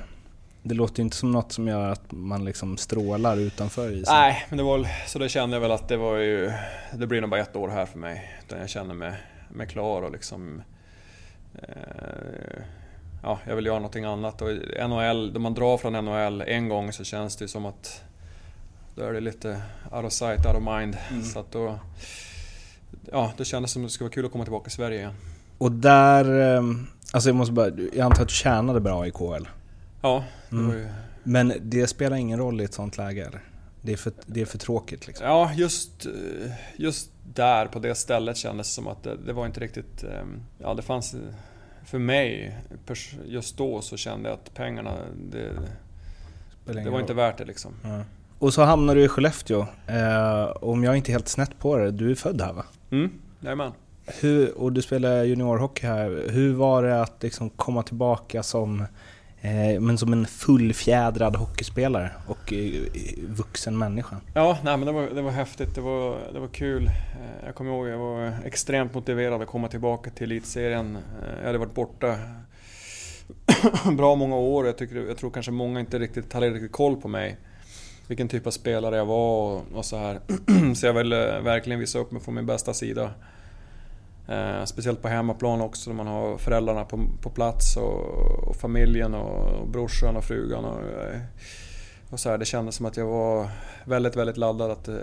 Det 0.62 0.74
låter 0.74 0.98
ju 0.98 1.04
inte 1.04 1.16
som 1.16 1.32
något 1.32 1.52
som 1.52 1.68
gör 1.68 1.88
att 1.88 2.02
man 2.12 2.44
liksom 2.44 2.76
strålar 2.76 3.36
utanför 3.36 3.90
isen. 3.92 4.14
Nej, 4.14 4.46
men 4.48 4.58
det 4.58 4.64
var 4.64 4.86
så 5.06 5.18
det 5.18 5.28
kände 5.28 5.56
jag 5.56 5.60
väl 5.60 5.70
att 5.70 5.88
det 5.88 5.96
var 5.96 6.16
ju... 6.16 6.52
Det 6.92 7.06
blir 7.06 7.20
nog 7.20 7.30
bara 7.30 7.40
ett 7.40 7.56
år 7.56 7.68
här 7.68 7.86
för 7.86 7.98
mig. 7.98 8.30
Utan 8.46 8.58
jag 8.60 8.68
känner 8.68 8.94
mig, 8.94 9.12
mig 9.48 9.66
klar 9.66 10.02
och 10.02 10.12
liksom... 10.12 10.62
Eh, 11.62 12.62
ja, 13.22 13.38
jag 13.46 13.56
vill 13.56 13.66
göra 13.66 13.78
någonting 13.78 14.04
annat. 14.04 14.42
Och 14.42 14.48
NHL, 14.88 15.32
då 15.32 15.40
man 15.40 15.54
drar 15.54 15.76
från 15.76 15.92
NHL 15.92 16.40
en 16.46 16.68
gång 16.68 16.92
så 16.92 17.04
känns 17.04 17.36
det 17.36 17.44
ju 17.44 17.48
som 17.48 17.66
att... 17.66 18.02
Då 18.94 19.02
är 19.02 19.12
det 19.12 19.20
lite 19.20 19.62
out 19.92 20.04
of 20.04 20.12
sight, 20.12 20.46
out 20.46 20.56
of 20.56 20.62
mind. 20.78 20.96
Så 21.32 21.38
att 21.38 21.52
då... 21.52 21.78
Ja, 23.12 23.32
det 23.36 23.44
kändes 23.44 23.70
som 23.70 23.82
att 23.82 23.88
det 23.88 23.92
skulle 23.92 24.06
vara 24.08 24.14
kul 24.14 24.26
att 24.26 24.32
komma 24.32 24.44
tillbaka 24.44 24.64
till 24.64 24.72
Sverige 24.72 24.98
igen. 24.98 25.14
Och 25.58 25.72
där, 25.72 26.56
ehm, 26.56 26.86
alltså 27.12 27.28
jag 27.28 27.36
måste 27.36 27.52
bara, 27.52 27.68
jag 27.68 27.98
antar 28.00 28.22
att 28.22 28.28
du 28.28 28.34
tjänade 28.34 28.80
bra 28.80 29.06
i 29.06 29.10
KL. 29.10 29.48
Ja, 30.02 30.24
det 30.50 30.56
Mm. 30.56 30.68
var 30.68 30.74
ju... 30.74 30.88
Men 31.22 31.52
det 31.62 31.86
spelar 31.86 32.16
ingen 32.16 32.38
roll 32.38 32.60
i 32.60 32.64
ett 32.64 32.74
sånt 32.74 32.96
läge 32.96 33.26
eller? 33.26 33.40
Det 33.82 33.92
är 33.92 33.96
för, 33.96 34.12
det 34.26 34.40
är 34.40 34.44
för 34.44 34.58
tråkigt 34.58 35.06
liksom. 35.06 35.26
Ja, 35.26 35.52
just, 35.54 36.06
just 36.76 37.10
där 37.34 37.66
på 37.66 37.78
det 37.78 37.94
stället 37.94 38.36
kändes 38.36 38.68
det 38.68 38.72
som 38.74 38.86
att 38.88 39.02
det, 39.02 39.16
det 39.16 39.32
var 39.32 39.46
inte 39.46 39.60
riktigt... 39.60 40.04
eh, 40.04 40.24
Ja, 40.58 40.74
det 40.74 40.82
fanns... 40.82 41.14
För 41.84 41.98
mig, 41.98 42.58
just 43.26 43.56
då, 43.56 43.80
så 43.82 43.96
kände 43.96 44.28
jag 44.28 44.38
att 44.38 44.54
pengarna, 44.54 44.94
det, 45.30 45.50
det 46.64 46.90
var 46.90 47.00
inte 47.00 47.14
värt 47.14 47.38
det 47.38 47.44
liksom. 47.44 47.72
Ja. 47.84 48.00
Och 48.38 48.54
så 48.54 48.62
hamnar 48.62 48.94
du 48.94 49.04
i 49.04 49.08
Skellefteå. 49.08 49.66
Eh, 49.86 50.44
om 50.60 50.84
jag 50.84 50.96
inte 50.96 51.10
är 51.10 51.12
helt 51.12 51.28
snett 51.28 51.58
på 51.58 51.76
det, 51.76 51.90
du 51.90 52.10
är 52.10 52.14
född 52.14 52.40
här 52.40 52.52
va? 52.52 52.64
Mm, 52.90 53.10
jajamän. 53.40 53.72
Hur, 54.20 54.58
och 54.58 54.72
du 54.72 54.82
spelar 54.82 55.24
juniorhockey 55.24 55.86
här. 55.86 56.24
Hur 56.30 56.54
var 56.54 56.82
det 56.82 57.00
att 57.02 57.22
liksom 57.22 57.50
komma 57.50 57.82
tillbaka 57.82 58.42
som, 58.42 58.80
eh, 59.40 59.80
men 59.80 59.98
som 59.98 60.12
en 60.12 60.26
fullfjädrad 60.26 61.36
hockeyspelare 61.36 62.10
och 62.26 62.52
eh, 62.52 62.70
vuxen 63.28 63.78
människa? 63.78 64.16
Ja, 64.34 64.58
nej 64.64 64.76
men 64.76 64.86
det 64.86 64.92
var, 64.92 65.02
det 65.14 65.22
var 65.22 65.30
häftigt, 65.30 65.74
det 65.74 65.80
var, 65.80 66.16
det 66.32 66.40
var 66.40 66.48
kul. 66.48 66.86
Eh, 66.86 67.46
Jag 67.46 67.54
kommer 67.54 67.70
ihåg, 67.70 67.88
jag 67.88 67.98
var 67.98 68.32
extremt 68.44 68.94
motiverad 68.94 69.42
att 69.42 69.48
komma 69.48 69.68
tillbaka 69.68 70.10
till 70.10 70.32
elitserien. 70.32 70.96
Eh, 70.96 71.38
Jag 71.40 71.46
hade 71.46 71.58
varit 71.58 71.74
borta 71.74 72.16
bra 73.96 74.14
många 74.14 74.36
år, 74.36 74.66
jag, 74.66 74.78
tycker, 74.78 74.96
jag 74.96 75.16
tror 75.16 75.30
kanske 75.30 75.52
många 75.52 75.80
inte 75.80 75.98
riktigt 75.98 76.32
hade 76.32 76.50
riktigt 76.50 76.72
koll 76.72 76.96
på 76.96 77.08
mig 77.08 77.36
vilken 78.08 78.28
typ 78.28 78.46
av 78.46 78.50
spelare 78.50 78.96
jag 78.96 79.06
var 79.06 79.52
och, 79.52 79.62
och 79.74 79.84
så 79.84 79.96
här. 79.96 80.20
så 80.74 80.86
jag 80.86 80.94
ville 80.94 81.36
eh, 81.36 81.42
verkligen 81.42 81.80
visa 81.80 81.98
upp 81.98 82.10
mig 82.10 82.22
från 82.22 82.34
min 82.34 82.46
bästa 82.46 82.74
sida. 82.74 83.10
Eh, 84.28 84.64
speciellt 84.64 85.02
på 85.02 85.08
hemmaplan 85.08 85.60
också, 85.60 85.90
när 85.90 85.96
man 85.96 86.06
har 86.06 86.38
föräldrarna 86.38 86.84
på, 86.84 87.00
på 87.22 87.30
plats 87.30 87.76
och, 87.76 88.48
och 88.48 88.56
familjen 88.56 89.14
och, 89.14 89.60
och 89.60 89.68
brorsan 89.68 90.16
och 90.16 90.24
frugan. 90.24 90.64
Och, 90.64 90.80
eh, 90.80 91.20
och 92.10 92.20
så 92.20 92.30
här, 92.30 92.38
det 92.38 92.44
kändes 92.44 92.74
som 92.74 92.86
att 92.86 92.96
jag 92.96 93.06
var 93.06 93.48
väldigt, 93.84 94.16
väldigt 94.16 94.36
laddad 94.36 94.70
att, 94.70 94.88
eh, 94.88 94.96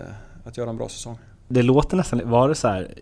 att 0.46 0.58
göra 0.58 0.70
en 0.70 0.78
bra 0.78 0.90
säsong. 0.90 1.18
Det 1.48 1.64
låter 1.64 1.98
nästan, 1.98 2.30
var 2.30 2.50
det 2.50 2.56
så 2.56 2.68
här, 2.68 2.94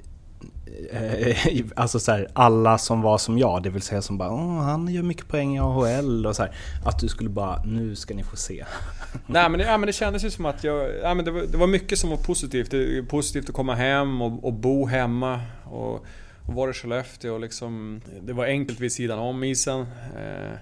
Eh, 0.92 1.66
alltså 1.76 2.00
så 2.00 2.12
här, 2.12 2.28
alla 2.34 2.78
som 2.78 3.02
var 3.02 3.18
som 3.18 3.38
jag, 3.38 3.64
det 3.64 3.70
vill 3.70 3.82
säga 3.82 4.02
som 4.02 4.18
bara 4.18 4.32
Åh, 4.32 4.62
han 4.62 4.88
gör 4.88 5.04
mycket 5.04 5.28
poäng 5.28 5.56
i 5.56 5.60
AHL 5.60 6.26
och 6.26 6.36
så 6.36 6.44
här, 6.44 6.56
att 6.86 7.00
du 7.00 7.08
skulle 7.08 7.30
bara, 7.30 7.64
nu 7.64 7.96
ska 7.96 8.14
ni 8.14 8.24
få 8.24 8.36
se. 8.36 8.66
Nej 9.28 9.50
men 9.50 9.60
det, 9.60 9.66
ja, 9.66 9.78
men 9.78 9.88
det 9.88 9.94
kändes 9.94 10.24
ju 10.24 10.32
som 10.32 10.46
att 10.46 10.64
jag... 10.64 10.92
Ja, 11.04 11.14
men 11.14 11.26
det, 11.26 11.32
var, 11.32 11.42
det 11.42 11.58
var 11.58 11.68
mycket 11.68 12.00
som 12.00 12.10
var 12.10 12.18
positivt. 12.18 12.72
Det 12.72 13.02
var 13.02 13.08
positivt 13.08 13.50
att 13.50 13.56
komma 13.56 13.76
hem 13.76 14.22
och, 14.22 14.44
och 14.44 14.54
bo 14.54 14.86
hemma. 14.86 15.42
Och, 15.64 16.06
och 16.46 16.54
vara 16.56 16.72
i 16.72 16.74
Skellefteå 16.74 17.34
och 17.34 17.40
liksom... 17.40 18.02
Det 18.22 18.34
var 18.34 18.46
enkelt 18.46 18.80
vid 18.80 18.92
sidan 18.92 19.20
om 19.20 19.44
isen. 19.44 19.80
Eh, 20.18 20.58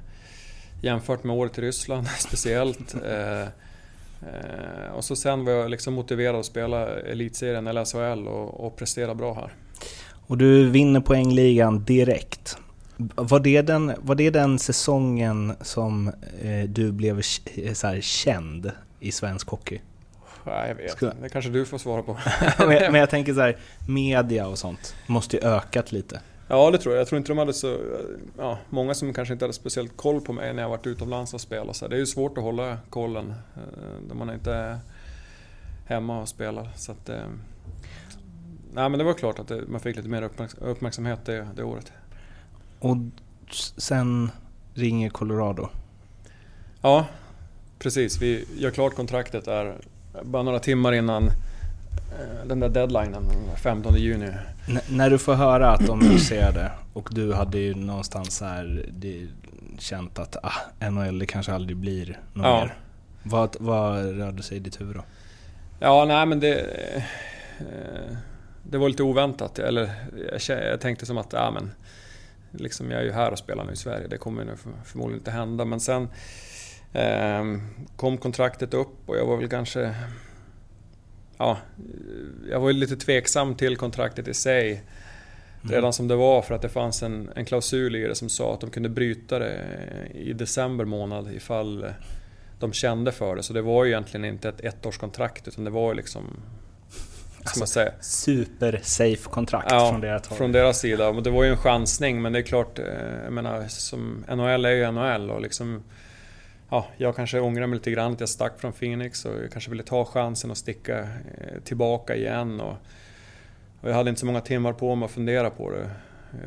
jämfört 0.81 1.23
med 1.23 1.35
året 1.35 1.57
i 1.57 1.61
Ryssland 1.61 2.07
speciellt. 2.19 2.95
Eh, 3.05 3.41
eh, 3.41 4.91
och 4.95 5.03
så 5.03 5.15
sen 5.15 5.45
var 5.45 5.51
jag 5.51 5.69
liksom 5.69 5.93
motiverad 5.93 6.35
att 6.35 6.45
spela 6.45 6.99
Elitserien 6.99 7.67
eller 7.67 7.85
SHL 7.85 8.27
och, 8.27 8.65
och 8.65 8.75
prestera 8.75 9.15
bra 9.15 9.33
här. 9.33 9.53
Och 10.27 10.37
du 10.37 10.69
vinner 10.69 10.99
poängligan 10.99 11.83
direkt. 11.83 12.57
Var 13.15 13.39
det 13.39 13.61
den, 13.61 13.93
var 13.97 14.15
det 14.15 14.29
den 14.29 14.59
säsongen 14.59 15.53
som 15.61 16.07
eh, 16.41 16.69
du 16.69 16.91
blev 16.91 17.21
så 17.73 17.87
här, 17.87 18.01
känd 18.01 18.71
i 18.99 19.11
svensk 19.11 19.47
hockey? 19.49 19.81
Nej, 20.45 20.67
jag 20.67 20.75
vet 20.75 21.01
inte. 21.01 21.15
Det 21.21 21.29
kanske 21.29 21.51
du 21.51 21.65
får 21.65 21.77
svara 21.77 22.03
på. 22.03 22.17
men, 22.57 22.71
jag, 22.71 22.91
men 22.91 22.99
jag 22.99 23.09
tänker 23.09 23.33
så 23.33 23.41
här, 23.41 23.57
media 23.87 24.47
och 24.47 24.57
sånt 24.57 24.95
måste 25.07 25.37
ju 25.37 25.43
ökat 25.43 25.91
lite. 25.91 26.19
Ja, 26.47 26.71
det 26.71 26.77
tror 26.77 26.95
jag. 26.95 27.01
Jag 27.01 27.07
tror 27.07 27.17
inte 27.17 27.31
de 27.31 27.37
hade 27.37 27.53
så... 27.53 27.77
Ja, 28.37 28.57
många 28.69 28.93
som 28.93 29.13
kanske 29.13 29.33
inte 29.33 29.45
hade 29.45 29.53
speciellt 29.53 29.97
koll 29.97 30.21
på 30.21 30.33
mig 30.33 30.53
när 30.53 30.61
jag 30.61 30.69
varit 30.69 30.87
utomlands 30.87 31.33
och 31.33 31.41
spelat. 31.41 31.75
Så 31.75 31.87
det 31.87 31.95
är 31.95 31.99
ju 31.99 32.05
svårt 32.05 32.37
att 32.37 32.43
hålla 32.43 32.77
kollen 32.89 33.33
när 34.07 34.15
man 34.15 34.33
inte 34.33 34.53
är 34.53 34.77
hemma 35.85 36.21
och 36.21 36.29
spelar. 36.29 36.69
Så 36.75 36.91
att, 36.91 37.09
nej, 38.77 38.89
men 38.89 38.97
det 38.97 39.03
var 39.03 39.13
klart 39.13 39.39
att 39.39 39.51
man 39.67 39.79
fick 39.79 39.95
lite 39.95 40.09
mer 40.09 40.29
uppmärksamhet 40.61 41.19
det, 41.25 41.47
det 41.55 41.63
året. 41.63 41.91
Och 42.79 42.97
sen 43.77 44.31
ringer 44.73 45.09
Colorado? 45.09 45.69
Ja, 46.81 47.05
precis. 47.79 48.21
Vi 48.21 48.45
gör 48.57 48.71
klart 48.71 48.95
kontraktet 48.95 49.45
där 49.45 49.75
bara 50.23 50.43
några 50.43 50.59
timmar 50.59 50.93
innan 50.93 51.29
den 52.45 52.59
där 52.59 52.69
deadlinen, 52.69 53.23
15 53.63 53.95
juni. 53.95 54.31
N 54.67 54.79
när 54.89 55.09
du 55.09 55.17
får 55.17 55.33
höra 55.33 55.71
att 55.71 55.87
de 55.87 55.99
det 56.51 56.71
och 56.93 57.09
du 57.11 57.33
hade 57.33 57.57
ju 57.57 57.75
någonstans 57.75 58.41
här 58.41 58.85
känt 59.79 60.19
att 60.19 60.37
ah, 60.43 60.89
NHL 60.89 61.19
det 61.19 61.25
kanske 61.25 61.53
aldrig 61.53 61.77
blir 61.77 62.19
något 62.33 62.45
ja. 62.45 62.59
mer. 62.59 62.77
Vad, 63.23 63.55
vad 63.59 64.17
rörde 64.17 64.43
sig 64.43 64.57
i 64.57 64.59
ditt 64.59 64.81
huvud 64.81 64.95
då? 64.95 65.03
Ja, 65.79 66.05
nej 66.05 66.25
men 66.25 66.39
det... 66.39 66.65
Det 68.69 68.77
var 68.77 68.89
lite 68.89 69.03
oväntat. 69.03 69.59
Eller 69.59 69.91
jag 70.47 70.81
tänkte 70.81 71.05
som 71.05 71.17
att, 71.17 71.33
ja 71.33 71.51
men... 71.51 71.71
Liksom 72.51 72.91
jag 72.91 73.01
är 73.01 73.05
ju 73.05 73.11
här 73.11 73.31
och 73.31 73.39
spelar 73.39 73.65
nu 73.65 73.71
i 73.71 73.75
Sverige, 73.75 74.07
det 74.07 74.17
kommer 74.17 74.45
nu 74.45 74.55
förmodligen 74.85 75.19
inte 75.19 75.31
hända. 75.31 75.65
Men 75.65 75.79
sen 75.79 76.09
eh, 76.93 77.43
kom 77.95 78.17
kontraktet 78.17 78.73
upp 78.73 79.09
och 79.09 79.17
jag 79.17 79.25
var 79.25 79.37
väl 79.37 79.49
kanske... 79.49 79.95
Ja, 81.37 81.57
jag 82.49 82.59
var 82.59 82.73
lite 82.73 82.95
tveksam 82.95 83.55
till 83.55 83.77
kontraktet 83.77 84.27
i 84.27 84.33
sig. 84.33 84.71
Mm. 84.71 85.75
Redan 85.75 85.93
som 85.93 86.07
det 86.07 86.15
var 86.15 86.41
för 86.41 86.55
att 86.55 86.61
det 86.61 86.69
fanns 86.69 87.03
en, 87.03 87.29
en 87.35 87.45
klausul 87.45 87.95
i 87.95 88.07
det 88.07 88.15
som 88.15 88.29
sa 88.29 88.53
att 88.53 88.61
de 88.61 88.69
kunde 88.69 88.89
bryta 88.89 89.39
det 89.39 89.61
i 90.13 90.33
december 90.33 90.85
månad 90.85 91.31
ifall 91.31 91.85
de 92.59 92.73
kände 92.73 93.11
för 93.11 93.35
det. 93.35 93.43
Så 93.43 93.53
det 93.53 93.61
var 93.61 93.85
ju 93.85 93.91
egentligen 93.91 94.25
inte 94.25 94.49
ett 94.49 94.61
ettårskontrakt 94.61 95.47
utan 95.47 95.63
det 95.63 95.69
var 95.69 95.91
ju 95.91 95.97
liksom 95.97 96.23
Ska 97.49 97.59
man 97.59 97.67
säga. 97.67 97.91
Super 97.99 98.79
safe 98.83 99.29
kontrakt 99.29 99.67
ja, 99.71 99.89
från 99.91 100.01
deras 100.01 100.27
håll. 100.27 100.37
från 100.37 100.51
deras 100.51 100.79
sida. 100.79 101.11
Det 101.11 101.29
var 101.29 101.43
ju 101.43 101.49
en 101.49 101.57
chansning 101.57 102.21
men 102.21 102.33
det 102.33 102.39
är 102.39 102.43
klart, 102.43 102.79
eh, 102.79 102.85
jag 103.23 103.33
menar, 103.33 103.67
som 103.67 104.25
NHL 104.27 104.65
är 104.65 104.71
ju 104.71 104.91
NHL 104.91 105.31
och 105.31 105.41
liksom... 105.41 105.83
Ja, 106.69 106.87
jag 106.97 107.15
kanske 107.15 107.39
ångrar 107.39 107.67
mig 107.67 107.77
lite 107.77 107.91
grann 107.91 108.13
att 108.13 108.19
jag 108.19 108.29
stack 108.29 108.59
från 108.59 108.73
Phoenix 108.73 109.25
och 109.25 109.31
jag 109.43 109.51
kanske 109.51 109.69
ville 109.69 109.83
ta 109.83 110.05
chansen 110.05 110.51
och 110.51 110.57
sticka 110.57 110.99
eh, 110.99 111.61
tillbaka 111.63 112.15
igen. 112.15 112.61
Och, 112.61 112.75
och 113.81 113.89
jag 113.89 113.93
hade 113.93 114.09
inte 114.09 114.19
så 114.19 114.25
många 114.25 114.41
timmar 114.41 114.73
på 114.73 114.95
mig 114.95 115.05
att 115.05 115.11
fundera 115.11 115.49
på 115.49 115.71
det. 115.71 115.89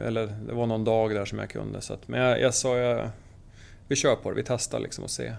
Eller 0.06 0.26
det 0.26 0.52
var 0.52 0.66
någon 0.66 0.84
dag 0.84 1.14
där 1.14 1.24
som 1.24 1.38
jag 1.38 1.50
kunde. 1.50 1.80
Så 1.80 1.92
att, 1.92 2.08
men 2.08 2.20
jag, 2.20 2.40
jag 2.40 2.54
sa, 2.54 2.76
jag, 2.76 3.10
vi 3.88 3.96
kör 3.96 4.16
på 4.16 4.30
det, 4.30 4.36
vi 4.36 4.42
testar 4.42 4.80
liksom 4.80 5.04
och 5.04 5.10
ser 5.10 5.36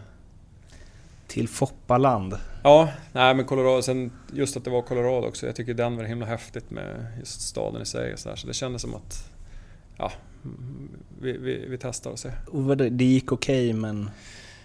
till 1.31 1.47
Foppaland. 1.47 2.37
Ja, 2.63 2.89
nej 3.11 3.35
men 3.35 3.45
Colorado, 3.45 3.81
sen 3.81 4.11
just 4.33 4.57
att 4.57 4.63
det 4.63 4.69
var 4.69 4.81
Colorado 4.81 5.27
också. 5.27 5.45
Jag 5.45 5.55
tycker 5.55 5.73
Denver 5.73 6.03
är 6.03 6.07
himla 6.07 6.25
häftigt 6.25 6.71
med 6.71 7.07
just 7.19 7.41
staden 7.41 7.81
i 7.81 7.85
sig. 7.85 8.17
Så, 8.17 8.35
så 8.35 8.47
det 8.47 8.53
kändes 8.53 8.81
som 8.81 8.95
att 8.95 9.31
ja, 9.97 10.11
vi, 11.21 11.37
vi, 11.37 11.65
vi 11.67 11.77
testar 11.77 12.11
och 12.11 12.19
ser. 12.19 12.33
Och 12.47 12.77
det 12.77 13.05
gick 13.05 13.31
okej 13.31 13.69
okay, 13.69 13.81
men? 13.81 14.09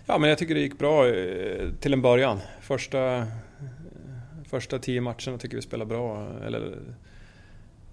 Ja 0.06 0.18
men 0.18 0.28
jag 0.28 0.38
tycker 0.38 0.54
det 0.54 0.60
gick 0.60 0.78
bra 0.78 1.08
eh, 1.08 1.68
till 1.80 1.92
en 1.92 2.02
början. 2.02 2.40
Första, 2.60 3.26
första 4.48 4.78
tio 4.78 5.00
matcherna 5.00 5.38
tycker 5.38 5.56
vi 5.56 5.62
spelade 5.62 5.88
bra. 5.88 6.28
Eller, 6.46 6.78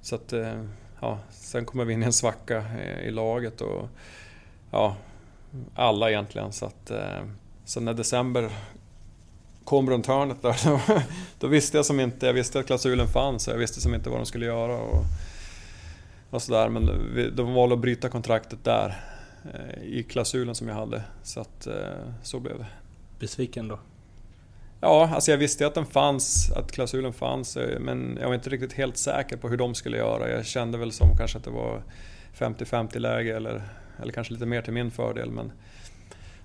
så 0.02 0.16
att, 0.16 0.34
eh, 0.34 0.64
ja, 1.02 1.20
sen 1.30 1.66
kommer 1.66 1.86
vi 1.86 1.94
in 1.94 2.04
i 2.04 2.06
en 2.06 2.14
svacka 2.14 2.58
eh, 2.58 3.08
i 3.08 3.12
laget 3.12 3.62
och 3.62 3.90
ja, 4.72 4.96
alla 5.76 6.10
egentligen. 6.10 6.52
Så 6.52 6.66
att, 6.66 6.92
Sen 7.66 7.86
när 7.86 7.94
december 7.94 8.50
kom 9.64 9.90
runt 9.90 10.08
hörnet 10.08 10.42
där, 10.42 10.62
då, 10.66 11.02
då, 11.40 11.48
visste 11.48 11.78
jag 11.78 11.86
som 11.86 12.00
inte, 12.00 12.26
jag 12.26 12.34
visste 12.34 12.60
att 12.60 12.66
klausulen 12.66 13.08
fanns 13.08 13.48
och 13.48 13.54
jag 13.54 13.60
visste 13.60 13.82
som 13.82 13.96
inte 13.96 14.10
vad 14.10 14.20
de 14.20 14.26
skulle 14.26 14.46
göra. 14.46 14.78
Och, 14.78 15.06
och 16.30 16.42
sådär. 16.42 16.70
Men 16.70 16.90
de 17.36 17.54
valde 17.54 17.76
att 17.76 17.82
bryta 17.82 18.10
kontraktet 18.10 18.64
där, 18.64 19.04
eh, 19.54 19.84
i 19.84 20.04
klausulen 20.04 20.56
som 20.56 20.68
jag 20.68 20.76
hade. 20.76 21.04
Så 21.24 21.40
att 21.40 21.68
eh, 21.68 21.74
så 22.24 22.40
blev 22.40 22.58
det. 22.58 22.68
Besviken 23.20 23.68
då? 23.68 23.80
Ja, 24.82 25.10
alltså 25.14 25.32
jag 25.32 25.38
visste 25.38 25.68
att 25.68 25.74
den 25.74 25.86
fanns, 25.86 26.52
att 26.52 26.72
klausulen 26.72 27.14
fanns, 27.14 27.58
eh, 27.58 27.80
men 27.80 28.18
jag 28.22 28.28
var 28.28 28.36
inte 28.36 28.50
riktigt 28.50 28.74
helt 28.74 28.98
säker 28.98 29.38
på 29.38 29.50
hur 29.50 29.58
de 29.58 29.76
skulle 29.76 29.98
göra. 29.98 30.30
Jag 30.30 30.46
kände 30.46 30.78
väl 30.78 30.92
som 30.92 31.18
kanske 31.18 31.38
att 31.38 31.44
det 31.44 31.52
var 31.52 31.84
50-50 32.38 33.00
läge 33.00 33.36
eller, 33.36 33.64
eller 34.02 34.14
kanske 34.14 34.34
lite 34.34 34.46
mer 34.46 34.62
till 34.62 34.74
min 34.74 34.92
fördel. 34.92 35.32
Men 35.32 35.52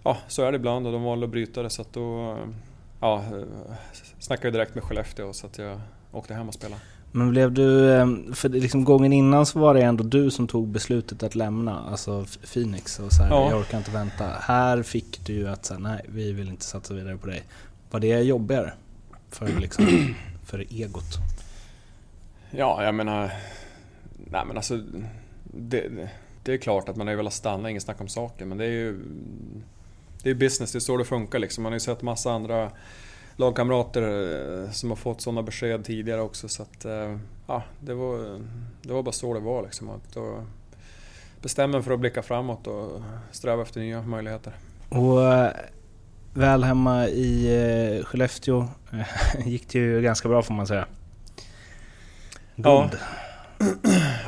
ja, 0.04 0.16
så 0.28 0.42
är 0.42 0.52
det 0.52 0.56
ibland 0.56 0.86
och 0.86 0.92
de 0.92 1.02
valde 1.02 1.24
att 1.24 1.30
bryta 1.30 1.62
det 1.62 1.70
så 1.70 1.82
att 1.82 1.92
då 1.92 2.36
ja, 3.00 3.24
snackade 4.18 4.46
jag 4.46 4.54
direkt 4.54 4.74
med 4.74 4.84
Skellefteå 4.84 5.32
så 5.32 5.46
att 5.46 5.58
jag 5.58 5.80
åkte 6.12 6.34
hem 6.34 6.48
och 6.48 6.54
spelade. 6.54 6.80
Men 7.12 7.30
blev 7.30 7.52
du, 7.52 7.94
ehm, 7.94 8.34
för 8.34 8.48
liksom 8.48 8.84
gången 8.84 9.12
innan 9.12 9.46
så 9.46 9.58
var 9.58 9.74
det 9.74 9.82
ändå 9.82 10.04
du 10.04 10.30
som 10.30 10.46
tog 10.46 10.68
beslutet 10.68 11.22
att 11.22 11.34
lämna, 11.34 11.80
alltså 11.80 12.26
Phoenix 12.52 12.98
och 12.98 13.12
så 13.12 13.22
här, 13.22 13.30
ja. 13.30 13.50
jag 13.50 13.60
orkar 13.60 13.78
inte 13.78 13.90
vänta. 13.90 14.24
Här 14.40 14.82
fick 14.82 15.26
du 15.26 15.32
ju 15.32 15.48
att 15.48 15.64
säga 15.64 15.78
nej, 15.78 16.04
vi 16.08 16.32
vill 16.32 16.48
inte 16.48 16.64
satsa 16.64 16.94
vidare 16.94 17.16
på 17.16 17.26
dig. 17.26 17.42
Var 17.90 18.00
det 18.00 18.20
jobbigare 18.20 18.72
för, 19.30 19.48
liksom, 19.60 19.86
för 20.46 20.64
egot? 20.70 21.18
Ja, 22.50 22.84
jag 22.84 22.94
menar, 22.94 23.32
nej 24.30 24.42
men 24.46 24.56
alltså, 24.56 24.80
det, 25.44 26.08
det 26.42 26.52
är 26.52 26.58
klart 26.58 26.88
att 26.88 26.96
man 26.96 27.06
har 27.06 27.14
velat 27.14 27.32
stanna, 27.32 27.70
inget 27.70 27.82
snack 27.82 28.00
om 28.00 28.08
saken, 28.08 28.48
men 28.48 28.58
det 28.58 28.64
är 28.64 28.70
ju 28.70 29.00
det 30.22 30.30
är 30.30 30.34
business, 30.34 30.72
det 30.72 30.78
är 30.78 30.80
så 30.80 30.96
det 30.96 31.04
funkar 31.04 31.38
liksom. 31.38 31.62
Man 31.62 31.72
har 31.72 31.76
ju 31.76 31.80
sett 31.80 32.02
massa 32.02 32.32
andra 32.32 32.70
lagkamrater 33.36 34.02
eh, 34.02 34.70
som 34.70 34.88
har 34.88 34.96
fått 34.96 35.20
sådana 35.20 35.42
besked 35.42 35.84
tidigare 35.84 36.20
också. 36.20 36.48
Så 36.48 36.62
att, 36.62 36.84
eh, 36.84 37.16
ja, 37.46 37.62
det 37.80 37.94
var, 37.94 38.40
det 38.82 38.92
var 38.92 39.02
bara 39.02 39.12
så 39.12 39.34
det 39.34 39.40
var 39.40 39.62
liksom. 39.62 39.90
Att 39.90 40.14
då 40.14 40.44
bestämmer 41.42 41.82
för 41.82 41.92
att 41.92 42.00
blicka 42.00 42.22
framåt 42.22 42.66
och 42.66 43.00
sträva 43.30 43.62
efter 43.62 43.80
nya 43.80 44.02
möjligheter. 44.02 44.52
Och 44.88 45.32
eh, 45.34 45.50
väl 46.34 46.64
hemma 46.64 47.08
i 47.08 48.02
Skellefteå 48.04 48.68
gick 49.44 49.72
det 49.72 49.78
ju 49.78 50.02
ganska 50.02 50.28
bra 50.28 50.42
får 50.42 50.54
man 50.54 50.66
säga. 50.66 50.86
Guld. 52.56 52.66
Ja. 52.66 52.90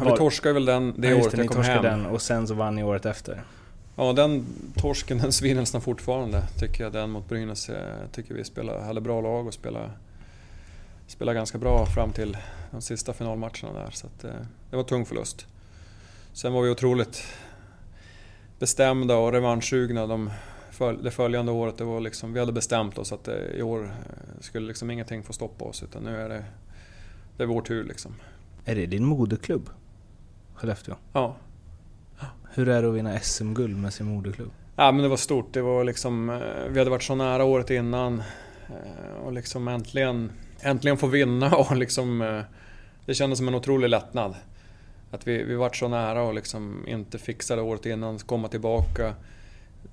vi 0.05 0.17
torskade 0.17 0.55
väl 0.55 0.65
den 0.65 0.95
det 0.97 1.09
ja, 1.09 1.17
året 1.17 1.39
jag 1.39 1.49
kom 1.49 1.63
hem. 1.63 1.83
Den 1.83 2.07
och 2.07 2.23
sen 2.23 2.47
så 2.47 2.55
vann 2.55 2.75
ni 2.75 2.83
året 2.83 3.07
efter. 3.07 3.43
Ja, 3.97 4.13
den 4.13 4.47
torsken 4.77 5.19
den 5.23 5.33
svider 5.33 5.61
nästan 5.61 5.81
fortfarande 5.81 6.43
tycker 6.59 6.85
jag. 6.85 6.93
Den 6.93 7.11
mot 7.11 7.29
Brynäs. 7.29 7.69
Jag 7.69 8.13
tycker 8.13 8.35
vi 8.35 8.45
spelade, 8.45 8.85
hade 8.85 9.01
bra 9.01 9.21
lag 9.21 9.47
och 9.47 9.55
spelade, 9.55 9.91
spelade 11.07 11.37
ganska 11.37 11.59
bra 11.59 11.87
fram 11.87 12.13
till 12.13 12.37
de 12.71 12.83
sista 12.83 13.13
finalmatcherna 13.13 13.73
där. 13.73 13.91
Så 13.91 14.07
att, 14.07 14.25
eh, 14.25 14.31
det 14.71 14.77
var 14.77 14.85
tung 14.85 15.07
förlust. 15.07 15.47
Sen 16.33 16.53
var 16.53 16.63
vi 16.63 16.71
otroligt 16.71 17.25
bestämda 18.59 19.17
och 19.17 19.33
revanschsugna 19.33 20.07
de 20.07 20.31
det 21.03 21.11
följande 21.11 21.53
året, 21.53 21.79
det 21.79 21.85
var 21.85 22.01
liksom, 22.01 22.33
vi 22.33 22.41
hade 22.41 22.53
bestämt 22.53 22.99
oss 22.99 23.13
att 23.13 23.25
det, 23.25 23.57
i 23.57 23.63
år 23.63 23.95
skulle 24.41 24.67
liksom 24.67 24.91
ingenting 24.91 25.23
få 25.23 25.33
stoppa 25.33 25.65
oss 25.65 25.83
utan 25.83 26.03
nu 26.03 26.17
är 26.17 26.29
det, 26.29 26.45
det 27.37 27.43
är 27.43 27.47
vår 27.47 27.63
tur 27.63 27.85
liksom. 27.85 28.15
Är 28.65 28.75
det 28.75 28.87
din 28.87 29.05
moderklubb? 29.05 29.71
Skellefteå? 30.55 30.95
Ja. 31.13 31.37
Hur 32.55 32.69
är 32.69 32.83
det 32.83 32.89
att 32.89 32.95
vinna 32.95 33.21
SM-guld 33.21 33.77
med 33.77 33.93
sin 33.93 34.07
moderklubb? 34.07 34.51
Ja 34.77 34.93
men 34.93 35.03
det 35.03 35.09
var 35.09 35.17
stort, 35.17 35.55
det 35.55 35.63
var 35.63 35.85
liksom, 35.85 36.31
eh, 36.31 36.69
vi 36.69 36.79
hade 36.79 36.91
varit 36.91 37.03
så 37.03 37.15
nära 37.15 37.45
året 37.45 37.71
innan 37.71 38.23
eh, 38.69 39.25
och 39.25 39.33
liksom 39.33 39.69
äntligen, 39.69 40.33
äntligen 40.61 40.97
få 40.97 41.07
vinna 41.07 41.57
och 41.57 41.77
liksom 41.77 42.23
eh, 42.23 42.41
det 43.07 43.15
kändes 43.15 43.39
som 43.39 43.49
en 43.49 43.55
otrolig 43.55 43.89
lättnad. 43.89 44.35
Att 45.11 45.27
vi, 45.27 45.43
vi 45.43 45.55
varit 45.55 45.77
så 45.77 45.89
nära 45.89 46.23
och 46.23 46.35
liksom 46.35 46.85
inte 46.89 47.19
fixade 47.19 47.63
året 47.63 47.87
innan, 47.87 48.19
komma 48.19 48.49
tillbaka. 48.49 49.15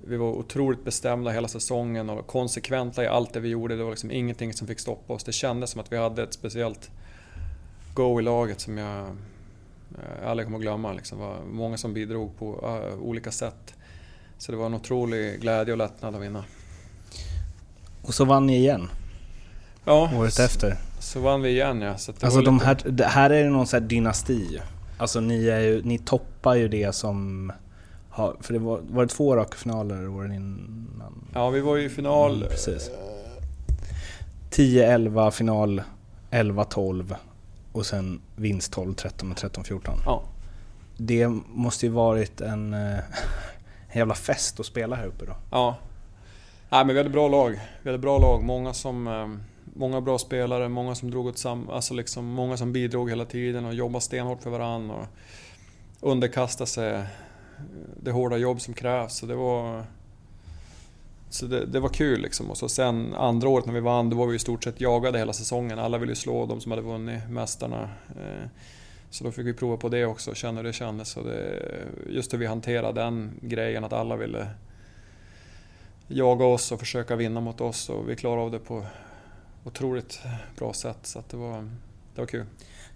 Vi 0.06 0.16
var 0.16 0.28
otroligt 0.28 0.84
bestämda 0.84 1.30
hela 1.30 1.48
säsongen 1.48 2.10
och 2.10 2.26
konsekventa 2.26 3.04
i 3.04 3.06
allt 3.06 3.32
det 3.32 3.40
vi 3.40 3.48
gjorde. 3.48 3.76
Det 3.76 3.82
var 3.82 3.90
liksom 3.90 4.10
ingenting 4.10 4.52
som 4.52 4.66
fick 4.66 4.80
stoppa 4.80 5.12
oss. 5.12 5.24
Det 5.24 5.32
kändes 5.32 5.70
som 5.70 5.80
att 5.80 5.92
vi 5.92 5.96
hade 5.96 6.22
ett 6.22 6.34
speciellt 6.34 6.90
go 7.94 8.20
i 8.20 8.22
laget 8.22 8.60
som 8.60 8.78
jag, 8.78 9.16
jag 10.20 10.30
aldrig 10.30 10.46
kommer 10.46 10.58
att 10.58 10.62
glömma. 10.62 10.92
Liksom. 10.92 11.18
Det 11.18 11.24
var 11.24 11.38
många 11.44 11.76
som 11.76 11.94
bidrog 11.94 12.38
på 12.38 12.78
uh, 12.94 13.02
olika 13.02 13.30
sätt. 13.30 13.74
Så 14.38 14.52
det 14.52 14.58
var 14.58 14.66
en 14.66 14.74
otrolig 14.74 15.40
glädje 15.40 15.72
och 15.72 15.78
lättnad 15.78 16.14
att 16.14 16.22
vinna. 16.22 16.44
Och 18.02 18.14
så 18.14 18.24
vann 18.24 18.46
ni 18.46 18.56
igen? 18.56 18.88
Ja, 19.84 20.10
året 20.16 20.38
efter? 20.38 20.76
Så 21.00 21.20
vann 21.20 21.42
vi 21.42 21.48
igen 21.48 21.80
ja. 21.80 21.96
Så 21.96 22.12
alltså 22.20 22.40
de 22.40 22.60
här, 22.60 22.78
det 22.84 23.04
här 23.04 23.30
är 23.30 23.50
någon 23.50 23.66
sån 23.66 23.82
här 23.82 23.88
dynasti 23.88 24.60
Alltså 24.98 25.20
ni, 25.20 25.48
är 25.48 25.60
ju, 25.60 25.82
ni 25.82 25.98
toppar 25.98 26.54
ju 26.54 26.68
det 26.68 26.94
som... 26.94 27.52
Har, 28.10 28.36
för 28.40 28.52
det 28.52 28.58
var, 28.58 28.80
var 28.90 29.02
det 29.02 29.08
två 29.08 29.36
raka 29.36 29.56
finaler 29.56 30.08
åren 30.08 30.32
innan? 30.32 31.24
Ja, 31.34 31.50
vi 31.50 31.60
var 31.60 31.76
ju 31.76 31.84
i 31.84 31.88
final... 31.88 32.36
Mm, 32.36 32.48
precis. 32.48 32.90
10-11 34.50 35.30
final, 35.30 35.82
11-12 36.30 37.14
och 37.78 37.86
sen 37.86 38.20
vinst 38.36 38.76
12-13 38.76 39.30
och 39.30 39.38
13-14. 39.38 39.98
Ja. 40.04 40.22
Det 40.96 41.28
måste 41.46 41.86
ju 41.86 41.92
varit 41.92 42.40
en, 42.40 42.74
eh, 42.74 42.98
en 43.88 43.98
jävla 43.98 44.14
fest 44.14 44.60
att 44.60 44.66
spela 44.66 44.96
här 44.96 45.06
uppe 45.06 45.24
då. 45.26 45.36
Ja. 45.50 45.76
Nej, 46.68 46.84
men 46.84 46.94
vi 46.94 47.00
hade 47.00 47.10
bra 47.10 47.28
lag. 47.28 47.60
Vi 47.82 47.88
hade 47.88 47.98
bra 47.98 48.18
lag. 48.18 48.42
Många 48.42 48.74
som 48.74 49.06
eh, 49.06 49.28
många 49.78 50.00
bra 50.00 50.18
spelare, 50.18 50.68
många 50.68 50.94
som 50.94 51.10
drog 51.10 51.26
åt 51.26 51.38
sam, 51.38 51.70
alltså 51.70 51.94
liksom 51.94 52.26
många 52.26 52.56
som 52.56 52.72
bidrog 52.72 53.10
hela 53.10 53.24
tiden 53.24 53.64
och 53.64 53.74
jobbade 53.74 54.00
stenhårt 54.00 54.42
för 54.42 54.50
varandra 54.50 54.94
och 54.96 55.06
underkastade 56.10 56.66
sig 56.66 57.04
det 58.02 58.10
hårda 58.10 58.36
jobb 58.36 58.60
som 58.60 58.74
krävs. 58.74 59.16
Så 59.16 59.26
det 59.26 59.34
var, 59.34 59.84
så 61.30 61.46
det, 61.46 61.66
det, 61.66 61.80
var 61.80 61.88
kul 61.88 62.20
liksom. 62.20 62.50
Och 62.50 62.56
så 62.56 62.68
sen 62.68 63.14
andra 63.14 63.48
året 63.48 63.66
när 63.66 63.72
vi 63.72 63.80
vann, 63.80 64.10
då 64.10 64.16
var 64.16 64.26
vi 64.26 64.36
i 64.36 64.38
stort 64.38 64.64
sett 64.64 64.80
jagade 64.80 65.18
hela 65.18 65.32
säsongen. 65.32 65.78
Alla 65.78 65.98
ville 65.98 66.14
slå 66.14 66.46
de 66.46 66.60
som 66.60 66.72
hade 66.72 66.82
vunnit, 66.82 67.28
mästarna. 67.30 67.90
Eh, 68.08 68.48
så 69.10 69.24
då 69.24 69.30
fick 69.30 69.46
vi 69.46 69.54
prova 69.54 69.76
på 69.76 69.88
det 69.88 70.04
också, 70.04 70.30
och 70.30 70.36
känna 70.36 70.56
hur 70.56 70.64
det 70.64 70.72
kändes. 70.72 71.16
Och 71.16 71.24
det, 71.24 71.62
just 72.08 72.32
hur 72.32 72.38
vi 72.38 72.46
hanterade 72.46 73.00
den 73.00 73.30
grejen, 73.42 73.84
att 73.84 73.92
alla 73.92 74.16
ville 74.16 74.48
jaga 76.08 76.44
oss 76.44 76.72
och 76.72 76.80
försöka 76.80 77.16
vinna 77.16 77.40
mot 77.40 77.60
oss 77.60 77.88
och 77.88 78.08
vi 78.08 78.16
klarade 78.16 78.42
av 78.42 78.50
det 78.50 78.58
på 78.58 78.86
otroligt 79.64 80.20
bra 80.56 80.72
sätt. 80.72 80.98
Så 81.02 81.22
det, 81.30 81.36
var, 81.36 81.70
det 82.14 82.20
var 82.20 82.26
kul. 82.26 82.46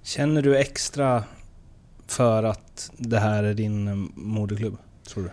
Känner 0.02 0.42
du 0.42 0.58
extra 0.58 1.24
för 2.06 2.42
att 2.42 2.90
det 2.96 3.18
här 3.18 3.44
är 3.44 3.54
din 3.54 3.88
eh, 3.88 3.94
moderklubb, 4.14 4.78
tror 5.04 5.22
du? 5.22 5.30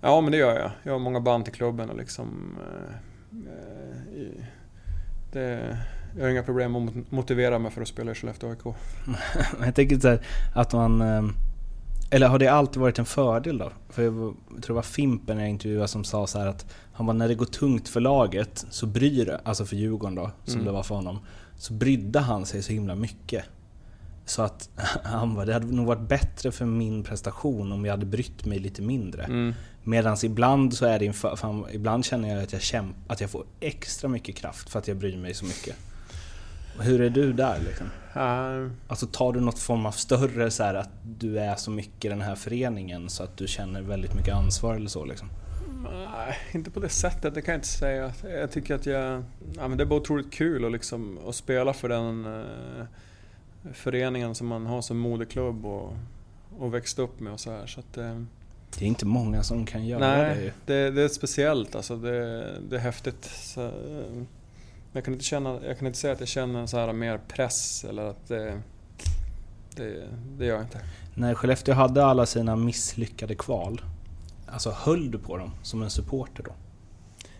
Ja, 0.00 0.20
men 0.20 0.32
det 0.32 0.38
gör 0.38 0.58
jag. 0.58 0.70
Jag 0.82 0.92
har 0.92 0.98
många 0.98 1.20
band 1.20 1.44
till 1.44 1.54
klubben 1.54 1.90
och 1.90 1.96
liksom... 1.96 2.58
Eh, 2.58 2.94
eh 4.22 4.44
det, 5.32 5.78
jag 6.16 6.24
har 6.24 6.30
inga 6.30 6.42
problem 6.42 6.76
att 6.76 7.10
motivera 7.10 7.58
mig 7.58 7.70
för 7.70 7.82
att 7.82 7.88
spela 7.88 8.12
i 8.12 8.14
Skellefteå 8.14 8.50
AIK. 8.50 8.76
jag 9.64 9.74
tänker 9.74 9.98
så 9.98 10.08
här, 10.08 10.26
att 10.54 10.72
man... 10.72 11.00
Eh, 11.00 11.22
eller 12.10 12.28
har 12.28 12.38
det 12.38 12.48
alltid 12.48 12.80
varit 12.80 12.98
en 12.98 13.04
fördel 13.04 13.58
då? 13.58 13.72
För 13.88 14.02
jag 14.02 14.12
tror 14.12 14.66
det 14.66 14.72
var 14.72 14.82
Fimpen 14.82 15.38
jag 15.38 15.48
intervjuade 15.48 15.88
som 15.88 16.04
sa 16.04 16.26
så 16.26 16.38
att 16.38 16.74
han 16.92 17.06
bara, 17.06 17.12
när 17.12 17.28
det 17.28 17.34
går 17.34 17.46
tungt 17.46 17.88
för 17.88 18.00
laget 18.00 18.66
så 18.70 18.86
bryr 18.86 19.26
det, 19.26 19.40
alltså 19.44 19.64
för 19.64 19.76
Djurgården 19.76 20.14
då, 20.14 20.30
som 20.44 20.54
mm. 20.54 20.66
det 20.66 20.72
var 20.72 20.82
för 20.82 20.94
honom, 20.94 21.18
så 21.56 21.72
brydde 21.72 22.20
han 22.20 22.46
sig 22.46 22.62
så 22.62 22.72
himla 22.72 22.94
mycket. 22.94 23.44
Så 24.24 24.42
att 24.42 24.68
han 25.04 25.34
bara, 25.34 25.44
det 25.44 25.52
hade 25.52 25.66
nog 25.66 25.86
varit 25.86 26.08
bättre 26.08 26.52
för 26.52 26.64
min 26.64 27.02
prestation 27.02 27.72
om 27.72 27.84
jag 27.84 27.92
hade 27.92 28.06
brytt 28.06 28.44
mig 28.44 28.58
lite 28.58 28.82
mindre. 28.82 29.24
Mm. 29.24 29.54
Medan 29.84 30.16
ibland 30.24 30.74
så 30.74 30.86
är 30.86 30.98
det 30.98 31.12
fan, 31.12 31.66
ibland 31.72 32.04
känner 32.04 32.28
jag 32.28 32.42
att 32.42 32.52
jag 32.52 32.62
kämp, 32.62 32.96
att 33.06 33.20
jag 33.20 33.30
får 33.30 33.44
extra 33.60 34.08
mycket 34.08 34.36
kraft 34.36 34.70
för 34.70 34.78
att 34.78 34.88
jag 34.88 34.96
bryr 34.96 35.16
mig 35.16 35.34
så 35.34 35.44
mycket. 35.44 35.76
Hur 36.80 37.00
är 37.00 37.10
du 37.10 37.32
där 37.32 37.58
liksom? 37.66 37.86
Uh. 38.16 38.70
Alltså 38.88 39.06
tar 39.06 39.32
du 39.32 39.40
något 39.40 39.58
form 39.58 39.86
av 39.86 39.92
större 39.92 40.50
så 40.50 40.62
här, 40.62 40.74
att 40.74 40.90
du 41.02 41.38
är 41.38 41.56
så 41.56 41.70
mycket 41.70 42.04
i 42.04 42.08
den 42.08 42.20
här 42.20 42.34
föreningen 42.34 43.10
så 43.10 43.22
att 43.22 43.36
du 43.36 43.46
känner 43.46 43.82
väldigt 43.82 44.14
mycket 44.14 44.34
ansvar 44.34 44.74
eller 44.74 44.88
så 44.88 45.04
liksom? 45.04 45.28
Nej, 45.82 46.38
inte 46.52 46.70
på 46.70 46.80
det 46.80 46.88
sättet, 46.88 47.34
det 47.34 47.42
kan 47.42 47.52
jag 47.52 47.58
inte 47.58 47.68
säga. 47.68 48.12
Jag 48.22 48.50
tycker 48.50 48.74
att 48.74 48.86
jag... 48.86 49.24
Ja, 49.56 49.68
men 49.68 49.78
det 49.78 49.84
är 49.84 49.86
bara 49.86 50.00
otroligt 50.00 50.32
kul 50.32 50.64
att, 50.64 50.72
liksom, 50.72 51.18
att 51.28 51.34
spela 51.34 51.72
för 51.72 51.88
den 51.88 52.26
uh, 52.26 52.84
föreningen 53.72 54.34
som 54.34 54.46
man 54.46 54.66
har 54.66 54.82
som 54.82 54.98
moderklubb 54.98 55.66
och, 55.66 55.96
och 56.58 56.74
växt 56.74 56.98
upp 56.98 57.20
med 57.20 57.32
och 57.32 57.40
så 57.40 57.50
här. 57.50 57.66
Så 57.66 57.80
att, 57.80 57.98
uh, 57.98 58.22
det 58.78 58.84
är 58.84 58.88
inte 58.88 59.06
många 59.06 59.42
som 59.42 59.66
kan 59.66 59.86
göra 59.86 60.00
nej, 60.00 60.52
det. 60.66 60.74
Nej, 60.74 60.90
det 60.90 61.02
är 61.02 61.08
speciellt 61.08 61.74
alltså. 61.74 61.96
Det, 61.96 62.46
det 62.68 62.76
är 62.76 62.80
häftigt. 62.80 63.24
Så, 63.24 63.60
uh, 63.60 64.22
jag 64.92 65.04
kan, 65.04 65.14
inte 65.14 65.24
känna, 65.24 65.58
jag 65.66 65.78
kan 65.78 65.86
inte 65.86 65.98
säga 65.98 66.12
att 66.12 66.20
jag 66.20 66.28
känner 66.28 66.66
så 66.66 66.78
här 66.78 66.92
mer 66.92 67.20
press 67.28 67.84
eller 67.88 68.04
att 68.04 68.28
det, 68.28 68.62
det, 69.76 70.08
det 70.38 70.44
gör 70.44 70.54
jag 70.54 70.64
inte. 70.64 70.80
När 71.14 71.34
Skellefteå 71.34 71.74
hade 71.74 72.04
alla 72.04 72.26
sina 72.26 72.56
misslyckade 72.56 73.34
kval, 73.34 73.80
alltså 74.46 74.70
höll 74.70 75.10
du 75.10 75.18
på 75.18 75.36
dem 75.36 75.50
som 75.62 75.82
en 75.82 75.90
supporter 75.90 76.42
då? 76.42 76.52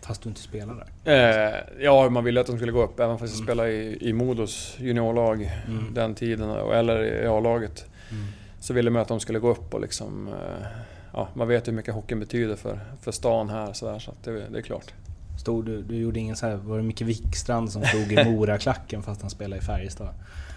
Fast 0.01 0.21
du 0.21 0.29
inte 0.29 0.41
spelade 0.41 0.85
där? 1.03 1.13
Eh, 1.13 1.83
ja, 1.83 2.09
man 2.09 2.23
ville 2.23 2.41
att 2.41 2.47
de 2.47 2.57
skulle 2.57 2.71
gå 2.71 2.83
upp. 2.83 2.99
Även 2.99 3.19
fast 3.19 3.33
jag 3.33 3.37
mm. 3.37 3.45
spelade 3.45 3.71
i, 3.71 4.09
i 4.09 4.13
Modos 4.13 4.75
juniorlag 4.79 5.51
mm. 5.67 5.93
den 5.93 6.15
tiden, 6.15 6.49
eller 6.49 7.23
i 7.23 7.27
A-laget. 7.27 7.85
Mm. 8.11 8.23
Så 8.59 8.73
ville 8.73 8.89
man 8.89 9.01
att 9.01 9.07
de 9.07 9.19
skulle 9.19 9.39
gå 9.39 9.49
upp 9.49 9.73
och 9.73 9.81
liksom... 9.81 10.27
Eh, 10.27 10.67
ja, 11.13 11.27
man 11.33 11.47
vet 11.47 11.67
hur 11.67 11.73
mycket 11.73 11.93
hockeyn 11.93 12.19
betyder 12.19 12.55
för, 12.55 12.79
för 13.01 13.11
stan 13.11 13.49
här 13.49 13.73
så, 13.73 13.85
där, 13.91 13.99
så 13.99 14.13
det, 14.23 14.31
det 14.31 14.57
är 14.57 14.61
klart. 14.61 14.93
Stod 15.39 15.65
du, 15.65 15.81
du 15.81 15.95
gjorde 15.95 16.19
ingen 16.19 16.35
så 16.35 16.47
här, 16.47 16.55
var 16.55 16.77
det 16.77 16.83
Micke 16.83 17.01
Wikstrand 17.01 17.71
som 17.71 17.85
stod 17.85 18.11
i 18.11 18.23
Moraklacken 18.31 19.03
fast 19.03 19.21
han 19.21 19.29
spelade 19.29 19.61
i 19.61 19.65
Färjestad? 19.65 20.09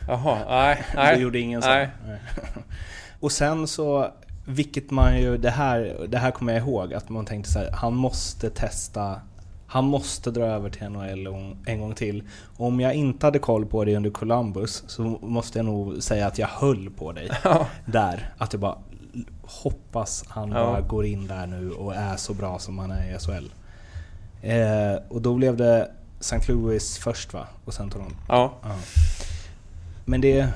Jaha, 0.09 0.38
nej. 0.48 0.84
nej 0.94 1.16
du 1.16 1.22
gjorde 1.22 1.38
ingen 1.38 1.62
så? 1.62 1.68
Nej. 1.68 1.88
Och 3.20 3.32
sen 3.32 3.66
så, 3.66 4.12
vilket 4.46 4.90
man 4.90 5.20
ju, 5.20 5.36
det 5.36 5.50
här, 5.50 6.07
det 6.09 6.18
här 6.18 6.30
kommer 6.30 6.52
jag 6.52 6.62
ihåg, 6.62 6.94
att 6.94 7.09
man 7.09 7.26
tänkte 7.26 7.52
så 7.52 7.59
här, 7.59 7.70
han 7.72 7.94
måste 7.94 8.50
testa 8.50 9.20
han 9.74 9.84
måste 9.84 10.30
dra 10.30 10.44
över 10.44 10.70
till 10.70 10.88
NHL 10.88 11.26
en 11.66 11.80
gång 11.80 11.94
till. 11.94 12.22
Om 12.57 12.80
jag 12.80 12.94
inte 12.94 13.26
hade 13.26 13.38
koll 13.38 13.66
på 13.66 13.84
dig 13.84 13.96
under 13.96 14.11
Columbus 14.11 14.84
så 14.86 15.02
måste 15.02 15.59
jag 15.59 15.66
nog 15.66 16.02
säga 16.02 16.26
att 16.26 16.38
jag 16.38 16.48
höll 16.48 16.90
på 16.90 17.12
dig 17.12 17.30
ja. 17.44 17.66
där. 17.86 18.32
Att 18.38 18.52
jag 18.52 18.61
bara 18.61 18.78
hoppas 19.42 20.24
han 20.28 20.48
ja. 20.48 20.54
bara 20.54 20.80
går 20.80 21.06
in 21.06 21.26
där 21.26 21.46
nu 21.46 21.70
och 21.70 21.94
är 21.94 22.16
så 22.16 22.34
bra 22.34 22.58
som 22.58 22.78
han 22.78 22.90
är 22.90 23.14
i 23.14 23.18
SHL. 23.18 23.52
Eh, 24.42 25.02
och 25.08 25.22
då 25.22 25.34
blev 25.34 25.56
det 25.56 25.90
St. 26.20 26.52
Louis 26.52 26.98
först 26.98 27.32
va? 27.32 27.46
Och 27.64 27.74
sen 27.74 27.90
Toronto? 27.90 28.16
Ja. 28.28 28.54
ja. 28.62 28.74
Men 30.04 30.20
det... 30.20 30.48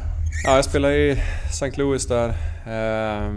Ja, 0.44 0.54
jag 0.54 0.64
spelade 0.64 0.96
i 0.96 1.10
St. 1.48 1.70
Louis 1.76 2.06
där. 2.06 2.28
Eh, 2.66 3.32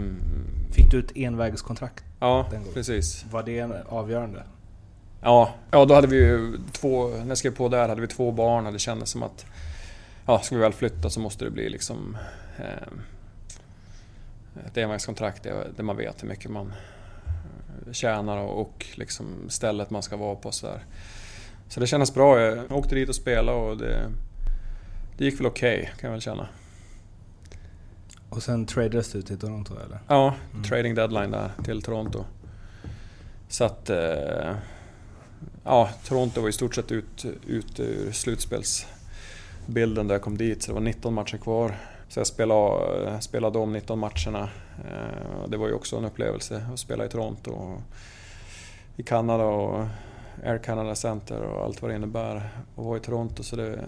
Fick 0.72 0.90
du 0.90 0.98
ett 0.98 1.16
envägskontrakt? 1.16 2.04
Ja, 2.20 2.46
precis. 2.74 3.24
Var 3.30 3.42
det 3.42 3.82
avgörande? 3.88 4.42
Ja, 5.20 5.54
ja 5.70 5.84
då 5.84 5.94
hade 5.94 6.06
vi 6.06 6.16
ju 6.16 6.58
två, 6.72 7.08
när 7.08 7.28
jag 7.28 7.38
skrev 7.38 7.54
på 7.54 7.68
där 7.68 7.88
hade 7.88 8.00
vi 8.00 8.06
två 8.06 8.32
barn 8.32 8.66
och 8.66 8.72
det 8.72 8.78
kändes 8.78 9.10
som 9.10 9.22
att 9.22 9.46
ja, 10.26 10.38
ska 10.38 10.54
vi 10.54 10.60
väl 10.60 10.72
flytta 10.72 11.10
så 11.10 11.20
måste 11.20 11.44
det 11.44 11.50
bli 11.50 11.68
liksom 11.68 12.16
eh, 12.58 12.92
ett 14.66 14.76
envägskontrakt 14.76 15.42
där 15.42 15.82
man 15.82 15.96
vet 15.96 16.22
hur 16.22 16.28
mycket 16.28 16.50
man 16.50 16.72
tjänar 17.92 18.36
och 18.36 18.86
liksom 18.94 19.26
stället 19.48 19.90
man 19.90 20.02
ska 20.02 20.16
vara 20.16 20.36
på. 20.36 20.52
Så, 20.52 20.66
där. 20.66 20.84
så 21.68 21.80
det 21.80 21.86
kändes 21.86 22.14
bra. 22.14 22.40
Jag 22.40 22.72
åkte 22.72 22.94
dit 22.94 23.08
och 23.08 23.14
spelade 23.14 23.58
och 23.58 23.76
det, 23.76 24.10
det 25.18 25.24
gick 25.24 25.40
väl 25.40 25.46
okej 25.46 25.80
okay, 25.82 25.86
kan 25.86 26.08
jag 26.08 26.10
väl 26.10 26.20
känna. 26.20 26.48
Och 28.28 28.42
sen 28.42 28.66
tradades 28.66 29.12
du 29.12 29.22
till 29.22 29.38
Toronto 29.38 29.74
eller? 29.86 29.98
Ja, 30.08 30.34
mm. 30.52 30.64
trading 30.64 30.94
deadline 30.94 31.30
där 31.30 31.50
till 31.64 31.82
Toronto. 31.82 32.24
Så 33.48 33.64
att... 33.64 33.90
Eh, 33.90 34.54
ja, 35.64 35.90
Toronto 36.04 36.40
var 36.40 36.48
i 36.48 36.52
stort 36.52 36.74
sett 36.74 36.92
ut, 36.92 37.24
ut 37.46 37.80
ur 37.80 38.12
slutspelsbilden 38.12 40.08
där 40.08 40.14
jag 40.14 40.22
kom 40.22 40.36
dit. 40.36 40.62
Så 40.62 40.70
det 40.70 40.74
var 40.74 40.80
19 40.80 41.14
matcher 41.14 41.36
kvar. 41.36 41.76
Så 42.12 42.20
jag 42.20 42.26
spelade, 42.26 43.20
spelade 43.20 43.58
om 43.58 43.72
19 43.72 43.98
matcherna. 43.98 44.48
Eh, 44.84 45.48
det 45.48 45.56
var 45.56 45.68
ju 45.68 45.74
också 45.74 45.96
en 45.96 46.04
upplevelse 46.04 46.66
att 46.72 46.78
spela 46.78 47.04
i 47.04 47.08
Toronto. 47.08 47.80
i 48.96 49.02
Kanada 49.02 49.44
och 49.44 49.86
Air 50.44 50.58
Canada 50.58 50.94
Center 50.94 51.42
och 51.42 51.64
allt 51.64 51.82
vad 51.82 51.90
det 51.90 51.94
innebär. 51.94 52.48
Och 52.74 52.84
var 52.84 52.96
i 52.96 53.00
Toronto 53.00 53.42
så 53.42 53.56
det, 53.56 53.84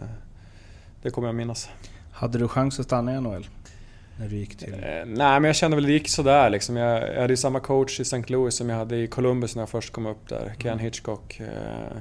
det 1.03 1.11
kommer 1.11 1.29
jag 1.29 1.35
minnas. 1.35 1.71
Hade 2.13 2.39
du 2.39 2.49
chans 2.49 2.81
att 2.81 2.87
stanna 2.87 3.15
i 3.15 3.21
NHL? 3.21 3.47
När 4.19 4.29
du 4.29 4.37
gick 4.37 4.59
till... 4.59 4.73
Eh, 4.73 4.79
nej, 5.07 5.41
men 5.41 5.45
jag 5.45 5.57
kände 5.57 5.77
väl 5.77 5.87
det 5.87 5.93
gick 5.93 6.09
sådär 6.09 6.51
liksom. 6.51 6.77
Jag, 6.77 7.15
jag 7.15 7.21
hade 7.21 7.33
ju 7.33 7.37
samma 7.37 7.61
coach 7.61 8.01
i 8.01 8.03
St. 8.03 8.25
Louis 8.27 8.55
som 8.55 8.71
jag 8.71 8.77
hade 8.77 8.97
i 8.97 9.07
Columbus 9.07 9.55
när 9.55 9.63
jag 9.63 9.69
först 9.69 9.93
kom 9.93 10.07
upp 10.07 10.29
där, 10.29 10.55
Ken 10.59 10.79
Hitchcock. 10.79 11.41
Eh, 11.41 11.99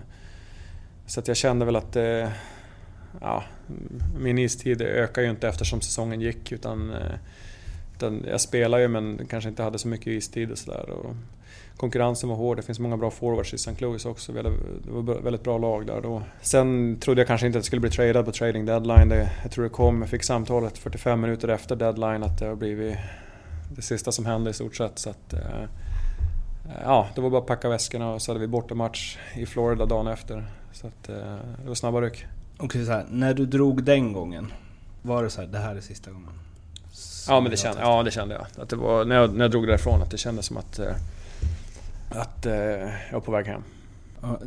så 1.05 1.19
att 1.19 1.27
jag 1.27 1.37
kände 1.37 1.65
väl 1.65 1.75
att 1.75 1.95
eh, 1.95 2.29
ja, 3.21 3.43
min 4.19 4.37
istid 4.37 4.81
ökade 4.81 5.27
ju 5.27 5.31
inte 5.31 5.47
eftersom 5.47 5.81
säsongen 5.81 6.21
gick 6.21 6.51
utan, 6.51 6.89
eh, 6.89 7.15
utan 7.95 8.25
jag 8.29 8.41
spelade 8.41 8.83
ju 8.83 8.87
men 8.87 9.27
kanske 9.29 9.49
inte 9.49 9.63
hade 9.63 9.79
så 9.79 9.87
mycket 9.87 10.07
istid 10.07 10.51
och 10.51 10.57
sådär. 10.57 10.85
Konkurrensen 11.77 12.29
var 12.29 12.35
hård, 12.35 12.57
det 12.57 12.63
finns 12.63 12.79
många 12.79 12.97
bra 12.97 13.11
forwards 13.11 13.53
i 13.53 13.55
St. 13.55 13.75
Louis 13.77 14.05
också. 14.05 14.31
Det 14.31 14.41
var 14.87 15.15
ett 15.15 15.23
väldigt 15.23 15.43
bra 15.43 15.57
lag 15.57 15.87
där 15.87 16.01
då. 16.01 16.21
Sen 16.41 16.97
trodde 16.99 17.21
jag 17.21 17.27
kanske 17.27 17.47
inte 17.47 17.59
att 17.59 17.63
det 17.63 17.67
skulle 17.67 17.79
bli 17.79 17.89
tradad 17.89 18.25
på 18.25 18.31
trading 18.31 18.65
deadline. 18.65 19.09
Det, 19.09 19.31
jag 19.43 19.51
tror 19.51 19.63
det 19.63 19.69
kom, 19.69 20.01
jag 20.01 20.09
fick 20.09 20.23
samtalet 20.23 20.77
45 20.77 21.21
minuter 21.21 21.47
efter 21.47 21.75
deadline 21.75 22.23
att 22.23 22.39
det 22.39 22.45
har 22.45 22.55
blivit 22.55 22.97
det 23.75 23.81
sista 23.81 24.11
som 24.11 24.25
hände 24.25 24.49
i 24.49 24.53
stort 24.53 24.75
sett. 24.75 24.99
Så 24.99 25.09
att, 25.09 25.33
eh, 25.33 25.65
ja, 26.83 27.07
det 27.15 27.21
var 27.21 27.29
bara 27.29 27.41
att 27.41 27.47
packa 27.47 27.69
väskorna 27.69 28.13
och 28.13 28.21
så 28.21 28.31
hade 28.31 28.39
vi 28.39 28.47
bortamatch 28.47 29.17
i 29.35 29.45
Florida 29.45 29.85
dagen 29.85 30.07
efter. 30.07 30.45
Så 30.71 30.87
att, 30.87 31.09
eh, 31.09 31.35
det 31.63 31.67
var 31.67 31.75
snabba 31.75 32.01
ryck. 32.01 32.25
Okej, 32.63 32.85
så 32.85 32.91
här, 32.91 33.05
när 33.09 33.33
du 33.33 33.45
drog 33.45 33.83
den 33.83 34.13
gången, 34.13 34.53
var 35.01 35.23
det 35.23 35.29
så 35.29 35.41
här, 35.41 35.47
det 35.47 35.57
här 35.57 35.75
är 35.75 35.81
sista 35.81 36.11
gången? 36.11 36.29
Ja, 37.27 37.39
men 37.39 37.51
det 37.51 37.57
kände, 37.57 37.81
ja, 37.81 38.03
det 38.03 38.11
kände 38.11 38.35
jag. 38.35 38.63
Att 38.63 38.69
det 38.69 38.75
var, 38.75 39.05
när, 39.05 39.15
jag 39.15 39.33
när 39.33 39.43
jag 39.43 39.51
drog 39.51 39.67
därifrån, 39.67 40.01
att 40.01 40.11
det 40.11 40.17
kändes 40.17 40.45
som 40.45 40.57
att, 40.57 40.79
eh, 40.79 40.95
att 42.09 42.45
eh, 42.45 42.53
jag 42.53 43.13
var 43.13 43.19
på 43.19 43.31
väg 43.31 43.45
hem. 43.45 43.61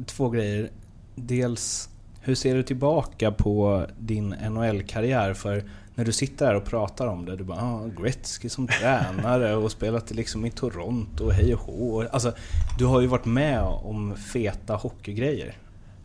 Två 0.07 0.29
grejer. 0.29 0.71
Dels, 1.15 1.89
hur 2.21 2.35
ser 2.35 2.55
du 2.55 2.63
tillbaka 2.63 3.33
på 3.33 3.87
din 3.99 4.29
NHL-karriär? 4.29 5.35
För 5.35 5.65
när 5.95 6.05
du 6.05 6.13
sitter 6.13 6.47
här 6.47 6.55
och 6.55 6.65
pratar 6.65 7.07
om 7.07 7.25
det, 7.25 7.37
du 7.37 7.45
bara 7.45 7.63
ah, 7.63 7.87
Gretzky 8.03 8.49
som 8.49 8.69
tränare 8.69 9.57
och 9.57 9.73
spelat 9.73 10.11
liksom 10.11 10.47
i 10.47 10.51
Toronto 10.51 11.31
hej 11.31 11.55
och 11.55 11.61
hå. 11.61 12.05
Alltså, 12.11 12.33
du 12.79 12.85
har 12.85 13.01
ju 13.01 13.07
varit 13.07 13.25
med 13.25 13.63
om 13.63 14.17
feta 14.17 14.75
hockeygrejer. 14.75 15.55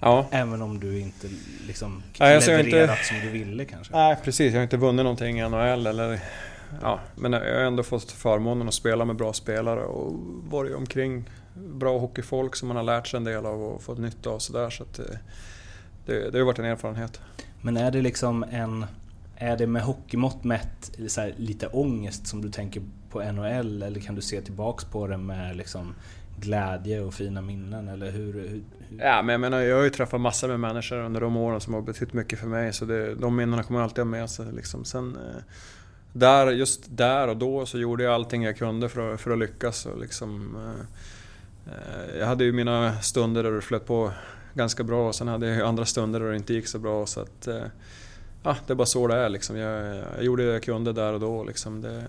Ja. 0.02 0.26
Även 0.32 0.62
om 0.62 0.80
du 0.80 1.00
inte 1.00 1.28
liksom 1.68 2.04
Nej, 2.20 2.36
alltså 2.36 2.52
levererat 2.52 2.90
inte, 2.90 3.04
som 3.04 3.18
du 3.20 3.30
ville 3.30 3.66
kanske? 3.66 3.94
Nej 3.94 4.18
precis, 4.24 4.54
jag 4.54 4.60
har 4.60 4.64
inte 4.64 4.78
vunnit 4.78 5.04
någonting 5.04 5.40
i 5.40 5.50
NHL 5.50 5.88
eller... 5.88 6.20
Ja, 6.82 7.00
men 7.16 7.34
jag 7.34 7.40
har 7.40 7.62
ändå 7.62 7.84
fått 7.84 8.12
förmånen 8.12 8.68
att 8.68 8.74
spela 8.74 9.06
med 9.06 9.16
bra 9.16 9.34
spelare 9.34 9.84
och 9.84 10.14
varit 10.50 10.76
omkring 10.76 11.30
bra 11.54 11.98
hockeyfolk 12.00 12.56
som 12.56 12.68
man 12.68 12.78
har 12.78 12.84
lärt 12.84 13.08
sig 13.08 13.18
en 13.18 13.24
del 13.24 13.46
av 13.46 13.64
och 13.64 13.84
fått 13.84 14.00
nytta 14.00 14.30
av 14.30 14.40
sådär. 14.40 14.70
Så 14.70 14.84
att 14.84 14.94
det, 14.94 15.20
det, 16.06 16.32
det 16.32 16.38
har 16.38 16.46
varit 16.46 16.60
en 16.60 16.66
erfarenhet. 16.66 17.20
Men 17.62 17.78
är 17.78 17.92
det 17.92 18.02
liksom 18.02 18.46
en... 18.52 18.86
Är 19.36 19.58
det 19.58 19.68
med 19.68 19.82
hockeymått 19.82 20.44
mätt 20.44 20.92
så 21.08 21.22
här, 21.22 21.34
lite 21.38 21.68
ångest 21.68 22.28
som 22.28 22.42
du 22.42 22.50
tänker 22.50 22.82
på 23.10 23.32
NHL 23.32 23.84
eller 23.84 24.00
kan 24.00 24.16
du 24.16 24.22
se 24.22 24.42
tillbaks 24.42 24.86
på 24.86 25.08
det 25.08 25.18
med 25.18 25.56
liksom 25.56 25.96
glädje 26.42 27.02
och 27.02 27.14
fina 27.14 27.42
minnen? 27.42 27.88
Eller 27.88 28.12
hur, 28.12 28.34
hur, 28.34 28.64
hur? 28.90 29.00
Ja, 29.00 29.22
men 29.22 29.34
jag 29.34 29.42
menar, 29.42 29.60
jag 29.60 29.76
har 29.76 29.84
ju 29.84 29.90
träffat 29.90 30.22
massor 30.22 30.48
med 30.48 30.60
människor 30.60 30.98
under 30.98 31.22
de 31.22 31.38
åren 31.38 31.62
som 31.62 31.74
har 31.74 31.82
betytt 31.82 32.14
mycket 32.14 32.40
för 32.40 32.48
mig. 32.48 32.74
Så 32.74 32.86
det, 32.86 33.16
de 33.16 33.36
minnena 33.36 33.64
kommer 33.64 33.80
jag 33.80 33.84
alltid 33.84 33.98
ha 33.98 34.06
med 34.06 34.30
sig. 34.30 34.46
Liksom. 34.52 34.86
Sen, 34.86 35.16
eh, 35.16 35.42
där, 36.14 36.52
just 36.52 36.84
där 36.90 37.28
och 37.28 37.38
då 37.38 37.66
så 37.66 37.78
gjorde 37.78 38.04
jag 38.04 38.14
allting 38.14 38.44
jag 38.44 38.58
kunde 38.58 38.90
för 38.90 39.14
att, 39.14 39.22
för 39.22 39.32
att 39.32 39.40
lyckas. 39.40 39.86
Och 39.86 40.00
liksom, 40.00 40.56
eh, 40.56 41.74
eh, 41.74 42.20
jag 42.20 42.28
hade 42.28 42.44
ju 42.44 42.52
mina 42.52 43.02
stunder 43.02 43.44
där 43.44 43.52
det 43.52 43.62
flöt 43.62 43.86
på 43.86 44.12
ganska 44.54 44.84
bra 44.84 45.08
och 45.08 45.16
sen 45.16 45.28
hade 45.28 45.48
jag 45.48 45.68
andra 45.68 45.86
stunder 45.86 46.20
där 46.20 46.30
det 46.30 46.36
inte 46.36 46.54
gick 46.54 46.68
så 46.68 46.80
bra. 46.80 47.06
Så 47.06 47.22
att, 47.22 47.48
ja, 48.44 48.56
det 48.68 48.74
är 48.74 48.76
bara 48.76 48.86
så 48.86 49.08
det 49.08 49.16
är. 49.16 49.30
Liksom. 49.30 49.58
Jag, 49.58 49.96
jag 50.16 50.24
gjorde 50.24 50.46
det 50.46 50.54
jag 50.54 50.64
kunde 50.64 50.94
där 50.94 51.14
och 51.14 51.20
då. 51.20 51.44
Liksom. 51.44 51.82
Det, 51.82 52.04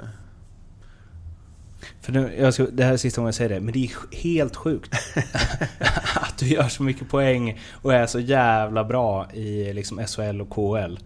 för 2.01 2.13
nu, 2.13 2.53
ska, 2.53 2.67
det 2.67 2.85
här 2.85 2.93
är 2.93 2.97
sista 2.97 3.21
gången 3.21 3.29
jag 3.29 3.35
säger 3.35 3.51
det, 3.51 3.61
men 3.61 3.73
det 3.73 3.85
är 3.85 4.17
helt 4.17 4.57
sjukt 4.57 4.95
att 6.15 6.39
du 6.39 6.47
gör 6.47 6.69
så 6.69 6.83
mycket 6.83 7.09
poäng 7.09 7.61
och 7.73 7.95
är 7.95 8.07
så 8.07 8.21
jävla 8.21 8.85
bra 8.85 9.33
i 9.33 9.73
liksom 9.73 10.07
SHL 10.07 10.41
och 10.41 10.51
KL. 10.51 10.99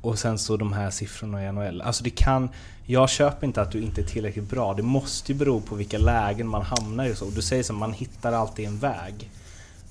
Och 0.00 0.18
sen 0.18 0.38
så 0.38 0.56
de 0.56 0.72
här 0.72 0.90
siffrorna 0.90 1.44
i 1.44 1.52
NHL. 1.52 1.80
Alltså 1.80 2.04
det 2.04 2.10
kan... 2.10 2.48
Jag 2.86 3.10
köper 3.10 3.46
inte 3.46 3.62
att 3.62 3.72
du 3.72 3.80
inte 3.80 4.00
är 4.00 4.04
tillräckligt 4.04 4.50
bra. 4.50 4.74
Det 4.74 4.82
måste 4.82 5.32
ju 5.32 5.38
bero 5.38 5.60
på 5.60 5.74
vilka 5.74 5.98
lägen 5.98 6.48
man 6.48 6.62
hamnar 6.62 7.06
i 7.06 7.12
och 7.12 7.16
så. 7.16 7.24
Du 7.24 7.42
säger 7.42 7.62
så 7.62 7.72
man 7.72 7.92
hittar 7.92 8.32
alltid 8.32 8.66
en 8.66 8.78
väg. 8.78 9.30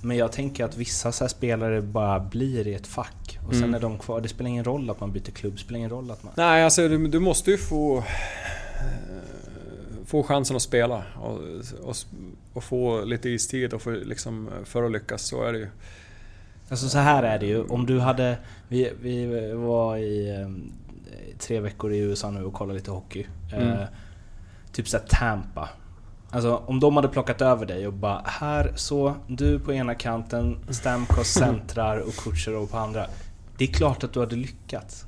Men 0.02 0.18
jag 0.18 0.32
tänker 0.32 0.66
att 0.66 0.78
vissa 0.78 1.12
så 1.12 1.28
spelare 1.28 1.82
bara 1.82 2.20
blir 2.20 2.68
i 2.68 2.74
ett 2.74 2.88
fack. 2.88 3.40
Och 3.48 3.54
sen 3.54 3.64
mm. 3.64 3.76
är 3.76 3.80
de 3.80 4.00
kvar. 4.00 4.22
Det 4.22 4.30
spelar 4.30 4.50
ingen 4.50 4.64
roll 4.64 4.90
att 4.90 5.00
man 5.00 5.12
byter 5.12 5.32
klubb. 5.32 5.54
Det 5.54 5.60
spelar 5.60 5.78
ingen 5.78 5.90
roll 5.90 6.12
att 6.12 6.24
man... 6.24 6.34
Nej, 6.38 6.64
alltså 6.64 6.88
du, 6.88 7.08
du 7.08 7.20
måste 7.20 7.52
ju 7.52 7.58
få 7.58 8.04
få 10.08 10.24
chansen 10.24 10.56
att 10.56 10.62
spela 10.62 11.04
och, 11.16 11.40
och, 11.84 11.96
och, 12.54 12.64
få 12.64 13.06
lite 13.06 13.30
istid 13.30 13.74
och 13.74 13.82
för, 13.82 13.96
liksom, 13.96 14.50
för 14.66 14.84
att 14.84 14.92
lyckas, 14.92 15.22
så 15.22 15.44
är 15.44 15.54
det 15.54 15.60
ju. 15.60 15.68
Alltså 16.70 16.90
så 16.90 16.98
här 16.98 17.24
är 17.24 17.40
det 17.40 17.46
ju, 17.46 17.64
om 17.64 17.86
du 17.86 18.00
hade... 18.00 18.38
Vi, 18.68 18.92
vi 19.02 19.52
var 19.54 19.98
i 19.98 20.30
eh, 20.30 20.50
tre 21.40 21.60
veckor 21.60 21.94
i 21.94 21.98
USA 21.98 22.32
nu 22.32 22.44
och 22.44 22.54
kollade 22.54 22.80
lite 22.80 22.92
hockey. 22.92 23.26
Mm. 23.54 23.68
Eh, 23.68 23.88
typ 24.72 24.88
såhär 24.88 25.06
Tampa. 25.08 25.70
Alltså 26.32 26.56
om 26.66 26.80
de 26.80 26.96
hade 26.96 27.08
plockat 27.08 27.42
över 27.42 27.66
dig 27.66 27.88
och 27.88 27.94
bara 27.94 28.22
här 28.26 28.74
så, 28.76 29.16
du 29.28 29.60
på 29.60 29.74
ena 29.74 29.96
kanten, 29.96 30.60
Stamkos 30.70 31.28
centrar 31.34 31.98
och 31.98 32.14
Kutjerov 32.14 32.68
på 32.68 32.78
andra. 32.78 33.06
Det 33.58 33.64
är 33.64 33.74
klart 33.74 34.04
att 34.04 34.14
du 34.14 34.20
hade 34.20 34.36
lyckats. 34.36 35.06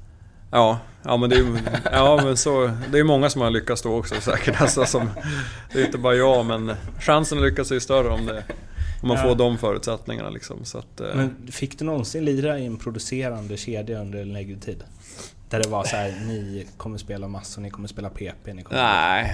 Ja, 0.52 0.80
ja 1.04 1.18
men 1.18 1.30
det 1.30 1.36
är 1.36 1.46
ja, 1.92 2.22
men 2.24 2.38
så, 2.38 2.72
det 2.92 3.00
är 3.00 3.04
många 3.04 3.30
som 3.30 3.42
har 3.42 3.50
lyckats 3.50 3.82
då 3.82 3.98
också 3.98 4.22
säkert. 4.22 4.62
Alltså, 4.62 4.86
som, 4.86 5.10
det 5.74 5.82
är 5.82 5.86
inte 5.86 5.98
bara 5.98 6.16
jag, 6.16 6.46
men 6.46 6.76
chansen 7.00 7.38
att 7.38 7.44
lyckas 7.44 7.72
är 7.72 7.76
ju 7.76 7.82
större 7.82 8.10
om, 8.10 8.26
det, 8.26 8.44
om 9.02 9.08
man 9.08 9.18
ja. 9.18 9.24
får 9.24 9.36
de 9.36 9.58
förutsättningarna. 9.58 10.30
Liksom, 10.30 10.66
så 10.66 10.78
att, 10.78 11.02
eh. 11.02 11.16
Men 11.16 11.48
fick 11.52 11.80
du 11.80 11.86
någonsin 11.86 12.26
lira 12.26 12.60
i 12.60 12.66
en 12.66 12.78
producerande 12.78 13.58
kedja 13.58 14.02
under 14.02 14.22
en 14.22 14.34
längre 14.34 14.60
tid? 14.60 14.84
Där 15.50 15.60
det 15.60 15.70
var 15.70 15.84
så 15.84 15.96
här, 15.96 16.14
ni 16.28 16.68
kommer 16.78 16.98
spela 16.98 17.28
massor, 17.28 17.62
ni 17.62 17.70
kommer 17.70 17.88
spela 17.88 18.10
PP, 18.10 18.54
ni 18.54 18.64
kommer... 18.64 18.84
Nej, 18.84 19.34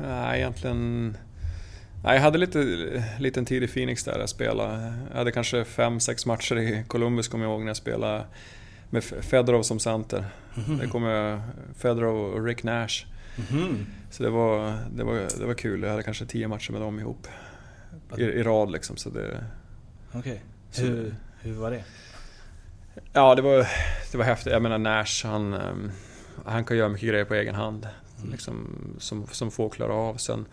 nej 0.00 0.40
egentligen... 0.40 1.16
Nej, 2.04 2.14
jag 2.14 2.22
hade 2.22 2.38
lite 2.38 2.58
liten 3.18 3.44
tid 3.44 3.62
i 3.62 3.68
Phoenix 3.68 4.04
där 4.04 4.18
jag 4.18 4.28
spelade. 4.28 4.94
Jag 5.10 5.18
hade 5.18 5.32
kanske 5.32 5.64
fem, 5.64 6.00
sex 6.00 6.26
matcher 6.26 6.58
i 6.58 6.84
Columbus 6.88 7.28
kommer 7.28 7.44
jag 7.44 7.52
ihåg 7.52 7.60
när 7.60 7.66
jag 7.66 7.76
spelade 7.76 8.24
med 8.90 9.04
Fedorov 9.04 9.62
som 9.62 9.78
center. 9.78 10.24
Mm. 10.66 10.78
Det 10.78 10.88
kom 10.88 11.40
Fedorov 11.78 12.34
och 12.34 12.44
Rick 12.44 12.62
Nash. 12.62 13.06
Mm. 13.50 13.86
Så 14.10 14.22
det 14.22 14.30
var, 14.30 14.78
det, 14.92 15.04
var, 15.04 15.14
det 15.38 15.46
var 15.46 15.54
kul. 15.54 15.82
Jag 15.82 15.90
hade 15.90 16.02
kanske 16.02 16.26
tio 16.26 16.48
matcher 16.48 16.72
med 16.72 16.80
dem 16.80 17.00
ihop. 17.00 17.28
I, 18.18 18.22
i 18.22 18.42
rad 18.42 18.70
liksom. 18.70 18.96
Så 18.96 19.10
det, 19.10 19.44
Okej. 20.12 20.42
Okay. 20.72 20.84
Hur, 20.84 21.14
hur 21.40 21.54
var 21.54 21.70
det? 21.70 21.84
Ja, 23.12 23.34
det 23.34 23.42
var, 23.42 23.68
det 24.12 24.18
var 24.18 24.24
häftigt. 24.24 24.52
Jag 24.52 24.62
menar 24.62 24.78
Nash, 24.78 25.26
han, 25.26 25.54
ehm, 25.54 25.90
han 26.44 26.64
kan 26.64 26.76
göra 26.76 26.88
mycket 26.88 27.08
grejer 27.08 27.24
på 27.24 27.34
egen 27.34 27.54
hand. 27.54 27.88
Mm. 28.18 28.30
Liksom, 28.30 28.78
som, 28.98 29.26
som 29.26 29.50
få 29.50 29.68
klarar 29.68 30.08
av. 30.08 30.16
Sen, 30.16 30.46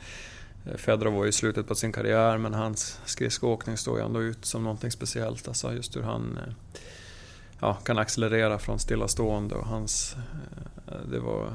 eh, 0.65 0.77
Fedorov 0.77 1.13
var 1.13 1.25
i 1.25 1.31
slutet 1.31 1.67
på 1.67 1.75
sin 1.75 1.91
karriär 1.91 2.37
men 2.37 2.53
hans 2.53 2.99
skridskoåkning 3.05 3.77
står 3.77 3.99
ju 3.99 4.05
ändå 4.05 4.21
ut 4.21 4.45
som 4.45 4.63
någonting 4.63 4.91
speciellt. 4.91 5.47
Alltså 5.47 5.73
just 5.73 5.95
hur 5.95 6.01
han 6.01 6.37
eh, 6.37 6.53
ja, 7.59 7.73
kan 7.73 7.97
accelerera 7.97 8.59
från 8.59 8.79
stillastående 8.79 9.55
och 9.55 9.65
hans... 9.65 10.15
Eh, 10.87 11.09
det 11.11 11.19
var 11.19 11.53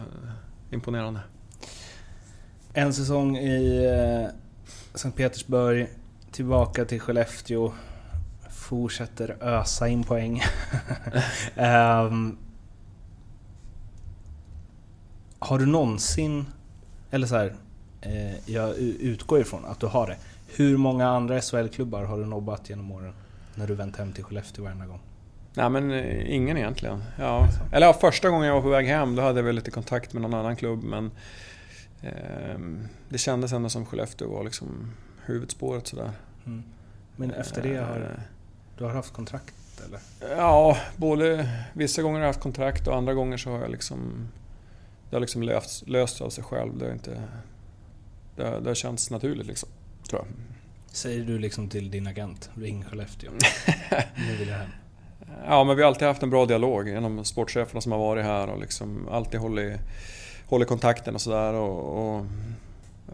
imponerande. 0.71 1.21
En 2.73 2.95
säsong 2.95 3.37
i 3.37 3.85
eh, 3.85 4.35
Sankt 4.95 5.17
Petersburg, 5.17 5.89
tillbaka 6.31 6.85
till 6.85 7.01
Skellefteå, 7.01 7.73
fortsätter 8.51 9.37
ösa 9.41 9.89
in 9.89 10.05
poäng. 10.05 10.43
um, 11.57 12.39
har 15.39 15.59
du 15.59 15.67
någonsin, 15.67 16.47
eller 17.11 17.27
så 17.27 17.37
här, 17.37 17.55
eh, 18.01 18.51
jag 18.51 18.77
utgår 18.79 19.41
ifrån 19.41 19.65
att 19.65 19.81
du 19.81 19.87
har 19.87 20.07
det. 20.07 20.17
Hur 20.57 20.77
många 20.77 21.09
andra 21.09 21.41
SHL-klubbar 21.41 22.05
har 22.05 22.19
du 22.19 22.27
nobbat 22.27 22.71
genom 22.71 22.93
åren? 22.93 23.13
När 23.55 23.67
du 23.67 23.75
vänt 23.75 23.97
hem 23.97 24.13
till 24.13 24.25
Skellefteå 24.25 24.65
varenda 24.65 24.87
gång? 24.87 25.01
Nej 25.59 25.71
men 25.71 25.91
eh, 25.91 26.35
ingen 26.35 26.57
egentligen. 26.57 27.05
Ja. 27.19 27.49
Eller 27.73 27.87
ja, 27.87 27.93
första 27.93 28.31
gången 28.31 28.49
jag 28.49 28.55
var 28.55 28.63
på 28.63 28.69
väg 28.69 28.87
hem 28.87 29.17
då 29.17 29.23
hade 29.23 29.39
jag 29.39 29.45
väl 29.45 29.55
lite 29.55 29.71
kontakt 29.71 30.13
med 30.13 30.23
någon 30.23 30.35
annan 30.35 30.57
klubb 30.57 30.83
men 30.83 31.11
eh, 32.03 32.59
Det 33.09 33.19
kändes 33.19 33.53
ändå 33.53 33.69
som 33.69 33.87
Skellefteå 33.87 34.29
var 34.29 34.45
liksom 34.45 34.93
huvudspåret 35.25 35.87
sådär. 35.87 36.11
Mm. 36.47 36.63
Men 37.17 37.31
efter 37.31 37.63
det 37.63 37.77
har 37.77 37.97
eh, 37.97 38.23
du 38.79 38.85
har 38.85 38.91
haft 38.91 39.13
kontrakt 39.13 39.83
eller? 39.87 40.01
Ja, 40.37 40.79
både 40.97 41.49
vissa 41.73 42.03
gånger 42.03 42.19
har 42.19 42.27
jag 42.27 42.33
haft 42.33 42.43
kontrakt 42.43 42.87
och 42.87 42.97
andra 42.97 43.15
gånger 43.15 43.37
så 43.37 43.51
har 43.51 43.61
jag 43.61 43.71
liksom 43.71 44.29
Det 45.11 45.17
har 45.17 45.21
liksom 45.21 45.43
löst, 45.43 45.89
löst 45.89 46.21
av 46.21 46.31
sig 46.31 46.45
själv. 46.45 46.79
Det 46.79 46.85
har, 46.85 46.93
inte, 46.93 47.23
det 48.37 48.45
har, 48.45 48.61
det 48.61 48.71
har 48.71 48.75
känts 48.75 49.11
naturligt 49.11 49.47
liksom, 49.47 49.69
tror 50.09 50.21
jag. 50.21 50.29
Säger 50.95 51.25
du 51.25 51.39
liksom 51.39 51.69
till 51.69 51.91
din 51.91 52.07
agent, 52.07 52.51
ring 52.55 52.85
Skellefteå. 52.85 53.31
nu 54.29 54.37
vill 54.37 54.49
jag 54.49 54.57
hem. 54.57 54.71
Ja, 55.47 55.65
men 55.65 55.77
vi 55.77 55.83
har 55.83 55.89
alltid 55.89 56.09
haft 56.09 56.23
en 56.23 56.31
bra 56.31 56.47
dialog 56.47 56.89
genom 56.89 57.25
sportcheferna 57.25 57.81
som 57.81 57.93
har 57.93 57.99
varit 57.99 58.25
här 58.25 58.49
och 58.49 58.61
liksom 58.61 59.09
alltid 59.11 59.41
hållit, 59.41 59.81
hållit 60.47 60.69
kontakten 60.69 61.15
och 61.15 61.21
sådär. 61.21 61.55
Och, 61.55 62.17
och, 62.17 62.27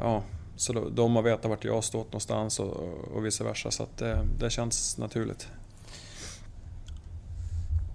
ja, 0.01 0.23
så 0.57 0.73
de 0.73 1.17
har 1.17 1.23
vetat 1.23 1.51
vart 1.51 1.65
jag 1.65 1.75
har 1.75 1.83
stått 1.83 2.07
någonstans 2.07 2.61
och, 2.61 2.77
och 3.15 3.27
vice 3.27 3.45
versa. 3.45 3.71
Så 3.71 3.83
att 3.83 3.99
det, 3.99 4.19
det 4.39 4.51
känns 4.51 4.99
naturligt. 4.99 5.49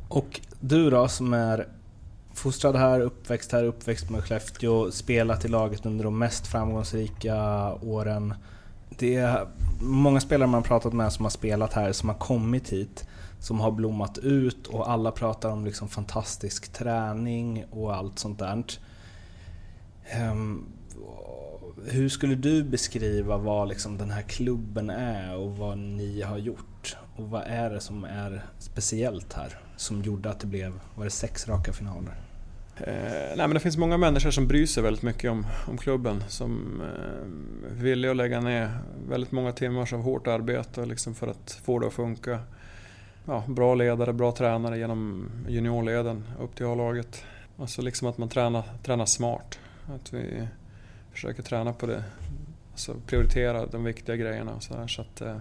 Och 0.09 0.41
du 0.59 0.89
då 0.89 1.07
som 1.07 1.33
är 1.33 1.67
fostrad 2.33 2.75
här, 2.75 2.99
uppväxt 2.99 3.51
här, 3.51 3.63
uppväxt 3.63 4.09
med 4.09 4.23
Skellefteå, 4.23 4.91
spelat 4.91 5.45
i 5.45 5.47
laget 5.47 5.85
under 5.85 6.03
de 6.03 6.19
mest 6.19 6.47
framgångsrika 6.47 7.35
åren. 7.73 8.33
Det 8.89 9.15
är 9.15 9.47
många 9.81 10.19
spelare 10.19 10.47
man 10.49 10.63
pratat 10.63 10.93
med 10.93 11.13
som 11.13 11.25
har 11.25 11.29
spelat 11.29 11.73
här, 11.73 11.91
som 11.91 12.09
har 12.09 12.15
kommit 12.15 12.69
hit, 12.69 13.05
som 13.39 13.59
har 13.59 13.71
blommat 13.71 14.17
ut 14.17 14.67
och 14.67 14.91
alla 14.91 15.11
pratar 15.11 15.49
om 15.49 15.65
liksom 15.65 15.87
fantastisk 15.87 16.73
träning 16.73 17.65
och 17.71 17.95
allt 17.95 18.19
sånt 18.19 18.39
där. 18.39 18.63
Um, 20.31 20.65
hur 21.85 22.09
skulle 22.09 22.35
du 22.35 22.63
beskriva 22.63 23.37
vad 23.37 23.67
liksom 23.67 23.97
den 23.97 24.11
här 24.11 24.21
klubben 24.21 24.89
är 24.89 25.35
och 25.35 25.57
vad 25.57 25.77
ni 25.77 26.21
har 26.21 26.37
gjort? 26.37 26.97
Och 27.15 27.29
vad 27.29 27.43
är 27.47 27.69
det 27.69 27.79
som 27.79 28.03
är 28.03 28.45
speciellt 28.59 29.33
här? 29.33 29.59
Som 29.75 30.01
gjorde 30.01 30.29
att 30.29 30.39
det 30.39 30.47
blev, 30.47 30.79
var 30.95 31.03
det 31.03 31.11
sex 31.11 31.47
raka 31.47 31.73
finaler? 31.73 32.13
Eh, 32.77 33.35
nej, 33.37 33.37
men 33.37 33.53
det 33.53 33.59
finns 33.59 33.77
många 33.77 33.97
människor 33.97 34.31
som 34.31 34.47
bryr 34.47 34.65
sig 34.65 34.83
väldigt 34.83 35.03
mycket 35.03 35.31
om, 35.31 35.45
om 35.67 35.77
klubben. 35.77 36.23
Som 36.27 36.81
eh, 36.81 37.81
vill 37.81 38.09
att 38.09 38.15
lägga 38.15 38.41
ner 38.41 38.69
väldigt 39.09 39.31
många 39.31 39.51
timmar 39.51 39.93
av 39.93 40.01
hårt 40.01 40.27
arbete 40.27 40.85
liksom 40.85 41.15
för 41.15 41.27
att 41.27 41.61
få 41.63 41.79
det 41.79 41.87
att 41.87 41.93
funka. 41.93 42.39
Ja, 43.29 43.43
bra 43.47 43.75
ledare, 43.75 44.13
bra 44.13 44.31
tränare 44.31 44.77
genom 44.77 45.29
juniorleden 45.47 46.23
upp 46.39 46.55
till 46.55 46.65
A-laget. 46.65 47.23
Alltså 47.57 47.81
liksom 47.81 48.07
att 48.07 48.17
man 48.17 48.29
tränar, 48.29 48.63
tränar 48.83 49.05
smart. 49.05 49.59
Att 49.87 50.13
vi 50.13 50.47
försöker 51.11 51.43
träna 51.43 51.73
på 51.73 51.85
det. 51.85 52.03
Alltså 52.71 52.95
prioritera 53.05 53.65
de 53.65 53.83
viktiga 53.83 54.15
grejerna 54.15 54.53
och 54.53 54.63
sådär. 54.63 54.87
Så 54.87 55.01
att, 55.01 55.21
eh, 55.21 55.37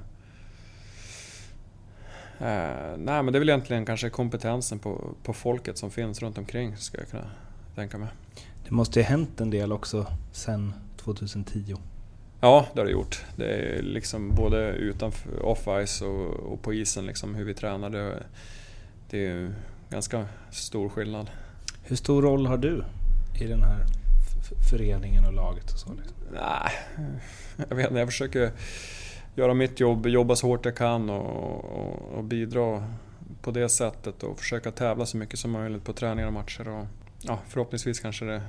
Eh, 2.40 2.96
nej, 2.96 3.22
men 3.22 3.26
det 3.26 3.36
är 3.36 3.38
väl 3.38 3.48
egentligen 3.48 3.86
kanske 3.86 4.10
kompetensen 4.10 4.78
på, 4.78 5.14
på 5.22 5.32
folket 5.32 5.78
som 5.78 5.90
finns 5.90 6.22
runt 6.22 6.38
omkring, 6.38 6.76
ska 6.76 6.98
jag 6.98 7.08
kunna 7.08 7.30
tänka 7.74 7.98
mig. 7.98 8.08
Det 8.64 8.70
måste 8.70 8.98
ju 8.98 9.04
ha 9.04 9.10
hänt 9.10 9.40
en 9.40 9.50
del 9.50 9.72
också 9.72 10.06
sen 10.32 10.72
2010? 10.96 11.76
Ja, 12.40 12.66
det 12.74 12.80
har 12.80 12.86
det 12.86 12.92
gjort. 12.92 13.24
Det 13.36 13.46
är 13.46 13.82
liksom 13.82 14.34
både 14.34 14.68
utanför 14.68 15.30
off-ice 15.42 16.02
och, 16.02 16.52
och, 16.52 16.62
på 16.62 16.74
isen, 16.74 17.06
liksom, 17.06 17.34
hur 17.34 17.44
vi 17.44 17.54
tränar. 17.54 17.90
Det, 17.90 18.22
det 19.10 19.26
är 19.26 19.54
ganska 19.90 20.26
stor 20.50 20.88
skillnad. 20.88 21.30
Hur 21.82 21.96
stor 21.96 22.22
roll 22.22 22.46
har 22.46 22.56
du 22.56 22.84
i 23.40 23.46
den 23.46 23.62
här 23.62 23.84
föreningen 24.70 25.24
och 25.24 25.32
laget? 25.32 25.72
Och 25.72 25.78
så, 25.78 25.92
liksom? 25.92 26.16
Nej, 26.32 26.72
jag 27.68 27.76
vet 27.76 27.86
inte. 27.86 27.98
Jag 27.98 28.08
försöker 28.08 28.50
göra 29.34 29.54
mitt 29.54 29.80
jobb, 29.80 30.06
jobba 30.06 30.36
så 30.36 30.46
hårt 30.46 30.64
jag 30.64 30.76
kan 30.76 31.10
och, 31.10 31.64
och, 31.64 32.18
och, 32.18 32.24
bidra 32.24 32.84
på 33.42 33.50
det 33.50 33.68
sättet 33.68 34.22
och 34.22 34.38
försöka 34.38 34.70
tävla 34.70 35.06
så 35.06 35.16
mycket 35.16 35.38
som 35.38 35.50
möjligt 35.50 35.84
på 35.84 35.92
träningar 35.92 36.26
och 36.26 36.32
matcher. 36.32 36.68
Och, 36.68 36.86
ja, 37.20 37.38
förhoppningsvis 37.48 38.00
kanske 38.00 38.24
det, 38.24 38.42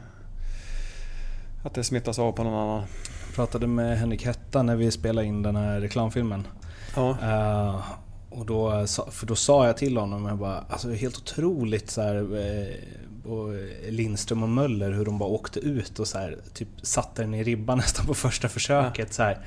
att 1.63 1.73
det 1.73 1.83
smittas 1.83 2.19
av 2.19 2.31
på 2.31 2.43
någon 2.43 2.53
annan. 2.53 2.83
Jag 3.25 3.35
pratade 3.35 3.67
med 3.67 3.99
Henrik 3.99 4.25
Hetta 4.25 4.63
när 4.63 4.75
vi 4.75 4.91
spelade 4.91 5.27
in 5.27 5.43
den 5.43 5.55
här 5.55 5.79
reklamfilmen. 5.79 6.47
Ja. 6.95 7.17
Uh, 7.23 7.81
och 8.29 8.45
då, 8.45 8.85
för 9.11 9.25
då 9.25 9.35
sa 9.35 9.65
jag 9.65 9.77
till 9.77 9.97
honom, 9.97 10.25
jag 10.25 10.37
bara, 10.37 10.63
alltså 10.69 10.91
helt 10.91 11.17
otroligt 11.17 11.89
så 11.89 12.01
här, 12.01 12.15
eh, 12.15 13.31
och 13.31 13.49
Lindström 13.89 14.43
och 14.43 14.49
Möller 14.49 14.91
hur 14.91 15.05
de 15.05 15.19
bara 15.19 15.29
åkte 15.29 15.59
ut 15.59 15.99
och 15.99 16.07
så 16.07 16.17
här, 16.17 16.37
typ 16.53 16.67
satte 16.81 17.21
den 17.21 17.33
i 17.33 17.43
ribban 17.43 17.77
nästan 17.77 18.05
på 18.05 18.13
första 18.13 18.49
försöket. 18.49 19.07
Ja. 19.07 19.13
Så 19.13 19.23
här. 19.23 19.45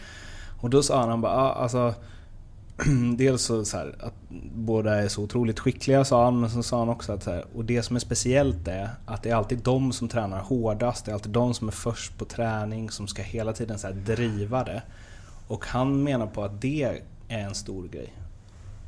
Och 0.61 0.71
då 0.71 0.83
sa 0.83 1.01
han, 1.01 1.09
han 1.09 1.21
bara, 1.21 1.33
ah, 1.33 1.53
alltså 1.53 1.95
Dels 3.17 3.43
så, 3.43 3.65
så 3.65 3.77
här, 3.77 3.95
att 4.01 4.15
båda 4.55 5.03
är 5.03 5.09
så 5.09 5.23
otroligt 5.23 5.61
skickliga 5.61 6.05
sa 6.05 6.25
han, 6.25 6.41
men 6.41 6.51
så 6.51 6.63
sa 6.63 6.79
han 6.79 6.89
också 6.89 7.13
att 7.13 7.23
så 7.23 7.31
här, 7.31 7.45
och 7.55 7.65
det 7.65 7.83
som 7.83 7.97
är 7.97 8.01
speciellt 8.01 8.69
är 8.69 8.91
att 9.07 9.23
det 9.23 9.31
är 9.31 9.35
alltid 9.35 9.59
de 9.59 9.93
som 9.93 10.09
tränar 10.09 10.41
hårdast, 10.41 11.05
det 11.05 11.11
är 11.11 11.15
alltid 11.15 11.33
de 11.33 11.55
som 11.55 11.69
är 11.69 11.73
först 11.73 12.19
på 12.19 12.25
träning, 12.25 12.91
som 12.91 13.09
ska 13.09 13.23
hela 13.23 13.53
tiden 13.53 13.79
så 13.79 13.91
driva 13.91 14.65
det. 14.65 14.83
Och 15.49 15.67
han 15.67 16.03
menar 16.03 16.27
på 16.27 16.45
att 16.45 16.61
det 16.61 17.03
är 17.29 17.39
en 17.41 17.55
stor 17.55 17.89
grej 17.89 18.13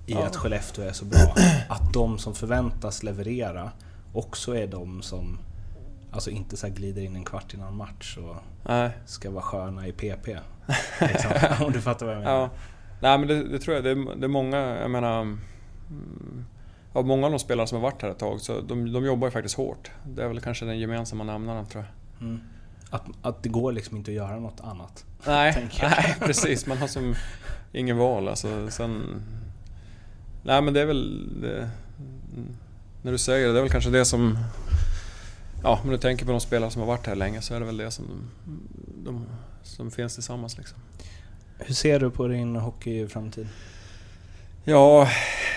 i 0.07 0.13
ja. 0.13 0.27
att 0.27 0.37
Skellefteå 0.37 0.85
är 0.85 0.93
så 0.93 1.05
bra. 1.05 1.35
Att 1.69 1.93
de 1.93 2.19
som 2.19 2.35
förväntas 2.35 3.03
leverera 3.03 3.71
också 4.13 4.57
är 4.57 4.67
de 4.67 5.03
som 5.03 5.39
alltså 6.13 6.31
inte 6.31 6.57
så 6.57 6.69
glider 6.69 7.03
in 7.03 7.17
en 7.17 7.25
kvart 7.25 7.55
innan 7.55 7.77
match 7.77 8.17
och 8.17 8.37
Nej. 8.63 8.91
ska 9.07 9.31
vara 9.31 9.43
sköna 9.43 9.87
i 9.87 9.93
PP. 9.93 10.27
Liksom, 11.01 11.31
om 11.67 11.73
du 11.73 11.81
fattar 11.81 12.07
vad 12.07 12.15
jag 12.15 12.23
menar. 12.23 12.41
Ja. 12.41 12.51
Nej 13.05 13.19
men 13.19 13.29
det, 13.29 13.45
det 13.45 13.59
tror 13.59 13.75
jag, 13.75 13.85
det 13.85 13.91
är, 13.91 14.17
det 14.17 14.27
är, 14.27 14.29
många, 14.29 14.57
jag 14.57 14.91
menar... 14.91 15.21
Mm, 15.21 16.45
av 16.93 17.07
många 17.07 17.27
av 17.27 17.33
de 17.33 17.39
spelare 17.39 17.67
som 17.67 17.77
har 17.77 17.83
varit 17.83 18.03
här 18.03 18.09
ett 18.09 18.19
tag, 18.19 18.41
så 18.41 18.61
de, 18.61 18.93
de 18.93 19.05
jobbar 19.05 19.27
ju 19.27 19.31
faktiskt 19.31 19.57
hårt. 19.57 19.91
Det 20.07 20.23
är 20.23 20.29
väl 20.29 20.41
kanske 20.41 20.65
den 20.65 20.79
gemensamma 20.79 21.25
nämnaren 21.25 21.67
tror 21.67 21.85
jag. 21.85 22.29
Mm. 22.29 22.41
Att, 22.91 23.05
att 23.23 23.43
det 23.43 23.49
går 23.49 23.73
liksom 23.73 23.97
inte 23.97 24.11
att 24.11 24.15
göra 24.15 24.41
något 24.41 24.61
annat? 24.61 25.05
Nej, 25.27 25.69
nej 25.83 26.17
precis. 26.21 26.67
Man 26.67 26.79
har 26.79 26.87
som 26.87 27.15
ingen 27.73 27.97
val. 27.97 28.29
Alltså, 28.29 28.71
sen, 28.71 29.23
nej 30.43 30.63
men 30.63 30.75
det 30.75 30.81
är 30.81 30.87
väl... 30.87 31.31
Det, 31.41 31.71
när 33.03 33.13
du 33.13 33.19
säger 33.19 33.47
det, 33.47 33.53
det 33.53 33.59
är 33.59 33.63
väl 33.63 33.73
kanske 33.73 33.91
det 33.91 34.05
som... 34.05 34.39
Ja, 35.63 35.81
om 35.85 35.91
du 35.91 35.99
tänker 35.99 36.27
på 36.27 36.31
de 36.31 36.41
spelare 36.41 36.71
som 36.71 36.81
har 36.81 36.87
varit 36.87 37.07
här 37.07 37.15
länge 37.17 37.41
så 37.41 37.55
är 37.55 37.61
det 37.61 37.67
väl 37.67 37.77
det 37.77 37.91
som 37.91 38.31
de, 39.05 39.27
som 39.63 39.91
finns 39.91 40.15
tillsammans. 40.15 40.59
Liksom. 40.59 40.79
Hur 41.59 41.75
ser 41.75 42.01
du 42.01 42.11
på 42.11 42.29
din 42.29 42.57
hockeyframtid? 42.57 43.49
Ja... 44.65 45.03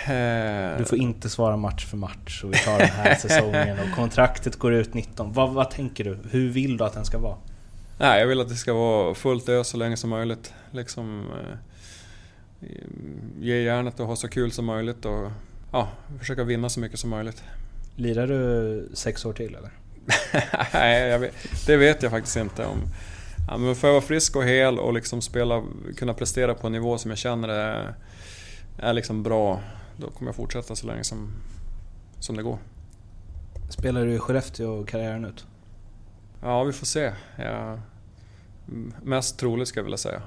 Eh... 0.06 0.78
Du 0.78 0.86
får 0.86 0.98
inte 0.98 1.30
svara 1.30 1.58
match 1.58 1.86
för 1.86 1.98
match 1.98 2.44
och 2.44 2.54
vi 2.54 2.58
tar 2.58 2.80
den 2.80 2.88
här 2.88 3.16
säsongen 3.20 3.80
och 3.80 3.96
kontraktet 3.96 4.56
går 4.56 4.74
ut 4.74 4.94
19. 4.94 5.34
Vad, 5.34 5.54
vad 5.54 5.72
tänker 5.72 6.04
du? 6.04 6.20
Hur 6.32 6.50
vill 6.50 6.78
du 6.78 6.84
att 6.84 6.94
den 6.94 7.06
ska 7.06 7.18
vara? 7.18 7.38
Nej, 8.00 8.20
jag 8.20 8.28
vill 8.28 8.42
att 8.42 8.50
det 8.50 8.56
ska 8.56 8.74
vara 8.74 9.16
fullt 9.16 9.50
ös 9.50 9.68
så 9.68 9.78
länge 9.78 9.98
som 9.98 10.10
möjligt. 10.10 10.54
Liksom, 10.72 11.26
eh, 11.42 11.58
ge 13.40 13.62
järnet 13.62 14.00
och 14.00 14.08
ha 14.08 14.16
så 14.16 14.28
kul 14.28 14.52
som 14.52 14.66
möjligt 14.66 15.06
och 15.06 15.32
ja, 15.72 15.90
försöka 16.20 16.44
vinna 16.44 16.70
så 16.70 16.80
mycket 16.80 17.00
som 17.00 17.10
möjligt. 17.10 17.44
Lirar 17.96 18.28
du 18.28 18.90
sex 18.94 19.26
år 19.26 19.34
till 19.34 19.56
eller? 19.56 19.72
Nej, 20.74 21.18
vet, 21.18 21.34
det 21.66 21.78
vet 21.78 22.04
jag 22.04 22.12
faktiskt 22.12 22.38
inte. 22.38 22.66
om 22.66 22.78
Ja, 23.48 23.58
men 23.58 23.76
får 23.76 23.88
jag 23.88 23.94
vara 23.94 24.06
frisk 24.06 24.36
och 24.36 24.44
hel 24.44 24.80
och 24.80 24.94
liksom 24.94 25.22
spela, 25.22 25.64
kunna 25.98 26.14
prestera 26.14 26.54
på 26.54 26.68
en 26.68 26.74
nivå 26.74 26.98
som 26.98 27.12
jag 27.12 27.18
känner 27.18 27.50
är, 27.50 27.96
är 28.78 28.94
liksom 28.94 29.24
bra, 29.24 29.62
då 29.98 30.10
kommer 30.10 30.30
jag 30.30 30.36
fortsätta 30.36 30.76
så 30.76 30.88
länge 30.88 31.04
som, 31.04 31.32
som 32.20 32.38
det 32.38 32.44
går. 32.44 32.58
Spelar 33.70 34.06
du 34.06 34.14
i 34.14 34.20
Skellefteå 34.20 34.84
karriären 34.84 35.26
ut? 35.26 35.46
Ja, 36.42 36.64
vi 36.64 36.74
får 36.74 36.86
se. 36.86 37.14
Ja, 37.36 37.80
mest 39.04 39.40
troligt 39.40 39.68
ska 39.68 39.80
jag 39.80 39.84
vilja 39.84 39.98
säga. 39.98 40.22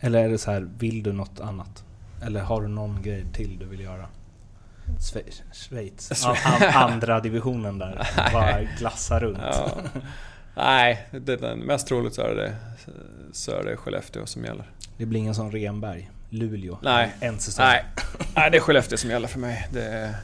Eller 0.00 0.24
är 0.24 0.28
det 0.28 0.38
så 0.38 0.50
här, 0.50 0.68
vill 0.78 1.02
du 1.02 1.12
något 1.12 1.40
annat? 1.40 1.84
Eller 2.22 2.40
har 2.40 2.62
du 2.62 2.68
någon 2.68 3.02
grej 3.02 3.24
till 3.32 3.58
du 3.58 3.66
vill 3.66 3.80
göra? 3.80 4.06
Schweiz? 4.98 5.42
Schweiz. 5.52 6.26
andra 6.74 7.20
divisionen 7.20 7.78
där, 7.78 8.08
bara 8.32 8.62
glassa 8.78 9.20
runt. 9.20 9.38
Ja. 9.40 9.78
Nej, 10.60 11.08
det, 11.10 11.56
mest 11.56 11.86
troligt 11.86 12.14
så 12.14 12.22
är, 12.22 12.34
det, 12.34 12.56
så 13.32 13.52
är 13.52 13.64
det 13.64 13.76
Skellefteå 13.76 14.26
som 14.26 14.44
gäller. 14.44 14.70
Det 14.96 15.06
blir 15.06 15.20
ingen 15.20 15.34
sån 15.34 15.52
Renberg, 15.52 16.10
Luleå, 16.28 16.78
Nej. 16.82 17.14
en 17.20 17.38
säsong? 17.38 17.64
Nej. 17.64 17.84
Nej, 18.36 18.50
det 18.50 18.56
är 18.56 18.60
Skellefteå 18.60 18.98
som 18.98 19.10
gäller 19.10 19.28
för 19.28 19.38
mig. 19.38 19.68
Det, 19.72 20.14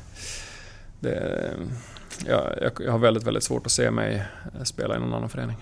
det, 1.01 1.53
jag, 2.27 2.73
jag 2.81 2.93
har 2.93 2.99
väldigt, 2.99 3.25
väldigt 3.25 3.45
svårt 3.45 3.67
att 3.67 3.73
se 3.73 3.91
mig 3.91 4.25
spela 4.65 4.97
i 4.97 5.01
någon 5.01 5.15
annan 5.15 5.29
förening. 5.29 5.57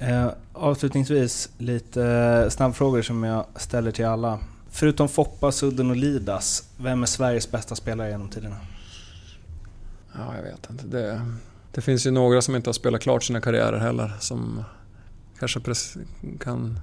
Eh, 0.00 0.28
avslutningsvis 0.52 1.50
lite 1.58 2.46
snabbfrågor 2.50 3.02
som 3.02 3.24
jag 3.24 3.46
ställer 3.56 3.90
till 3.90 4.06
alla. 4.06 4.38
Förutom 4.70 5.08
Foppa, 5.08 5.52
Sudden 5.52 5.90
och 5.90 5.96
Lidas, 5.96 6.68
vem 6.76 7.02
är 7.02 7.06
Sveriges 7.06 7.50
bästa 7.50 7.74
spelare 7.74 8.10
genom 8.10 8.28
tiderna? 8.28 8.56
Ja, 10.14 10.36
jag 10.36 10.42
vet 10.42 10.70
inte. 10.70 10.86
Det, 10.86 11.20
det 11.72 11.80
finns 11.80 12.06
ju 12.06 12.10
några 12.10 12.42
som 12.42 12.56
inte 12.56 12.68
har 12.68 12.74
spelat 12.74 13.00
klart 13.00 13.24
sina 13.24 13.40
karriärer 13.40 13.78
heller 13.78 14.12
som 14.20 14.64
kanske 15.38 15.60
kan... 16.40 16.80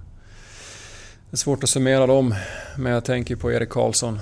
Det 1.30 1.36
är 1.36 1.38
svårt 1.38 1.64
att 1.64 1.70
summera 1.70 2.08
dem, 2.08 2.36
men 2.78 2.92
jag 2.92 3.06
tänker 3.06 3.36
på 3.36 3.52
Erik 3.52 3.70
Karlsson. 3.70 4.20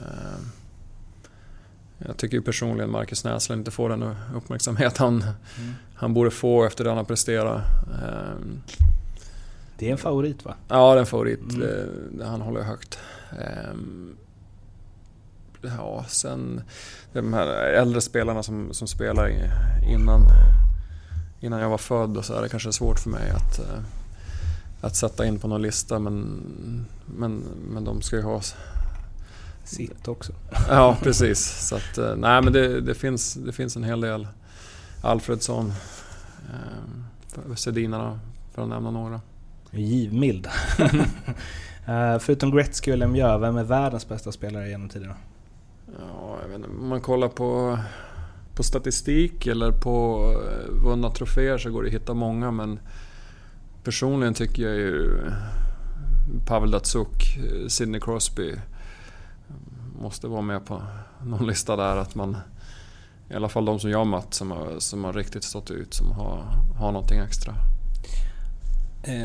Eh, 0.00 0.38
jag 1.98 2.16
tycker 2.16 2.36
ju 2.36 2.42
personligen 2.42 2.90
Marcus 2.90 3.24
Näslund 3.24 3.60
inte 3.60 3.70
får 3.70 3.88
den 3.88 4.14
uppmärksamhet 4.36 4.96
han, 4.96 5.22
mm. 5.22 5.72
han 5.94 6.14
borde 6.14 6.30
få 6.30 6.64
efter 6.64 6.84
det 6.84 6.90
han 6.90 6.96
har 6.96 7.04
presterat. 7.04 7.62
Eh, 8.02 8.36
Det 9.78 9.88
är 9.88 9.92
en 9.92 9.98
favorit 9.98 10.44
va? 10.44 10.54
Ja, 10.68 10.90
det 10.92 10.98
är 10.98 11.00
en 11.00 11.06
favorit. 11.06 11.40
Mm. 11.40 11.60
Det, 12.10 12.24
han 12.24 12.40
håller 12.40 12.62
högt. 12.62 12.98
Ja, 15.78 16.04
sen 16.08 16.62
de 17.12 17.32
här 17.32 17.46
äldre 17.56 18.00
spelarna 18.00 18.42
som, 18.42 18.74
som 18.74 18.88
spelar 18.88 19.28
innan, 19.88 20.20
innan 21.40 21.60
jag 21.60 21.68
var 21.68 21.78
född 21.78 22.16
och 22.16 22.24
så 22.24 22.34
är 22.34 22.42
det 22.42 22.48
kanske 22.48 22.72
svårt 22.72 22.98
för 22.98 23.10
mig 23.10 23.30
att, 23.30 23.58
eh, 23.58 23.80
att 24.80 24.96
sätta 24.96 25.26
in 25.26 25.38
på 25.38 25.48
någon 25.48 25.62
lista 25.62 25.98
men, 25.98 26.42
men, 27.06 27.42
men 27.70 27.84
de 27.84 28.02
ska 28.02 28.16
ju 28.16 28.22
ha... 28.22 28.40
Sitt 29.64 30.08
också. 30.08 30.32
Ja, 30.68 30.96
precis. 31.02 31.68
Så 31.68 31.76
att, 31.76 31.98
eh, 31.98 32.16
nej 32.16 32.42
men 32.42 32.52
det, 32.52 32.80
det, 32.80 32.94
finns, 32.94 33.34
det 33.34 33.52
finns 33.52 33.76
en 33.76 33.84
hel 33.84 34.00
del. 34.00 34.28
Alfredsson, 35.02 35.72
eh, 36.48 37.54
Sedinarna 37.54 38.20
för 38.54 38.62
att 38.62 38.68
nämna 38.68 38.90
några. 38.90 39.20
Givmild. 39.70 40.48
Förutom 42.20 42.50
Gretzky 42.50 42.92
och 42.92 42.98
Lemieux, 42.98 43.42
vem 43.42 43.56
är 43.56 43.64
världens 43.64 44.08
bästa 44.08 44.32
spelare 44.32 44.68
genom 44.68 44.88
tiderna? 44.88 45.14
Ja, 45.98 46.38
jag 46.42 46.48
vet 46.48 46.56
inte, 46.56 46.68
om 46.68 46.88
man 46.88 47.00
kollar 47.00 47.28
på, 47.28 47.78
på 48.54 48.62
statistik 48.62 49.46
eller 49.46 49.72
på 49.72 50.24
eh, 50.50 50.84
vunna 50.84 51.10
troféer 51.10 51.58
så 51.58 51.70
går 51.70 51.82
det 51.82 51.88
att 51.88 51.94
hitta 51.94 52.14
många 52.14 52.50
men 52.50 52.78
personligen 53.84 54.34
tycker 54.34 54.62
jag 54.62 54.76
ju 54.76 55.20
Pavel 56.46 56.70
Datsuk, 56.70 57.36
eh, 57.36 57.68
Sidney 57.68 58.00
Crosby 58.00 58.50
eh, 58.50 58.58
måste 60.00 60.28
vara 60.28 60.42
med 60.42 60.66
på 60.66 60.82
någon 61.24 61.46
lista 61.46 61.76
där 61.76 61.96
att 61.96 62.14
man 62.14 62.36
i 63.30 63.34
alla 63.34 63.48
fall 63.48 63.64
de 63.64 63.78
som 63.80 63.90
jag 63.90 63.98
har 63.98 64.04
mött 64.04 64.34
som 64.34 64.50
har, 64.50 64.78
som 64.78 65.04
har 65.04 65.12
riktigt 65.12 65.44
stått 65.44 65.70
ut, 65.70 65.94
som 65.94 66.12
har, 66.12 66.42
har 66.78 66.92
någonting 66.92 67.18
extra. 67.18 67.54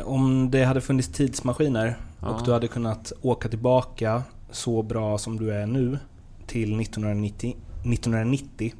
Om 0.03 0.51
det 0.51 0.63
hade 0.63 0.81
funnits 0.81 1.07
tidsmaskiner 1.09 1.97
Ja. 2.21 2.27
och 2.29 2.45
du 2.45 2.53
hade 2.53 2.67
kunnat 2.67 3.13
åka 3.21 3.49
tillbaka 3.49 4.23
så 4.51 4.83
bra 4.83 5.17
som 5.17 5.37
du 5.37 5.53
är 5.53 5.65
nu 5.65 5.99
till 6.51 6.79
1990, 6.81 7.57
1990 7.85 8.73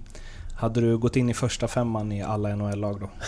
hade 0.55 0.81
du 0.81 0.97
gått 0.97 1.15
in 1.15 1.29
i 1.29 1.33
första 1.33 1.67
femman 1.67 2.11
i 2.11 2.23
alla 2.23 2.55
NHL-lag 2.55 2.99
då? 2.99 3.09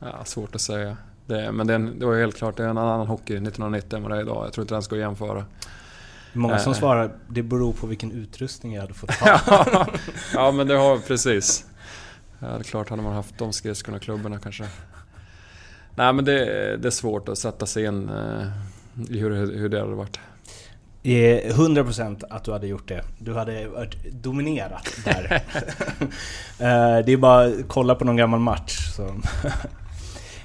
Ja, 0.00 0.24
svårt 0.24 0.54
att 0.54 0.60
säga. 0.60 0.96
Det, 1.26 1.52
men 1.52 1.66
det, 1.66 1.78
det 1.78 2.06
var 2.06 2.14
ju 2.14 2.20
helt 2.20 2.36
klart, 2.36 2.56
det 2.56 2.64
är 2.64 2.68
en 2.68 2.78
annan 2.78 3.06
hockey 3.06 3.32
1990 3.32 3.96
än 3.96 4.02
vad 4.02 4.12
det 4.12 4.16
är 4.16 4.20
idag. 4.20 4.46
Jag 4.46 4.52
tror 4.52 4.62
inte 4.62 4.74
den 4.74 4.82
ska 4.82 4.96
jämföra. 4.96 5.44
Många 6.32 6.58
som 6.58 6.72
Eh. 6.72 6.78
svarar 6.78 7.12
det 7.28 7.42
beror 7.42 7.72
på 7.72 7.86
vilken 7.86 8.12
utrustning 8.12 8.74
jag 8.74 8.80
hade 8.80 8.94
fått 8.94 9.10
ha. 9.10 9.40
ja, 9.46 9.86
ja, 10.34 10.52
men 10.52 10.66
det 10.66 10.74
har 10.76 10.98
precis. 10.98 11.66
Ja, 12.38 12.46
det 12.46 12.54
är 12.58 12.62
klart, 12.62 12.88
hade 12.88 13.02
man 13.02 13.14
haft 13.14 13.38
de 13.38 13.52
skridskorna 13.52 13.96
och 13.96 14.02
klubborna 14.02 14.38
kanske. 14.38 14.64
Nej, 15.94 16.12
men 16.12 16.24
det, 16.24 16.36
det 16.76 16.88
är 16.88 16.90
svårt 16.90 17.28
att 17.28 17.38
sätta 17.38 17.66
sig 17.66 17.84
in 17.84 18.08
eh, 18.08 18.46
i 19.10 19.18
hur, 19.18 19.30
hur 19.58 19.68
det 19.68 19.80
hade 19.80 19.94
varit. 19.94 20.18
Eh, 21.04 21.54
100% 21.56 22.24
att 22.30 22.44
du 22.44 22.52
hade 22.52 22.66
gjort 22.66 22.88
det. 22.88 23.02
Du 23.18 23.34
hade 23.34 23.68
varit 23.68 24.04
dominerat 24.12 24.88
där. 25.04 25.42
Eh, 26.58 27.04
det 27.06 27.12
är 27.12 27.16
bara 27.16 27.44
att 27.44 27.52
kolla 27.68 27.94
på 27.94 28.04
någon 28.04 28.16
gammal 28.16 28.40
match. 28.40 28.78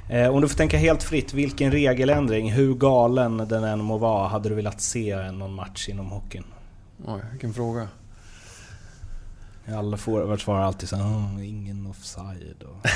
Eh, 0.09 0.27
Om 0.29 0.41
du 0.41 0.47
får 0.47 0.57
tänka 0.57 0.77
helt 0.77 1.03
fritt, 1.03 1.33
vilken 1.33 1.71
regeländring, 1.71 2.51
hur 2.51 2.73
galen 2.75 3.37
den 3.37 3.63
än 3.63 3.79
må 3.83 3.97
vara, 3.97 4.27
hade 4.27 4.49
du 4.49 4.55
velat 4.55 4.81
se 4.81 5.31
någon 5.31 5.53
match 5.53 5.89
inom 5.89 6.09
hockeyn? 6.11 6.43
Oj, 7.05 7.21
vilken 7.31 7.53
fråga. 7.53 7.87
Alla 9.77 9.97
forwards 9.97 10.43
svarar 10.43 10.61
alltid 10.61 10.89
såhär 10.89 11.03
"Åh, 11.05 11.47
ingen 11.47 11.87
offside 11.87 12.63
och 12.63 12.87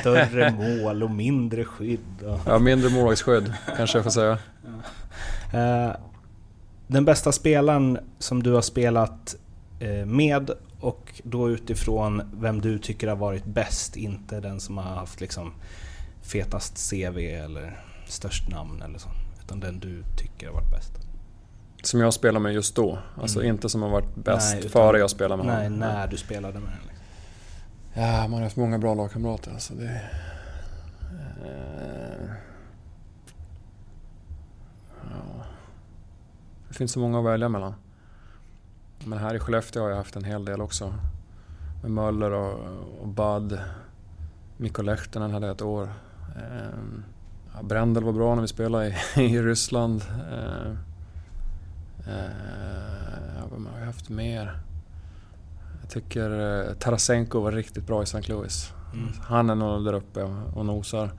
större 0.00 0.50
mål 0.82 1.02
och 1.02 1.10
mindre 1.10 1.64
skydd. 1.64 2.22
Och. 2.26 2.40
Ja, 2.46 2.58
mindre 2.58 2.90
målvaktsskydd, 2.90 3.52
kanske 3.76 3.98
jag 3.98 4.04
får 4.04 4.10
säga. 4.10 4.38
Eh, 5.52 5.90
Den 6.92 7.04
bästa 7.04 7.32
spelaren 7.32 7.98
som 8.18 8.42
du 8.42 8.52
har 8.52 8.62
spelat 8.62 9.36
eh, 9.80 10.06
med 10.06 10.50
och 10.80 11.20
då 11.24 11.50
utifrån 11.50 12.22
vem 12.40 12.60
du 12.60 12.78
tycker 12.78 13.08
har 13.08 13.16
varit 13.16 13.44
bäst, 13.44 13.96
inte 13.96 14.40
den 14.40 14.60
som 14.60 14.78
har 14.78 14.84
haft 14.84 15.20
liksom 15.20 15.52
fetast 16.22 16.90
CV 16.90 17.18
eller 17.18 17.84
störst 18.06 18.48
namn 18.48 18.82
eller 18.82 18.98
så. 18.98 19.08
Utan 19.44 19.60
den 19.60 19.78
du 19.80 20.02
tycker 20.16 20.46
har 20.46 20.54
varit 20.54 20.70
bäst. 20.70 20.92
Som 21.82 22.00
jag 22.00 22.14
spelar 22.14 22.40
med 22.40 22.52
just 22.52 22.76
då. 22.76 22.98
Alltså 23.20 23.38
Mm. 23.40 23.54
inte 23.54 23.68
som 23.68 23.82
har 23.82 23.88
varit 23.90 24.14
bäst 24.14 24.50
Nej, 24.52 24.58
utan- 24.58 24.70
före 24.70 24.98
jag 24.98 25.10
spelade 25.10 25.42
med 25.42 25.54
Nej, 25.54 25.64
honom. 25.64 25.78
när 25.78 26.06
du 26.06 26.16
spelade 26.16 26.54
med 26.60 26.68
den. 26.68 26.78
Liksom. 26.88 27.04
Ja, 28.02 28.20
man 28.22 28.32
har 28.32 28.40
haft 28.42 28.56
många 28.56 28.78
bra 28.78 28.94
lagkamrater. 28.94 29.50
Alltså 29.50 29.74
det, 29.74 30.00
eh, 31.44 32.30
det 36.72 36.76
finns 36.78 36.92
så 36.92 36.98
många 36.98 37.18
att 37.18 37.24
välja 37.24 37.48
mellan. 37.48 37.74
Men 39.04 39.18
här 39.18 39.34
i 39.34 39.38
Skellefteå 39.38 39.82
har 39.82 39.90
jag 39.90 39.96
haft 39.96 40.16
en 40.16 40.24
hel 40.24 40.44
del 40.44 40.60
också. 40.60 40.94
Med 41.82 41.90
Möller 41.90 42.30
och, 42.30 42.60
och 43.00 43.08
Bud. 43.08 43.58
Mikko 44.56 44.82
Lehtinen 44.82 45.30
hade 45.30 45.46
jag 45.46 45.54
ett 45.54 45.62
år. 45.62 45.92
Eh, 46.36 47.62
Brändel 47.62 48.04
var 48.04 48.12
bra 48.12 48.34
när 48.34 48.42
vi 48.42 48.48
spelade 48.48 48.88
i, 48.88 48.94
i 49.20 49.42
Ryssland. 49.42 50.04
Eh, 50.32 50.70
eh, 52.12 52.30
ja, 53.38 53.46
vem 53.52 53.66
har 53.66 53.78
jag 53.78 53.86
haft 53.86 54.08
mer? 54.08 54.60
Jag 55.80 55.90
tycker 55.90 56.30
eh, 56.30 56.74
Tarasenko 56.74 57.40
var 57.40 57.52
riktigt 57.52 57.86
bra 57.86 58.00
i 58.00 58.02
St. 58.02 58.32
Louis. 58.32 58.72
Mm. 58.92 59.08
Han 59.22 59.50
är 59.50 59.54
nog 59.54 59.84
där 59.84 59.92
uppe 59.92 60.22
och, 60.54 60.66
nosar. 60.66 61.10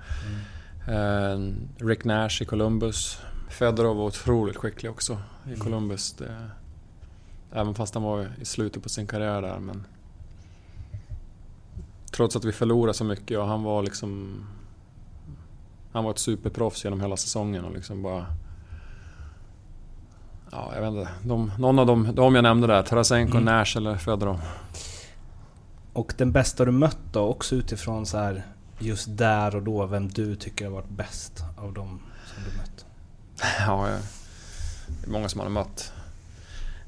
Eh, 0.88 1.40
Rick 1.78 2.04
Nash 2.06 2.42
i 2.42 2.46
Columbus. 2.46 3.20
Fedorov 3.54 3.98
var 3.98 4.06
otroligt 4.06 4.58
skicklig 4.58 4.92
också 4.92 5.18
i 5.46 5.48
Mm. 5.48 5.60
Columbus. 5.60 6.14
Det, 6.14 6.50
även 7.52 7.76
fast 7.76 7.94
han 7.94 8.04
var 8.04 8.28
i 8.42 8.46
slutet 8.46 8.84
på 8.84 8.90
sin 8.90 9.08
karriär 9.08 9.42
där. 9.42 9.60
Men 9.60 9.86
trots 12.12 12.36
att 12.36 12.46
vi 12.46 12.52
förlorade 12.52 12.94
så 12.94 13.04
mycket 13.04 13.40
och 13.40 13.48
han 13.48 13.64
var 13.64 13.84
liksom... 13.84 14.44
Han 15.92 16.04
var 16.04 16.12
ett 16.12 16.20
superproffs 16.20 16.84
genom 16.84 17.02
hela 17.02 17.18
säsongen 17.18 17.66
och 17.66 17.72
liksom 17.72 18.02
bara... 18.02 18.26
Ja, 20.52 20.72
jag 20.76 20.82
vet 20.82 20.90
inte. 21.00 21.12
De, 21.24 21.52
någon 21.60 21.80
av 21.80 21.86
dem, 21.86 22.10
de 22.14 22.36
jag 22.36 22.44
nämnde 22.44 22.68
där, 22.68 22.84
Tarasenko, 22.84 23.38
Mm. 23.38 23.46
Nash 23.46 23.78
eller 23.78 23.98
Fedorov. 23.98 24.42
Och 25.94 26.14
den 26.18 26.32
bästa 26.32 26.66
du 26.66 26.72
mött 26.72 26.98
då, 27.12 27.20
också 27.22 27.56
utifrån 27.56 28.06
så 28.06 28.18
här 28.18 28.44
just 28.80 29.18
där 29.18 29.56
och 29.56 29.64
då, 29.64 29.86
vem 29.86 30.08
du 30.08 30.36
tycker 30.36 30.66
har 30.66 30.72
varit 30.72 30.90
bäst 30.90 31.44
av 31.58 31.74
dem 31.74 32.00
som 32.26 32.44
du 32.44 32.58
mött? 32.58 32.86
Ja, 33.68 34.00
det 34.88 35.08
är 35.08 35.12
många 35.12 35.30
som 35.30 35.38
man 35.38 35.48
har 35.48 35.64
mött. 35.64 35.92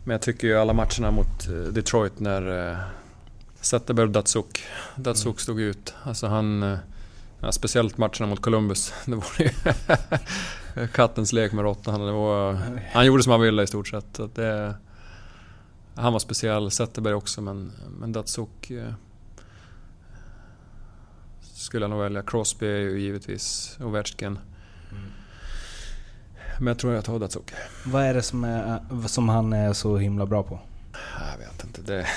Men 0.03 0.11
jag 0.11 0.21
tycker 0.21 0.47
ju 0.47 0.57
alla 0.57 0.73
matcherna 0.73 1.11
mot 1.11 1.47
eh, 1.47 1.53
Detroit 1.53 2.19
när 2.19 2.69
eh, 2.71 2.77
Zetterberg 3.61 4.05
och 4.05 4.11
Datsuk, 4.11 4.63
Datsuk 4.95 5.25
Mm. 5.27 5.37
stod 5.37 5.59
ut. 5.61 5.93
Alltså 6.03 6.27
han... 6.27 6.63
eh, 6.63 6.77
Ja, 7.39 7.51
speciellt 7.51 7.97
matcherna 7.97 8.25
mot 8.27 8.41
Columbus. 8.41 8.93
Det 9.05 9.15
var 9.15 9.25
ju 9.39 9.49
kattens 10.93 11.33
lek 11.33 11.51
med 11.51 11.63
råttan. 11.63 12.01
Han 12.93 13.05
gjorde 13.05 13.23
som 13.23 13.31
han 13.31 13.41
ville 13.41 13.63
i 13.63 13.67
stort 13.67 13.87
sett. 13.87 14.19
Det, 14.35 14.75
han 15.95 16.13
var 16.13 16.19
speciell, 16.19 16.71
Zetterberg 16.71 17.13
också 17.13 17.41
men, 17.41 17.71
men 17.99 18.11
Datsuk 18.13 18.71
eh, 18.71 18.93
skulle 21.53 21.83
jag 21.83 21.89
nog 21.89 21.99
välja. 22.01 22.21
Crosby 22.23 22.65
är 22.65 22.77
ju 22.79 22.99
givetvis 22.99 23.77
Ovechkin. 23.81 24.39
Men 26.59 26.67
jag 26.67 26.77
tror 26.79 26.93
jag 26.93 27.05
tar 27.05 27.19
Datsuk. 27.19 27.51
Vad 27.85 28.03
är 28.03 28.13
det 28.13 28.21
som, 28.21 28.43
är, 28.43 29.07
som 29.07 29.29
han 29.29 29.53
är 29.53 29.73
så 29.73 29.97
himla 29.97 30.25
bra 30.25 30.43
på? 30.43 30.59
Jag 31.31 31.37
vet 31.37 31.63
inte. 31.63 31.81
Det... 31.81 32.07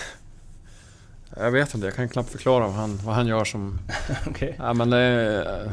Jag 1.36 1.50
vet 1.50 1.74
inte, 1.74 1.86
jag 1.86 1.94
kan 1.96 2.08
knappt 2.08 2.30
förklara 2.30 2.64
vad 2.66 2.74
han, 2.74 2.96
vad 3.04 3.14
han 3.14 3.26
gör 3.26 3.44
som... 3.44 3.78
Okej. 4.26 4.54
Ja, 4.58 4.72
men 4.74 4.90
det 4.90 4.96
är, 4.98 5.64
eh, 5.66 5.72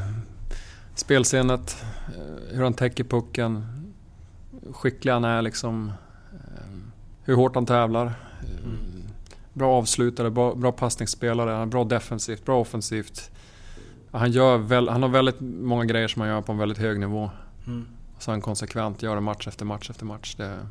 spelsinnet, 0.96 1.84
eh, 2.16 2.56
hur 2.56 2.64
han 2.64 2.74
täcker 2.74 3.04
pucken, 3.04 3.66
hur 4.66 4.74
skicklig 4.74 5.12
han 5.12 5.24
är 5.24 5.42
liksom. 5.42 5.92
eh, 6.34 6.64
Hur 7.24 7.36
hårt 7.36 7.56
han 7.56 7.66
tävlar. 7.66 8.06
eh, 8.06 8.14
Bra 9.54 9.74
avslutare, 9.78 10.30
bra, 10.30 10.56
bra 10.56 10.72
passningsspelare, 10.72 11.50
han 11.52 11.62
är 11.62 11.66
bra 11.66 11.84
defensivt, 11.84 12.46
bra 12.46 12.60
offensivt. 12.62 13.32
Han, 14.12 14.32
gör 14.32 14.58
väl, 14.58 14.90
han 14.90 15.02
har 15.02 15.10
väldigt 15.10 15.40
många 15.42 15.86
grejer 15.86 16.08
som 16.08 16.22
han 16.22 16.30
gör 16.30 16.42
på 16.42 16.52
en 16.52 16.58
väldigt 16.58 16.78
hög 16.78 17.00
nivå. 17.00 17.32
Mm. 17.68 17.88
Så 18.26 18.32
han 18.32 18.42
konsekvent 18.42 19.04
gör 19.04 19.20
match 19.20 19.48
efter 19.48 19.66
match 19.66 19.90
efter 19.90 20.06
match. 20.06 20.36
Det... 20.36 20.68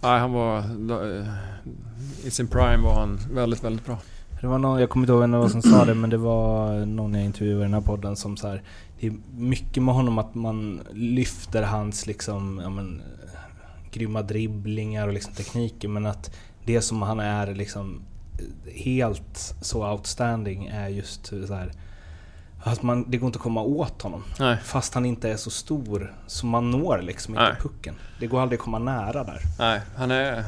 Nej, 0.00 0.20
han 0.20 0.32
var... 0.32 0.58
Eh, 0.58 1.26
I 2.24 2.30
sin 2.30 2.48
prime 2.48 2.76
var 2.76 2.94
han 3.00 3.18
väldigt, 3.32 3.64
väldigt 3.64 3.86
bra. 3.86 3.98
Det 4.40 4.46
var 4.46 4.58
någon, 4.58 4.80
jag 4.80 4.90
kommer 4.90 5.04
inte 5.04 5.12
ihåg 5.12 5.20
vem 5.20 5.30
det 5.30 5.38
var 5.38 5.48
som 5.48 5.62
sa 5.62 5.84
det, 5.84 5.94
men 5.94 6.10
det 6.10 6.16
var 6.16 6.86
någon 6.86 7.14
jag 7.14 7.24
intervjuade 7.24 7.60
i 7.60 7.64
den 7.64 7.74
här 7.74 7.80
podden 7.80 8.16
som 8.16 8.36
så 8.36 8.48
här, 8.48 8.62
Det 9.00 9.06
är 9.06 9.14
mycket 9.36 9.82
med 9.82 9.94
honom 9.94 10.18
att 10.18 10.34
man 10.34 10.80
lyfter 10.92 11.62
hans 11.62 12.06
liksom, 12.06 12.60
ja 12.62 12.70
men, 12.70 13.02
grymma 13.92 14.22
dribblingar 14.22 15.06
och 15.06 15.14
liksom 15.14 15.34
tekniker, 15.34 15.88
men 15.88 16.06
att 16.06 16.34
det 16.64 16.80
som 16.80 17.02
han 17.02 17.20
är 17.20 17.54
liksom 17.54 18.00
eh, 18.38 18.72
helt 18.72 19.54
så 19.60 19.90
outstanding 19.90 20.66
är 20.66 20.88
just 20.88 21.26
så 21.26 21.54
här 21.54 21.72
att 22.66 22.82
man, 22.82 23.04
det 23.10 23.18
går 23.18 23.26
inte 23.26 23.36
att 23.36 23.42
komma 23.42 23.62
åt 23.62 24.02
honom. 24.02 24.24
Nej. 24.38 24.56
Fast 24.64 24.94
han 24.94 25.06
inte 25.06 25.30
är 25.30 25.36
så 25.36 25.50
stor 25.50 26.14
så 26.26 26.46
man 26.46 26.70
når 26.70 27.02
liksom 27.02 27.34
inte 27.34 27.48
Nej. 27.48 27.56
pucken. 27.60 27.94
Det 28.20 28.26
går 28.26 28.40
aldrig 28.40 28.58
att 28.58 28.64
komma 28.64 28.78
nära 28.78 29.24
där. 29.24 29.40
Nej, 29.58 29.80
han 29.96 30.10
är... 30.10 30.44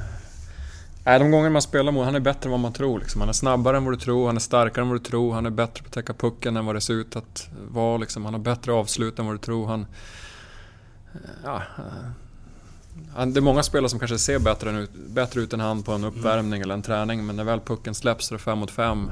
Nej, 1.04 1.18
de 1.18 1.30
gånger 1.30 1.50
man 1.50 1.62
spelar 1.62 1.92
mot 1.92 2.04
han 2.04 2.14
är 2.14 2.20
bättre 2.20 2.46
än 2.46 2.50
vad 2.50 2.60
man 2.60 2.72
tror. 2.72 2.98
Liksom. 2.98 3.20
Han 3.20 3.28
är 3.28 3.32
snabbare 3.32 3.76
än 3.76 3.84
vad 3.84 3.92
du 3.92 3.98
tror, 3.98 4.26
han 4.26 4.36
är 4.36 4.40
starkare 4.40 4.82
än 4.82 4.88
vad 4.88 5.00
du 5.00 5.04
tror, 5.04 5.34
han 5.34 5.46
är 5.46 5.50
bättre 5.50 5.82
på 5.82 5.86
att 5.86 5.92
täcka 5.92 6.12
pucken 6.12 6.56
än 6.56 6.66
vad 6.66 6.74
det 6.74 6.80
ser 6.80 6.94
ut 6.94 7.16
att 7.16 7.48
vara. 7.70 7.96
Liksom. 7.96 8.24
Han 8.24 8.34
har 8.34 8.40
bättre 8.40 8.72
avslut 8.72 9.18
än 9.18 9.26
vad 9.26 9.34
du 9.34 9.38
tror. 9.38 9.66
Han... 9.66 9.86
Ja, 11.44 11.62
han, 13.14 13.32
det 13.32 13.40
är 13.40 13.42
många 13.42 13.62
spelare 13.62 13.88
som 13.88 13.98
kanske 13.98 14.18
ser 14.18 14.38
bättre, 14.38 14.70
än 14.70 14.76
ut, 14.76 14.90
bättre 15.08 15.40
ut 15.40 15.52
än 15.52 15.60
han 15.60 15.82
på 15.82 15.92
en 15.92 16.04
uppvärmning 16.04 16.62
eller 16.62 16.74
en 16.74 16.82
träning, 16.82 17.26
men 17.26 17.36
när 17.36 17.44
väl 17.44 17.60
pucken 17.60 17.94
släpps 17.94 18.26
så 18.26 18.34
är 18.34 18.38
det 18.38 18.44
fem 18.44 18.58
mot 18.58 18.70
fem. 18.70 19.10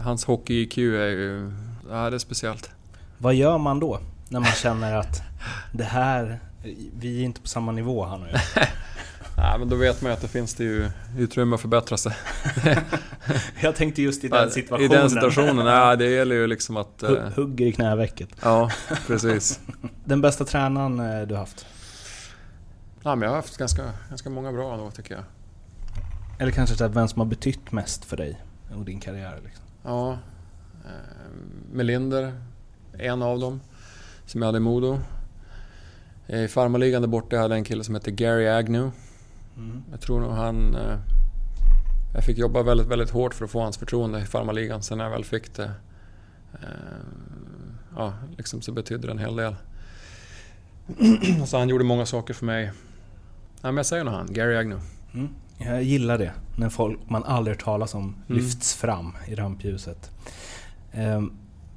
Hans 0.00 0.24
hockey-IQ 0.24 0.78
är 0.78 1.08
ju... 1.08 1.52
Ja, 1.90 2.10
det 2.10 2.16
är 2.16 2.18
speciellt. 2.18 2.70
Vad 3.18 3.34
gör 3.34 3.58
man 3.58 3.80
då? 3.80 4.00
När 4.28 4.40
man 4.40 4.50
känner 4.52 4.94
att 4.94 5.22
det 5.72 5.84
här, 5.84 6.38
vi 6.98 7.20
är 7.20 7.24
inte 7.24 7.40
på 7.40 7.48
samma 7.48 7.72
nivå 7.72 8.04
han 8.04 8.22
och 8.22 8.28
jag. 8.32 8.40
Ja, 9.36 9.56
men 9.58 9.68
då 9.68 9.76
vet 9.76 10.02
man 10.02 10.10
ju 10.10 10.14
att 10.14 10.20
det 10.22 10.28
finns 10.28 10.54
det 10.54 10.64
ju 10.64 10.90
utrymme 11.18 11.54
att 11.54 11.60
förbättra 11.60 11.96
sig. 11.96 12.12
Jag 13.60 13.76
tänkte 13.76 14.02
just 14.02 14.24
i 14.24 14.28
den 14.28 14.50
situationen. 14.50 14.90
I 14.92 14.94
den 14.96 15.10
situationen, 15.10 15.66
ja, 15.66 15.96
det 15.96 16.06
gäller 16.10 16.34
ju 16.36 16.46
liksom 16.46 16.76
att... 16.76 17.02
eh, 17.02 17.10
Hu- 17.10 17.34
Hugger 17.36 17.66
i 17.66 17.72
knävecket. 17.72 18.28
Ja, 18.42 18.70
precis. 19.06 19.60
Den 20.04 20.20
bästa 20.20 20.44
tränaren 20.44 21.00
eh, 21.20 21.26
du 21.26 21.36
haft? 21.36 21.66
Ja, 23.02 23.14
men 23.14 23.22
jag 23.22 23.28
har 23.30 23.36
haft 23.36 23.56
ganska, 23.56 23.90
ganska 24.08 24.30
många 24.30 24.52
bra 24.52 24.72
ändå 24.74 24.90
tycker 24.90 25.14
jag. 25.14 25.24
Eller 26.38 26.52
kanske 26.52 26.76
så 26.76 26.88
vem 26.88 27.08
som 27.08 27.20
har 27.20 27.26
betytt 27.26 27.72
mest 27.72 28.04
för 28.04 28.16
dig 28.16 28.40
och 28.76 28.84
din 28.84 29.00
karriär? 29.00 29.40
Liksom. 29.44 29.64
Ja, 29.84 30.18
Melinder, 31.72 32.32
en 32.98 33.22
av 33.22 33.38
dem, 33.40 33.60
som 34.26 34.42
jag 34.42 34.46
hade 34.46 34.58
i 34.58 34.60
Modo. 34.60 34.98
I 36.26 36.48
farmarligan 36.48 37.02
där 37.02 37.08
borta 37.08 37.36
hade 37.36 37.54
jag 37.54 37.58
en 37.58 37.64
kille 37.64 37.84
som 37.84 37.94
hette 37.94 38.10
Gary 38.10 38.46
Agnew. 38.46 38.90
Mm. 39.56 39.82
Jag 39.90 40.00
tror 40.00 40.20
nog 40.20 40.30
han... 40.32 40.74
Eh, 40.74 40.98
jag 42.14 42.24
fick 42.24 42.38
jobba 42.38 42.62
väldigt, 42.62 42.86
väldigt 42.86 43.10
hårt 43.10 43.34
för 43.34 43.44
att 43.44 43.50
få 43.50 43.60
hans 43.62 43.78
förtroende 43.78 44.20
i 44.20 44.24
farmarligan. 44.24 44.82
Sen 44.82 44.98
när 44.98 45.04
jag 45.04 45.10
väl 45.10 45.24
fick 45.24 45.54
det... 45.54 45.70
Eh, 46.52 46.68
ja, 47.96 48.12
liksom 48.36 48.62
så 48.62 48.72
betydde 48.72 49.06
det 49.06 49.10
en 49.10 49.18
hel 49.18 49.36
del. 49.36 49.56
så 51.46 51.58
han 51.58 51.68
gjorde 51.68 51.84
många 51.84 52.06
saker 52.06 52.34
för 52.34 52.46
mig. 52.46 52.64
Ja, 53.62 53.68
men 53.68 53.76
jag 53.76 53.86
säger 53.86 54.04
nog 54.04 54.14
han, 54.14 54.32
Gary 54.32 54.56
Agnew. 54.56 54.82
Mm. 55.14 55.28
Jag 55.58 55.82
gillar 55.82 56.18
det, 56.18 56.32
när 56.56 56.68
folk 56.68 56.98
man 57.08 57.24
aldrig 57.24 57.56
hört 57.56 57.64
talas 57.64 57.94
om 57.94 58.02
Mm. 58.02 58.42
lyfts 58.42 58.74
fram 58.74 59.12
i 59.28 59.34
rampljuset. 59.34 60.10
Ehm, 60.96 61.32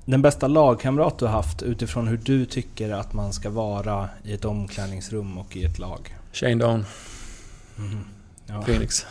Den 0.06 0.22
bästa 0.22 0.48
lagkamrat 0.48 1.18
du 1.20 1.26
har 1.26 1.32
haft 1.32 1.62
utifrån 1.64 2.08
hur 2.08 2.18
du 2.18 2.46
tycker 2.46 2.92
att 2.92 3.14
man 3.14 3.34
ska 3.34 3.50
vara 3.50 4.10
i 4.24 4.34
ett 4.34 4.46
omklädningsrum 4.46 5.38
och 5.38 5.56
i 5.58 5.64
ett 5.66 5.80
lag? 5.80 6.16
Shane 6.34 6.56
Doan, 6.56 6.86
Mhm. 7.76 8.06
Ja, 8.48 8.62
Phoenix. 8.62 9.06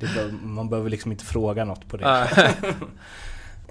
bör, 0.00 0.46
man 0.46 0.68
behöver 0.68 0.90
liksom 0.90 1.12
inte 1.12 1.24
fråga 1.24 1.64
något 1.64 1.88
på 1.88 1.96
det. 1.96 2.04
Nej. 2.04 2.28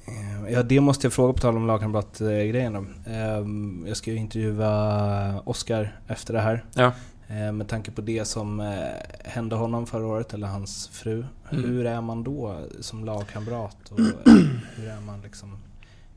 Eh, 0.07 0.53
Ja, 0.53 0.63
det 0.63 0.79
måste 0.79 1.05
jag 1.07 1.13
fråga 1.13 1.33
på 1.33 1.39
tal 1.39 1.55
om 1.55 1.67
lagkamrat-grejen 1.67 2.73
då. 2.73 3.11
Ehm, 3.11 3.85
Jag 3.87 3.97
ska 3.97 4.11
ju 4.11 4.17
intervjua 4.17 5.41
Oscar 5.45 5.99
efter 6.07 6.33
det 6.33 6.41
här. 6.41 6.65
Ja. 6.73 6.91
Eh, 7.27 7.51
Med 7.51 7.67
tanke 7.67 7.91
på 7.91 8.01
det 8.01 8.25
som 8.25 8.59
eh, 8.59 8.77
hände 9.23 9.55
honom 9.55 9.87
förra 9.87 10.05
året, 10.05 10.33
eller 10.33 10.47
hans 10.47 10.87
fru. 10.87 11.25
Mm. 11.51 11.63
Hur 11.63 11.85
är 11.85 12.01
man 12.01 12.23
då 12.23 12.65
som 12.81 13.05
lagkamrat? 13.05 13.77
Och 13.91 13.99
hur 14.75 14.87
är 14.89 15.01
man 15.01 15.21
liksom 15.21 15.57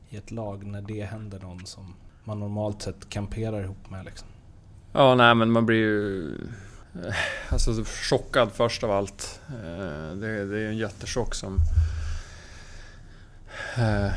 i 0.09 0.17
ett 0.17 0.31
lag 0.31 0.65
när 0.65 0.81
det 0.81 1.03
händer 1.03 1.39
någon 1.39 1.65
som 1.65 1.93
man 2.23 2.39
normalt 2.39 2.81
sett 2.81 3.09
kamperar 3.09 3.63
ihop 3.63 3.89
med? 3.89 4.05
Liksom? 4.05 4.27
Ja, 4.93 5.15
nej 5.15 5.35
men 5.35 5.51
man 5.51 5.65
blir 5.65 5.77
ju... 5.77 6.31
eh, 7.05 7.15
Alltså 7.49 7.83
chockad 8.09 8.49
först 8.53 8.83
av 8.83 8.91
allt. 8.91 9.39
Eh, 9.49 10.15
Det, 10.15 10.45
det 10.45 10.59
är 10.59 10.67
en 10.67 10.77
jättechock 10.77 11.35
som... 11.35 11.57
eh, 13.77 14.11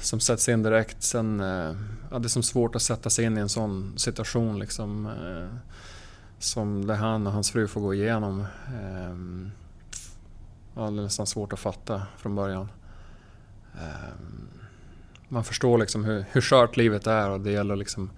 Som 0.00 0.20
sätts 0.20 0.48
in 0.48 0.62
direkt. 0.62 1.02
Sen... 1.02 1.40
eh, 1.40 1.74
Ja, 2.10 2.18
det 2.18 2.26
är 2.26 2.28
som 2.28 2.42
svårt 2.42 2.76
att 2.76 2.82
sätta 2.82 3.10
sig 3.10 3.24
in 3.24 3.38
i 3.38 3.40
en 3.40 3.48
sån 3.48 3.94
situation 3.96 4.58
liksom. 4.58 5.06
Som 6.44 6.86
det 6.86 6.94
han 6.94 7.26
och 7.26 7.32
hans 7.32 7.50
fru 7.50 7.68
får 7.68 7.80
gå 7.80 7.94
igenom. 7.94 8.40
Eh, 8.66 9.14
Ja, 10.76 10.82
det 10.82 10.98
är 11.00 11.02
nästan 11.02 11.26
svårt 11.26 11.52
att 11.52 11.58
fatta 11.58 12.02
från 12.16 12.34
början. 12.34 12.68
Eh, 13.74 14.14
Man 15.28 15.44
förstår 15.44 15.78
liksom 15.78 16.04
hur, 16.04 16.24
hur 16.32 16.40
skört 16.40 16.76
livet 16.76 17.06
är 17.06 17.30
och 17.30 17.40
det 17.40 17.50
gäller 17.50 17.76
liksom 17.76 18.10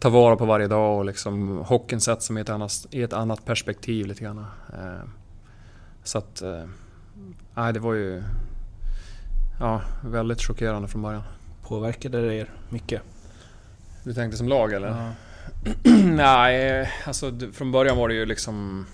ta 0.00 0.08
vara 0.10 0.36
på 0.36 0.44
varje 0.44 0.68
dag 0.68 0.98
och 0.98 1.04
liksom 1.04 1.58
hockeyn 1.58 2.00
sätts 2.00 2.26
som 2.26 2.38
i 2.38 2.40
ett 2.40 2.48
annat, 2.48 2.86
i 2.90 3.02
ett 3.02 3.12
annat 3.12 3.44
perspektiv 3.44 4.06
lite 4.06 4.24
grann. 4.24 4.38
Eh, 4.72 5.08
så 6.02 6.18
att... 6.18 6.42
eh, 6.42 6.64
Nej, 7.54 7.72
det 7.72 7.80
var 7.80 7.94
ju... 7.94 8.22
Ja, 9.60 9.82
väldigt 10.04 10.42
chockerande 10.42 10.88
från 10.88 11.02
början. 11.02 11.22
Påverkade 11.62 12.20
det 12.26 12.34
er 12.34 12.50
mycket? 12.68 13.02
Du 14.04 14.14
tänkte 14.14 14.36
som 14.38 14.48
lag 14.48 14.72
eller? 14.72 14.88
Ja. 14.88 15.12
Nej, 16.04 16.90
alltså 17.06 17.32
från 17.52 17.72
början 17.72 17.96
var 17.96 18.08
det 18.08 18.14
ju 18.14 18.26
liksom... 18.26 18.86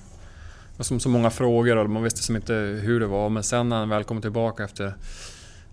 Som 0.78 1.01
så 1.01 1.09
många 1.09 1.30
frågor 1.30 1.76
och 1.76 1.90
man 1.90 2.03
visste 2.03 2.22
som 2.22 2.36
inte 2.36 2.55
hur 2.55 3.01
det 3.01 3.07
var. 3.07 3.28
Men 3.28 3.42
sen 3.42 3.68
när 3.68 3.76
han 3.78 3.88
väl 3.88 4.05
kom 4.05 4.20
tillbaka 4.22 4.64
efter... 4.64 4.94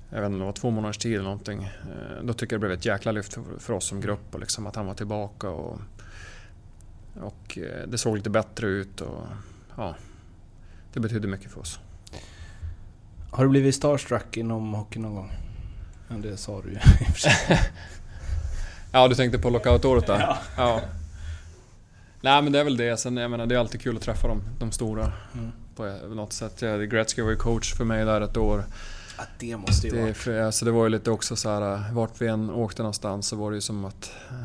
Jag 0.09 0.21
vet 0.21 0.27
inte, 0.27 0.39
det 0.39 0.45
var 0.45 0.51
två 0.51 0.69
månaders 0.69 0.97
tid 0.97 1.13
eller 1.13 1.23
någonting. 1.23 1.63
eh, 1.63 2.23
Då 2.23 2.33
tycker 2.33 2.53
jag 2.55 2.61
det 2.61 2.67
blev 2.67 2.77
ett 2.79 2.85
jäkla 2.85 3.11
lyft 3.11 3.33
för, 3.33 3.43
för 3.59 3.73
oss 3.73 3.85
som 3.85 4.01
grupp 4.01 4.33
och 4.33 4.39
liksom 4.39 4.67
att 4.67 4.75
han 4.75 4.85
var 4.85 4.93
tillbaka 4.93 5.49
och... 5.49 5.79
Och 7.21 7.57
eh, 7.57 7.87
det 7.87 7.97
såg 7.97 8.15
lite 8.17 8.29
bättre 8.29 8.67
ut 8.67 9.01
och... 9.01 9.23
Ja. 9.77 9.95
Det 10.93 10.99
betydde 10.99 11.27
mycket 11.27 11.51
för 11.51 11.59
oss. 11.61 11.79
Har 13.31 13.43
du 13.43 13.49
blivit 13.49 13.75
starstruck 13.75 14.37
inom 14.37 14.73
hockey 14.73 14.99
någon 14.99 15.15
gång? 15.15 15.31
Ja, 16.09 16.15
det 16.15 16.37
sa 16.37 16.61
du 16.61 16.69
ju 16.69 16.75
i 16.75 16.79
och 16.79 17.13
för 17.13 17.19
sig. 17.19 17.59
Ja, 18.97 19.07
du 19.07 19.15
tänkte 19.15 19.39
på 19.39 19.49
lockoutåret 19.49 20.07
där? 20.07 20.19
Ja. 20.19 20.37
ja. 20.57 20.81
Nej 22.21 22.41
men 22.41 22.51
det 22.51 22.59
är 22.59 22.63
väl 22.63 22.77
det. 22.77 22.97
Sen 22.97 23.17
jag 23.17 23.31
menar, 23.31 23.45
det 23.45 23.55
är 23.55 23.59
alltid 23.59 23.81
kul 23.81 23.95
att 23.95 24.01
träffa 24.01 24.27
dem, 24.27 24.41
de 24.59 24.71
stora. 24.71 25.11
Mm. 25.33 25.51
På 25.75 25.83
något 26.15 26.33
sätt. 26.33 26.61
Ja, 26.61 26.77
Gretzky 26.77 27.21
var 27.21 27.29
ju 27.29 27.35
coach 27.35 27.73
för 27.73 27.85
mig 27.85 28.05
där 28.05 28.21
ett 28.21 28.37
år. 28.37 28.63
Att 29.17 29.27
det 29.39 29.57
måste 29.57 29.87
ju 29.87 29.93
Det, 29.95 30.01
vara... 30.01 30.13
för, 30.13 30.41
alltså 30.41 30.65
det 30.65 30.71
var 30.71 30.83
ju 30.83 30.89
lite 30.89 31.11
också 31.11 31.35
så 31.35 31.49
här, 31.49 31.93
vart 31.93 32.21
vi 32.21 32.27
än 32.27 32.49
åkte 32.49 32.81
någonstans 32.81 33.27
så 33.27 33.35
var 33.35 33.51
det 33.51 33.55
ju 33.57 33.61
som 33.61 33.85
att... 33.85 34.11
eh, 34.29 34.35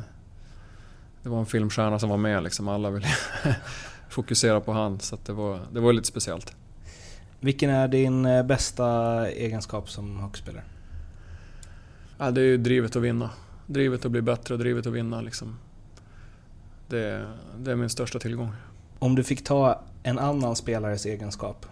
Det 1.23 1.29
var 1.29 1.39
en 1.41 1.47
filmstjärna 1.47 1.99
som 1.99 2.09
var 2.09 2.17
med 2.17 2.43
liksom. 2.43 2.69
Alla 2.69 2.91
ville 2.91 3.07
fokusera 4.09 4.61
på 4.61 4.73
han. 4.73 5.01
Så 5.01 5.19
det 5.27 5.33
var, 5.33 5.61
det 5.73 5.81
var 5.81 5.93
lite 5.93 6.09
speciellt. 6.09 6.55
Vilken 7.41 7.71
är 7.71 7.89
din 7.89 8.27
eh, 8.27 8.43
bästa 8.43 8.87
egenskap 9.31 9.91
som 9.91 10.17
hockeyspelare? 10.21 10.65
Ja, 12.19 12.31
det 12.31 12.41
är 12.41 12.45
ju 12.45 12.57
drivet 12.57 12.97
att 12.97 13.03
vinna. 13.03 13.31
Drivet 13.73 14.05
att 14.05 14.11
bli 14.11 14.23
bättre 14.23 14.55
och 14.55 14.61
drivet 14.61 14.87
att 14.87 14.93
vinna 14.93 15.21
liksom. 15.21 15.59
Det, 16.89 17.27
det 17.59 17.73
är 17.73 17.77
min 17.77 17.91
största 17.91 18.19
tillgång. 18.19 18.53
Om 18.99 19.15
du 19.15 19.25
fick 19.25 19.45
ta 19.45 19.83
en 20.03 20.19
annan 20.19 20.57
spelares 20.57 21.07
egenskap 21.07 21.67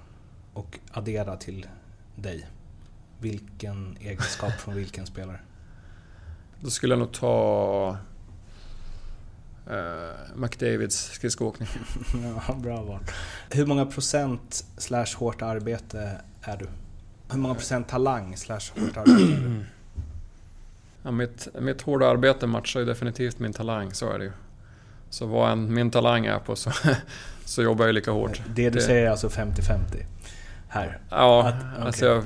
och 0.53 0.78
addera 0.92 1.36
till 1.36 1.66
dig. 2.16 2.46
Vilken 3.18 3.96
egenskap 4.01 4.53
från 4.53 4.74
vilken 4.74 5.07
spelare? 5.07 5.40
Då 6.61 6.70
skulle 6.70 6.92
jag 6.92 6.98
nog 6.98 7.12
ta 7.12 7.96
eh, 9.66 10.36
McDavids 10.36 11.11
skridskoåkning. 11.12 11.68
ja, 12.48 12.55
bra 12.55 12.82
val. 12.82 13.01
Hur 13.51 13.66
många 13.66 13.86
procent 13.86 14.64
slash 14.76 15.16
hårt 15.16 15.42
arbete 15.42 16.20
är 16.42 16.57
du? 16.57 16.68
Hur 17.30 17.38
många 17.38 17.55
procent 17.55 17.88
talang 17.88 18.36
slash 18.36 18.61
hårt 18.74 18.96
arbete 18.96 19.22
är 19.22 19.40
du? 19.40 19.64
Ja, 21.03 21.11
mitt, 21.11 21.48
mitt 21.61 21.82
hårda 21.82 22.09
arbete 22.09 22.46
matchar 22.46 22.80
ju 22.80 22.86
definitivt 22.86 23.38
min 23.38 23.53
talang, 23.53 23.92
så 23.94 24.11
är 24.12 24.18
det 24.18 24.24
ju. 24.24 24.32
Så 25.11 25.26
vad 25.26 25.53
än 25.53 25.74
min 25.74 25.90
talang 25.90 26.26
är 26.26 26.38
på 26.38 26.57
så, 26.57 26.70
så 27.44 27.62
jobbar 27.62 27.86
jag 27.86 27.94
lika 27.94 28.11
hårt. 28.11 28.40
Det 28.55 28.70
du 28.70 28.80
säger 28.80 29.07
är 29.07 29.11
alltså 29.11 29.28
50-50? 29.28 29.78
Här? 30.68 30.98
Ja, 31.11 31.48
Att- 31.48 31.55
okej. 31.72 31.86
alltså 31.86 32.05
jag, 32.07 32.24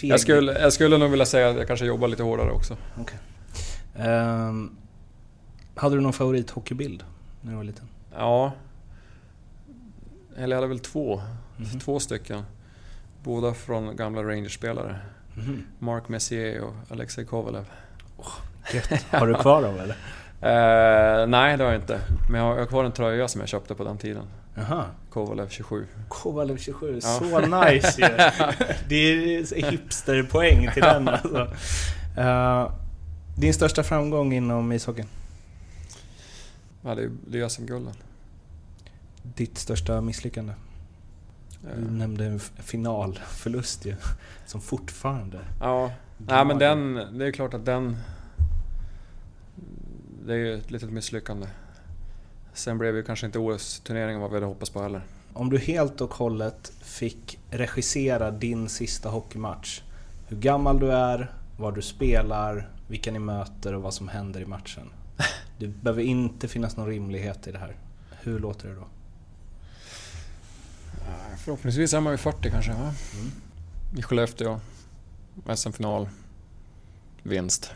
jag, 0.00 0.20
skulle, 0.20 0.58
jag 0.60 0.72
skulle 0.72 0.98
nog 0.98 1.10
vilja 1.10 1.26
säga 1.26 1.48
att 1.48 1.56
jag 1.56 1.66
kanske 1.66 1.86
jobbar 1.86 2.08
lite 2.08 2.22
hårdare 2.22 2.50
också. 2.50 2.76
Ehm, 3.98 4.76
hade 5.74 5.94
du 5.96 6.00
någon 6.00 6.12
favorithockeybild 6.12 7.04
när 7.40 7.50
du 7.50 7.56
var 7.56 7.64
liten? 7.64 7.88
Ja. 8.16 8.52
Eller 10.36 10.56
jag 10.56 10.62
hade 10.62 10.68
väl 10.68 10.78
två. 10.78 11.22
Mhm. 11.56 11.80
Två 11.80 12.00
stycken. 12.00 12.42
Båda 13.22 13.54
från 13.54 13.96
gamla 13.96 14.22
Rangers-spelare. 14.22 14.98
Mhm. 15.36 15.64
Mark 15.78 16.08
Messier 16.08 16.60
och 16.60 16.74
Alexei 16.90 17.24
Kovalev. 17.24 17.64
Gött. 18.74 19.04
Har 19.10 19.26
du 19.26 19.34
kvar 19.40 19.62
dem 19.62 19.74
eller? 19.80 19.96
Eh, 20.40 21.26
nej, 21.26 21.56
det 21.56 21.64
har 21.64 21.72
jag 21.72 21.80
inte. 21.82 22.00
Men 22.30 22.40
jag 22.40 22.56
har 22.56 22.66
kvar 22.66 22.84
en 22.84 22.92
tröja 22.92 23.28
som 23.28 23.40
jag 23.40 23.48
köpte 23.48 23.74
på 23.74 23.84
den 23.84 23.98
tiden. 23.98 24.24
Jaha. 24.54 24.84
Kovalev 25.10 25.48
27. 25.48 25.86
Kovalev 26.08 26.56
27, 26.56 26.94
Ja. 27.02 27.08
så 27.18 27.40
nice 27.40 28.00
ju! 28.00 28.08
Det 28.88 28.94
är 28.96 29.70
hipsterpoäng 29.70 30.70
till 30.72 30.82
den 30.82 31.08
alltså. 31.24 31.48
Uh, 32.18 32.70
din 33.38 33.54
största 33.54 33.82
framgång 33.82 34.32
inom 34.32 34.72
ishockeyn? 34.72 35.06
Ja, 36.82 36.94
det 36.94 37.02
är, 37.02 37.10
det 37.26 37.40
är 37.40 37.48
SM-gulden. 37.48 37.94
Ditt 39.22 39.58
största 39.58 40.00
misslyckande? 40.00 40.52
Du 41.74 41.82
Eh, 41.82 41.90
nämnde 41.90 42.26
en 42.26 42.38
finalförlust 42.38 43.86
ju, 43.86 43.94
som 44.46 44.60
fortfarande... 44.60 45.38
Ja, 45.60 45.92
nej 46.18 46.44
men 46.44 46.58
den, 46.58 46.94
det 47.18 47.26
är 47.26 47.32
klart 47.32 47.54
att 47.54 47.64
den... 47.64 47.96
Det 50.26 50.32
är 50.32 50.36
ju 50.36 50.54
ett 50.54 50.70
litet 50.70 50.90
misslyckande. 50.90 51.46
Sen 52.52 52.78
blev 52.78 52.96
ju 52.96 53.02
kanske 53.02 53.26
inte 53.26 53.38
OS-turneringen 53.38 54.20
vad 54.20 54.30
vi 54.30 54.36
hade 54.36 54.46
hoppats 54.46 54.70
på 54.70 54.82
heller. 54.82 55.02
Om 55.32 55.50
du 55.50 55.58
helt 55.58 56.00
och 56.00 56.14
hållet 56.14 56.72
fick 56.80 57.38
regissera 57.50 58.30
din 58.30 58.68
sista 58.68 59.08
hockeymatch, 59.08 59.82
hur 60.28 60.36
gammal 60.36 60.78
du 60.78 60.92
är, 60.92 61.32
var 61.58 61.72
du 61.72 61.82
spelar, 61.82 62.70
vilka 62.88 63.12
ni 63.12 63.18
möter 63.18 63.74
och 63.74 63.82
vad 63.82 63.94
som 63.94 64.08
händer 64.08 64.40
i 64.40 64.46
matchen. 64.46 64.90
Det 65.58 65.66
behöver 65.66 66.02
inte 66.02 66.48
finnas 66.48 66.76
någon 66.76 66.88
rimlighet 66.88 67.46
i 67.46 67.52
det 67.52 67.58
här. 67.58 67.76
Hur 68.22 68.38
låter 68.38 68.68
det 68.68 68.74
då? 68.74 68.86
Förhoppningsvis 71.44 71.94
är 71.94 72.00
man 72.00 72.10
vid 72.10 72.20
40 72.20 72.50
kanske. 72.50 72.72
Va? 72.72 72.92
I 73.96 74.02
Skellefteå. 74.02 74.60
SM-final. 75.54 76.08
Vinst. 77.22 77.72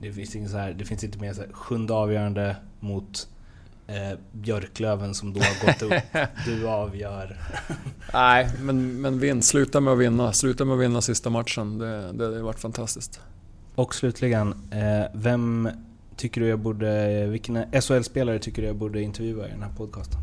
Det 0.00 0.12
finns, 0.12 0.36
ingen 0.36 0.48
så 0.48 0.56
här, 0.56 0.72
det 0.72 0.84
finns 0.84 1.04
inte 1.04 1.18
mer 1.18 1.32
så 1.32 1.40
här 1.40 1.52
sjunde 1.52 1.94
avgörande 1.94 2.56
mot 2.80 3.28
eh, 3.86 4.18
Björklöven 4.32 5.14
som 5.14 5.34
då 5.34 5.40
har 5.40 5.66
gått 5.66 5.82
upp. 5.82 6.02
Du 6.46 6.68
avgör. 6.68 7.40
Nej, 8.12 8.50
men, 8.60 9.00
men 9.00 9.18
vinst. 9.18 9.48
Sluta 9.48 9.80
med 9.80 9.92
att 9.92 9.98
vinna. 9.98 10.32
Sluta 10.32 10.64
med 10.64 10.74
att 10.74 10.80
vinna 10.80 11.00
sista 11.00 11.30
matchen. 11.30 11.78
Det, 11.78 12.12
det 12.12 12.24
hade 12.24 12.42
varit 12.42 12.60
fantastiskt. 12.60 13.20
Och 13.74 13.94
slutligen, 13.94 14.54
eh, 14.70 15.06
vem 15.14 15.68
tycker 16.16 16.40
du 16.40 16.46
jag 16.48 16.58
borde, 16.58 17.26
vilken 17.26 17.64
SHL-spelare 17.72 18.38
tycker 18.38 18.62
du 18.62 18.68
jag 18.68 18.76
borde 18.76 19.02
intervjua 19.02 19.48
i 19.48 19.50
den 19.50 19.62
här 19.62 19.72
podcasten? 19.76 20.20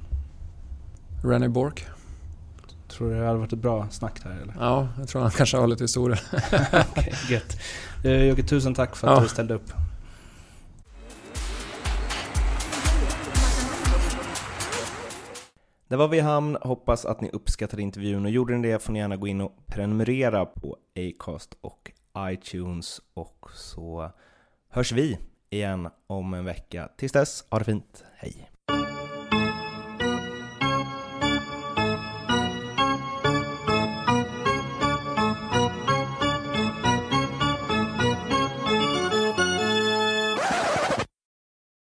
Rennie 1.24 1.50
Bork. 1.50 1.86
Tror 2.88 3.10
du 3.10 3.16
det 3.20 3.26
hade 3.26 3.40
varit 3.40 3.54
ett 3.54 3.60
bra 3.60 3.88
snack 3.90 4.20
här 4.24 4.32
eller? 4.42 4.54
Ja, 4.60 4.88
jag 4.98 5.08
tror 5.08 5.22
han 5.22 5.32
kanske 5.32 5.58
har 5.58 5.68
lite 5.68 5.84
historia. 5.84 6.18
Okej, 6.92 7.14
gött. 7.30 7.58
Eh, 8.04 8.24
Jocke, 8.24 8.44
tusen 8.44 8.74
tack 8.74 8.96
för 8.96 9.08
att 9.08 9.16
Ja. 9.18 9.22
du 9.24 9.28
ställde 9.30 9.54
upp. 9.54 9.72
Där 15.88 15.98
var 15.98 16.08
vi 16.08 16.18
i 16.18 16.20
hamn. 16.20 16.58
Hoppas 16.62 17.06
att 17.06 17.22
ni 17.22 17.30
uppskattade 17.30 17.82
intervjun 17.82 18.26
och 18.26 18.32
gjorde 18.32 18.58
ni 18.58 18.68
det 18.72 18.80
får 18.84 18.94
ni 18.94 19.00
gärna 19.00 19.16
gå 19.18 19.28
in 19.28 19.42
och 19.42 19.66
prenumerera 19.68 20.46
på 20.46 20.78
Acast 20.96 21.54
och 21.62 21.92
iTunes 22.18 23.02
och 23.14 23.48
så 23.56 24.12
hörs 24.70 24.92
vi 24.92 25.18
igen 25.50 25.90
om 26.08 26.34
en 26.34 26.46
vecka. 26.46 26.90
Tills 26.98 27.12
dess, 27.12 27.44
ha 27.50 27.60
det 27.60 27.66
fint. 27.66 28.04
Hej! 28.16 28.51